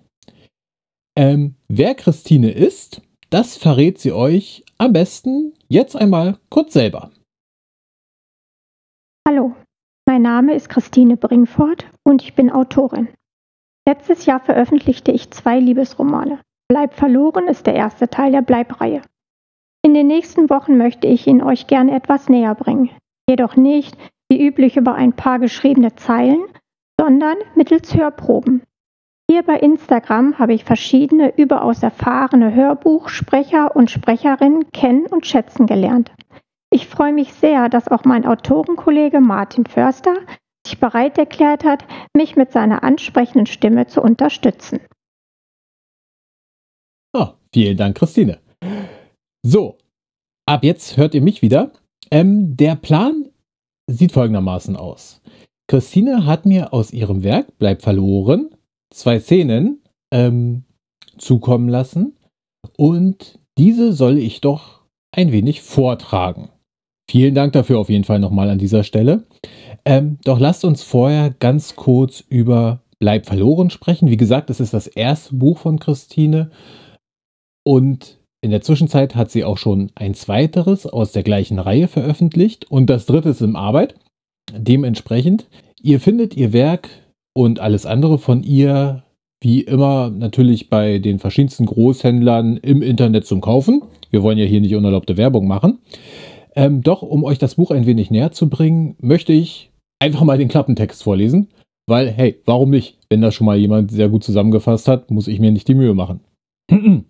[1.18, 7.10] Ähm, wer Christine ist, das verrät sie euch am besten jetzt einmal kurz selber.
[10.04, 13.08] Mein Name ist Christine Bringfort und ich bin Autorin.
[13.86, 16.40] Letztes Jahr veröffentlichte ich zwei Liebesromane.
[16.68, 19.02] Bleib verloren ist der erste Teil der Bleibreihe.
[19.84, 22.90] In den nächsten Wochen möchte ich ihn euch gerne etwas näher bringen.
[23.28, 23.96] Jedoch nicht
[24.28, 26.42] wie üblich über ein paar geschriebene Zeilen,
[27.00, 28.62] sondern mittels Hörproben.
[29.30, 36.10] Hier bei Instagram habe ich verschiedene überaus erfahrene Hörbuchsprecher und Sprecherinnen kennen und schätzen gelernt.
[36.72, 40.14] Ich freue mich sehr, dass auch mein Autorenkollege Martin Förster
[40.66, 41.84] sich bereit erklärt hat,
[42.16, 44.80] mich mit seiner ansprechenden Stimme zu unterstützen.
[47.12, 48.40] Oh, vielen Dank, Christine.
[49.42, 49.76] So,
[50.46, 51.72] ab jetzt hört ihr mich wieder.
[52.10, 53.28] Ähm, der Plan
[53.86, 55.20] sieht folgendermaßen aus.
[55.68, 58.48] Christine hat mir aus ihrem Werk Bleib verloren
[58.94, 60.64] zwei Szenen ähm,
[61.18, 62.16] zukommen lassen
[62.78, 64.84] und diese soll ich doch
[65.14, 66.48] ein wenig vortragen.
[67.12, 69.24] Vielen Dank dafür auf jeden Fall nochmal an dieser Stelle.
[69.84, 74.08] Ähm, doch lasst uns vorher ganz kurz über Bleib verloren sprechen.
[74.08, 76.50] Wie gesagt, es ist das erste Buch von Christine
[77.64, 82.70] und in der Zwischenzeit hat sie auch schon ein zweiteres aus der gleichen Reihe veröffentlicht
[82.70, 83.94] und das dritte ist in Arbeit.
[84.56, 85.48] Dementsprechend,
[85.82, 86.88] ihr findet ihr Werk
[87.34, 89.02] und alles andere von ihr
[89.42, 93.82] wie immer natürlich bei den verschiedensten Großhändlern im Internet zum Kaufen.
[94.08, 95.80] Wir wollen ja hier nicht unerlaubte Werbung machen.
[96.54, 99.70] Ähm, doch, um euch das Buch ein wenig näher zu bringen, möchte ich
[100.00, 101.48] einfach mal den Klappentext vorlesen,
[101.88, 102.98] weil, hey, warum nicht?
[103.08, 105.94] Wenn das schon mal jemand sehr gut zusammengefasst hat, muss ich mir nicht die Mühe
[105.94, 106.20] machen.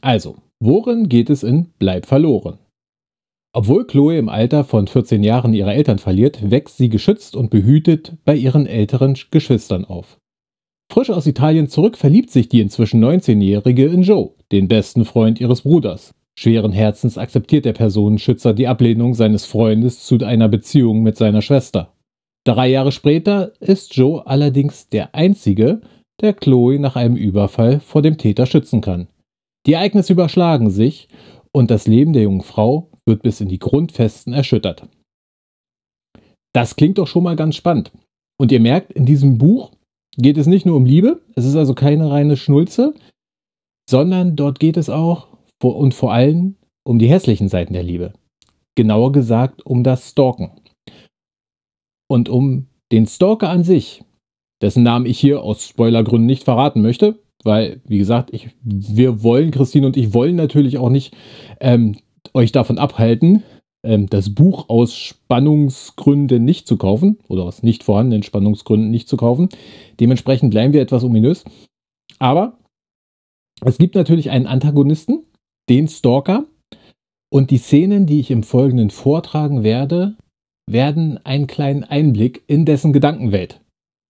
[0.00, 2.58] also, worin geht es in Bleib verloren?
[3.54, 8.16] Obwohl Chloe im Alter von 14 Jahren ihre Eltern verliert, wächst sie geschützt und behütet
[8.24, 10.18] bei ihren älteren Geschwistern auf.
[10.90, 15.62] Frisch aus Italien zurück verliebt sich die inzwischen 19-Jährige in Joe, den besten Freund ihres
[15.62, 16.14] Bruders.
[16.38, 21.92] Schweren Herzens akzeptiert der Personenschützer die Ablehnung seines Freundes zu einer Beziehung mit seiner Schwester.
[22.44, 25.82] Drei Jahre später ist Joe allerdings der Einzige,
[26.20, 29.08] der Chloe nach einem Überfall vor dem Täter schützen kann.
[29.66, 31.08] Die Ereignisse überschlagen sich
[31.52, 34.88] und das Leben der jungen Frau wird bis in die Grundfesten erschüttert.
[36.52, 37.92] Das klingt doch schon mal ganz spannend.
[38.38, 39.72] Und ihr merkt, in diesem Buch
[40.16, 42.94] geht es nicht nur um Liebe, es ist also keine reine Schnulze,
[43.88, 45.31] sondern dort geht es auch
[45.70, 48.12] und vor allem um die hässlichen Seiten der Liebe.
[48.74, 50.50] Genauer gesagt um das Stalken.
[52.08, 54.04] Und um den Stalker an sich,
[54.60, 59.50] dessen Namen ich hier aus Spoilergründen nicht verraten möchte, weil, wie gesagt, ich, wir wollen,
[59.50, 61.16] Christine und ich wollen natürlich auch nicht
[61.60, 61.96] ähm,
[62.34, 63.42] euch davon abhalten,
[63.84, 69.16] ähm, das Buch aus Spannungsgründen nicht zu kaufen oder aus nicht vorhandenen Spannungsgründen nicht zu
[69.16, 69.48] kaufen.
[69.98, 71.44] Dementsprechend bleiben wir etwas ominös.
[72.18, 72.58] Aber
[73.64, 75.24] es gibt natürlich einen Antagonisten,
[75.68, 76.46] den Stalker.
[77.32, 80.16] Und die Szenen, die ich im Folgenden vortragen werde,
[80.70, 83.60] werden einen kleinen Einblick in dessen Gedankenwelt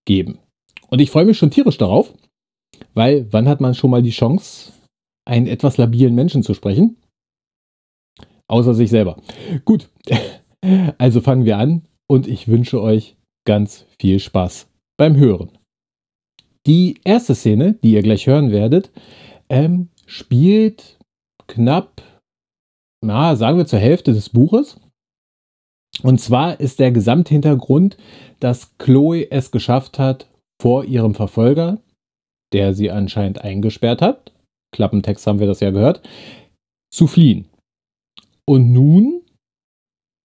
[0.07, 0.39] geben.
[0.89, 2.13] Und ich freue mich schon tierisch darauf,
[2.95, 4.73] weil wann hat man schon mal die Chance,
[5.25, 6.97] einen etwas labilen Menschen zu sprechen?
[8.49, 9.23] Außer sich selber.
[9.65, 9.89] Gut,
[10.99, 13.17] also fangen wir an und ich wünsche euch
[13.47, 14.69] ganz viel Spaß
[14.99, 15.51] beim Hören.
[16.67, 18.93] Die erste Szene, die ihr gleich hören werdet,
[19.49, 20.99] ähm, spielt
[21.53, 22.03] knapp,
[23.05, 24.81] na, sagen wir zur Hälfte des Buches.
[26.03, 27.97] Und zwar ist der Gesamthintergrund,
[28.41, 30.29] dass Chloe es geschafft hat,
[30.61, 31.81] vor ihrem Verfolger,
[32.53, 34.33] der sie anscheinend eingesperrt hat,
[34.73, 36.09] Klappentext haben wir das ja gehört,
[36.93, 37.49] zu fliehen.
[38.47, 39.23] Und nun,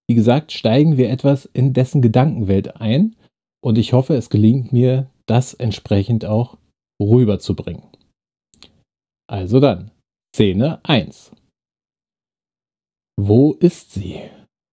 [0.08, 3.16] wie gesagt, steigen wir etwas in dessen Gedankenwelt ein
[3.60, 6.56] und ich hoffe, es gelingt mir, das entsprechend auch
[7.02, 7.82] rüberzubringen.
[9.28, 9.90] Also dann,
[10.34, 11.32] Szene 1.
[13.18, 14.20] Wo ist sie?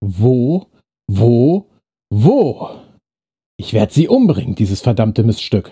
[0.04, 0.68] Wo,
[1.10, 1.72] wo,
[2.12, 2.70] wo?
[3.58, 5.72] Ich werde sie umbringen, dieses verdammte Miststück.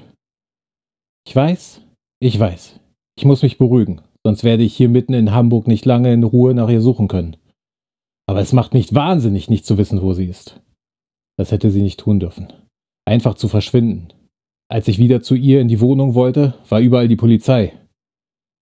[1.27, 1.81] Ich weiß,
[2.19, 2.79] ich weiß.
[3.15, 6.53] Ich muss mich beruhigen, sonst werde ich hier mitten in Hamburg nicht lange in Ruhe
[6.53, 7.37] nach ihr suchen können.
[8.27, 10.61] Aber es macht mich wahnsinnig, nicht zu wissen, wo sie ist.
[11.37, 12.51] Das hätte sie nicht tun dürfen.
[13.05, 14.07] Einfach zu verschwinden.
[14.71, 17.77] Als ich wieder zu ihr in die Wohnung wollte, war überall die Polizei.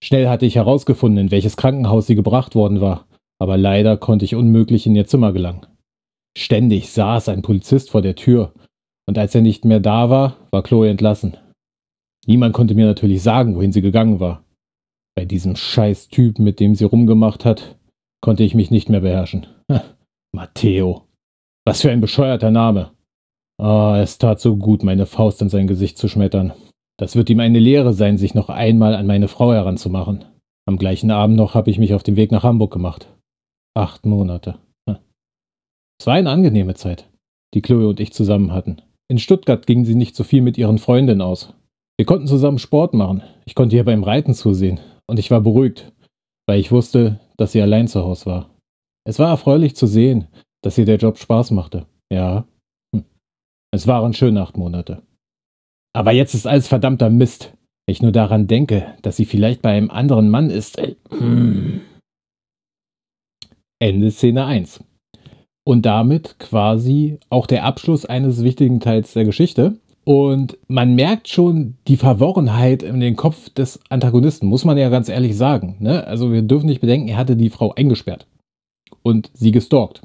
[0.04, 3.06] Schnell hatte ich herausgefunden, in welches Krankenhaus sie gebracht worden war,
[3.40, 5.66] aber leider konnte ich unmöglich in ihr Zimmer gelangen.
[6.38, 8.54] Ständig saß ein Polizist vor der Tür,
[9.08, 11.38] und als er nicht mehr da war, war Chloe entlassen.
[12.26, 14.44] Niemand konnte mir natürlich sagen, wohin sie gegangen war.
[15.16, 17.78] Bei diesem scheiß Typ, mit dem sie rumgemacht hat,
[18.22, 19.48] konnte ich mich nicht mehr beherrschen.
[20.32, 21.08] Matteo.
[21.66, 22.92] Was für ein bescheuerter Name.
[23.60, 26.54] Ah, es tat so gut, meine Faust in sein Gesicht zu schmettern.
[27.02, 30.24] Das wird ihm eine Lehre sein, sich noch einmal an meine Frau heranzumachen.
[30.68, 33.12] Am gleichen Abend noch habe ich mich auf den Weg nach Hamburg gemacht.
[33.76, 34.60] Acht Monate.
[34.86, 37.10] Es war eine angenehme Zeit,
[37.56, 38.84] die Chloe und ich zusammen hatten.
[39.10, 41.56] In Stuttgart gingen sie nicht so viel mit ihren Freundinnen aus.
[41.98, 43.24] Wir konnten zusammen Sport machen.
[43.46, 44.80] Ich konnte ihr beim Reiten zusehen.
[45.08, 45.92] Und ich war beruhigt,
[46.48, 48.50] weil ich wusste, dass sie allein zu Hause war.
[49.08, 50.28] Es war erfreulich zu sehen,
[50.64, 51.88] dass ihr der Job Spaß machte.
[52.14, 52.46] Ja.
[52.96, 53.06] Hm.
[53.74, 55.02] Es waren schöne acht Monate.
[55.94, 57.54] Aber jetzt ist alles verdammter Mist.
[57.86, 60.82] Wenn ich nur daran denke, dass sie vielleicht bei einem anderen Mann ist.
[61.10, 61.82] Hm.
[63.80, 64.84] Ende Szene 1.
[65.64, 69.78] Und damit quasi auch der Abschluss eines wichtigen Teils der Geschichte.
[70.04, 75.10] Und man merkt schon die Verworrenheit in den Kopf des Antagonisten, muss man ja ganz
[75.10, 75.78] ehrlich sagen.
[75.80, 76.06] Ne?
[76.08, 78.26] Also wir dürfen nicht bedenken, er hatte die Frau eingesperrt
[79.04, 80.02] und sie gestalkt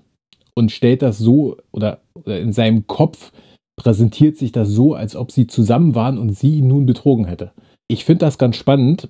[0.54, 3.32] und stellt das so oder, oder in seinem Kopf
[3.76, 7.52] präsentiert sich das so, als ob sie zusammen waren und sie ihn nun betrogen hätte.
[7.88, 9.08] Ich finde das ganz spannend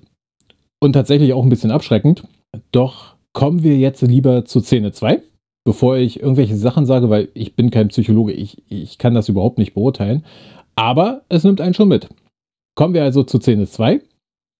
[0.79, 2.23] und tatsächlich auch ein bisschen abschreckend.
[2.71, 5.21] Doch kommen wir jetzt lieber zu Szene 2,
[5.65, 9.57] bevor ich irgendwelche Sachen sage, weil ich bin kein Psychologe, ich, ich kann das überhaupt
[9.57, 10.23] nicht beurteilen.
[10.75, 12.09] Aber es nimmt einen schon mit.
[12.75, 14.01] Kommen wir also zu Szene 2.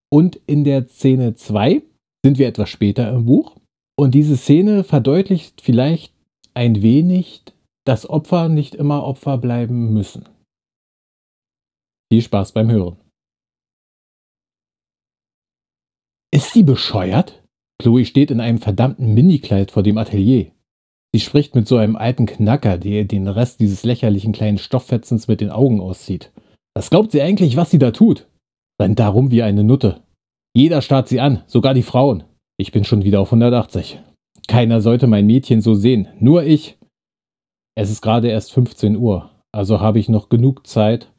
[0.09, 1.83] Und in der Szene 2
[2.23, 3.55] sind wir etwas später im Buch.
[3.99, 6.13] Und diese Szene verdeutlicht vielleicht
[6.53, 7.41] ein wenig,
[7.87, 10.27] dass Opfer nicht immer Opfer bleiben müssen.
[12.11, 12.97] Viel Spaß beim Hören.
[16.33, 17.43] Ist sie bescheuert?
[17.81, 20.51] Chloe steht in einem verdammten Minikleid vor dem Atelier.
[21.13, 25.39] Sie spricht mit so einem alten Knacker, der den Rest dieses lächerlichen kleinen Stofffetzens mit
[25.39, 26.31] den Augen auszieht.
[26.75, 28.27] Was glaubt sie eigentlich, was sie da tut?
[28.81, 30.03] Rennt darum wie eine Nutte.
[30.53, 32.23] Jeder starrt sie an, sogar die Frauen.
[32.57, 33.99] Ich bin schon wieder auf 180.
[34.47, 36.77] Keiner sollte mein Mädchen so sehen, nur ich.
[37.79, 41.11] Es ist gerade erst 15 Uhr, also habe ich noch genug Zeit,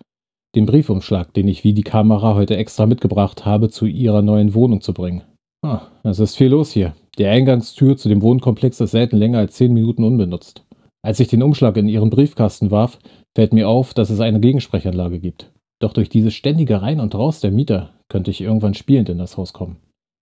[0.56, 4.80] den Briefumschlag, den ich wie die Kamera heute extra mitgebracht habe, zu ihrer neuen Wohnung
[4.80, 5.22] zu bringen.
[5.64, 6.96] Ah, es ist viel los hier.
[7.16, 10.64] Die Eingangstür zu dem Wohnkomplex ist selten länger als zehn Minuten unbenutzt.
[11.00, 12.98] Als ich den Umschlag in ihren Briefkasten warf,
[13.36, 15.52] fällt mir auf, dass es eine Gegensprechanlage gibt.
[15.80, 19.36] Doch durch dieses ständige Rein und Raus der Mieter könnte ich irgendwann spielend in das
[19.36, 19.76] Haus kommen.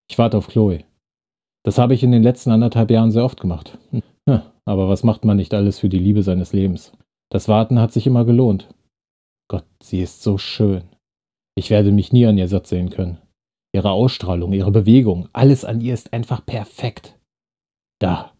[0.07, 0.83] Ich warte auf Chloe.
[1.63, 3.79] Das habe ich in den letzten anderthalb Jahren sehr oft gemacht.
[4.67, 6.91] Aber was macht man nicht alles für die Liebe seines Lebens?
[7.31, 8.67] Das Warten hat sich immer gelohnt.
[9.49, 10.83] Gott, sie ist so schön.
[11.55, 13.17] Ich werde mich nie an ihr satt sehen können.
[13.73, 17.17] Ihre Ausstrahlung, ihre Bewegung, alles an ihr ist einfach perfekt.
[17.99, 18.33] Da.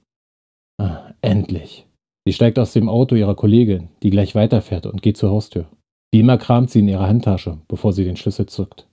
[0.80, 1.88] Ah, endlich.
[2.28, 5.70] Sie steigt aus dem Auto ihrer Kollegin, die gleich weiterfährt und geht zur Haustür.
[6.12, 8.86] Wie immer kramt sie in ihrer Handtasche, bevor sie den Schlüssel zückt.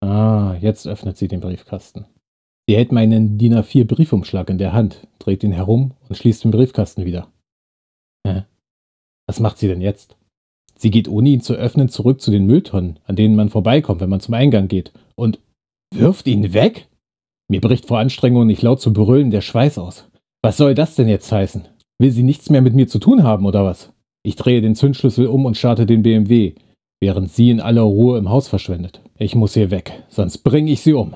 [0.00, 2.06] Ah, jetzt öffnet sie den Briefkasten.
[2.66, 6.50] Sie hält meinen DIN A4 Briefumschlag in der Hand, dreht ihn herum und schließt den
[6.50, 7.28] Briefkasten wieder.
[8.26, 8.44] Hä?
[9.26, 10.16] Was macht sie denn jetzt?
[10.76, 14.10] Sie geht ohne ihn zu öffnen zurück zu den Mülltonnen, an denen man vorbeikommt, wenn
[14.10, 15.38] man zum Eingang geht, und
[15.94, 16.88] wirft ihn weg?
[17.48, 20.08] Mir bricht vor Anstrengung nicht laut zu brüllen der Schweiß aus.
[20.42, 21.68] Was soll das denn jetzt heißen?
[21.98, 23.92] Will sie nichts mehr mit mir zu tun haben, oder was?
[24.22, 26.54] Ich drehe den Zündschlüssel um und starte den BMW,
[27.00, 29.02] während sie in aller Ruhe im Haus verschwindet.
[29.18, 31.14] Ich muss hier weg, sonst bringe ich sie um.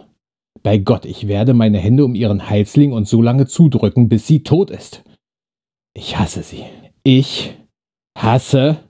[0.62, 4.26] Bei Gott, ich werde meine Hände um ihren Hals legen und so lange zudrücken, bis
[4.26, 5.04] sie tot ist.
[5.94, 6.64] Ich hasse sie.
[7.04, 7.56] Ich
[8.16, 8.84] hasse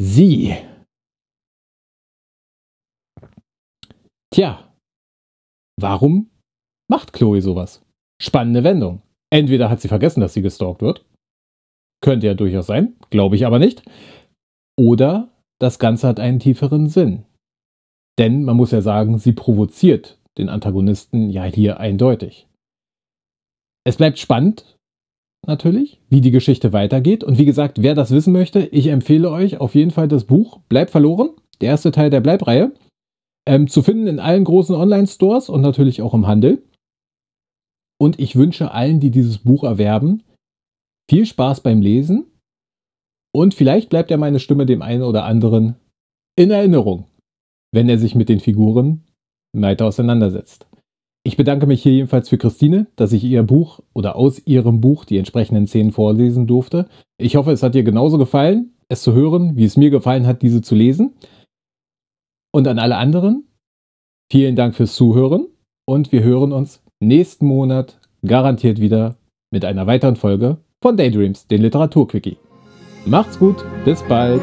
[0.00, 0.54] sie.
[4.32, 4.72] Tja,
[5.80, 6.30] warum
[6.90, 7.82] macht Chloe sowas?
[8.20, 9.02] Spannende Wendung.
[9.30, 11.04] Entweder hat sie vergessen, dass sie gestalkt wird,
[12.00, 13.82] könnte ja durchaus sein, glaube ich aber nicht.
[14.78, 15.30] Oder
[15.60, 17.24] das Ganze hat einen tieferen Sinn.
[18.18, 22.48] Denn man muss ja sagen, sie provoziert den Antagonisten ja hier eindeutig.
[23.84, 24.74] Es bleibt spannend,
[25.46, 27.24] natürlich, wie die Geschichte weitergeht.
[27.24, 30.60] Und wie gesagt, wer das wissen möchte, ich empfehle euch auf jeden Fall das Buch
[30.68, 31.30] Bleib verloren,
[31.60, 32.72] der erste Teil der Bleibreihe,
[33.46, 36.62] ähm, zu finden in allen großen Online-Stores und natürlich auch im Handel.
[37.98, 40.22] Und ich wünsche allen, die dieses Buch erwerben,
[41.08, 42.26] viel Spaß beim Lesen
[43.34, 45.76] und vielleicht bleibt ja meine Stimme dem einen oder anderen
[46.36, 47.06] in Erinnerung,
[47.72, 49.04] wenn er sich mit den Figuren
[49.62, 50.66] weiter auseinandersetzt.
[51.26, 55.06] Ich bedanke mich hier jedenfalls für Christine, dass ich ihr Buch oder aus ihrem Buch
[55.06, 56.86] die entsprechenden Szenen vorlesen durfte.
[57.16, 60.42] Ich hoffe, es hat dir genauso gefallen, es zu hören, wie es mir gefallen hat,
[60.42, 61.14] diese zu lesen.
[62.52, 63.44] Und an alle anderen,
[64.30, 65.46] vielen Dank fürs Zuhören
[65.86, 69.16] und wir hören uns nächsten Monat garantiert wieder
[69.50, 72.36] mit einer weiteren Folge von Daydreams, den Literaturquickie.
[73.06, 74.40] Macht's gut, bis bald.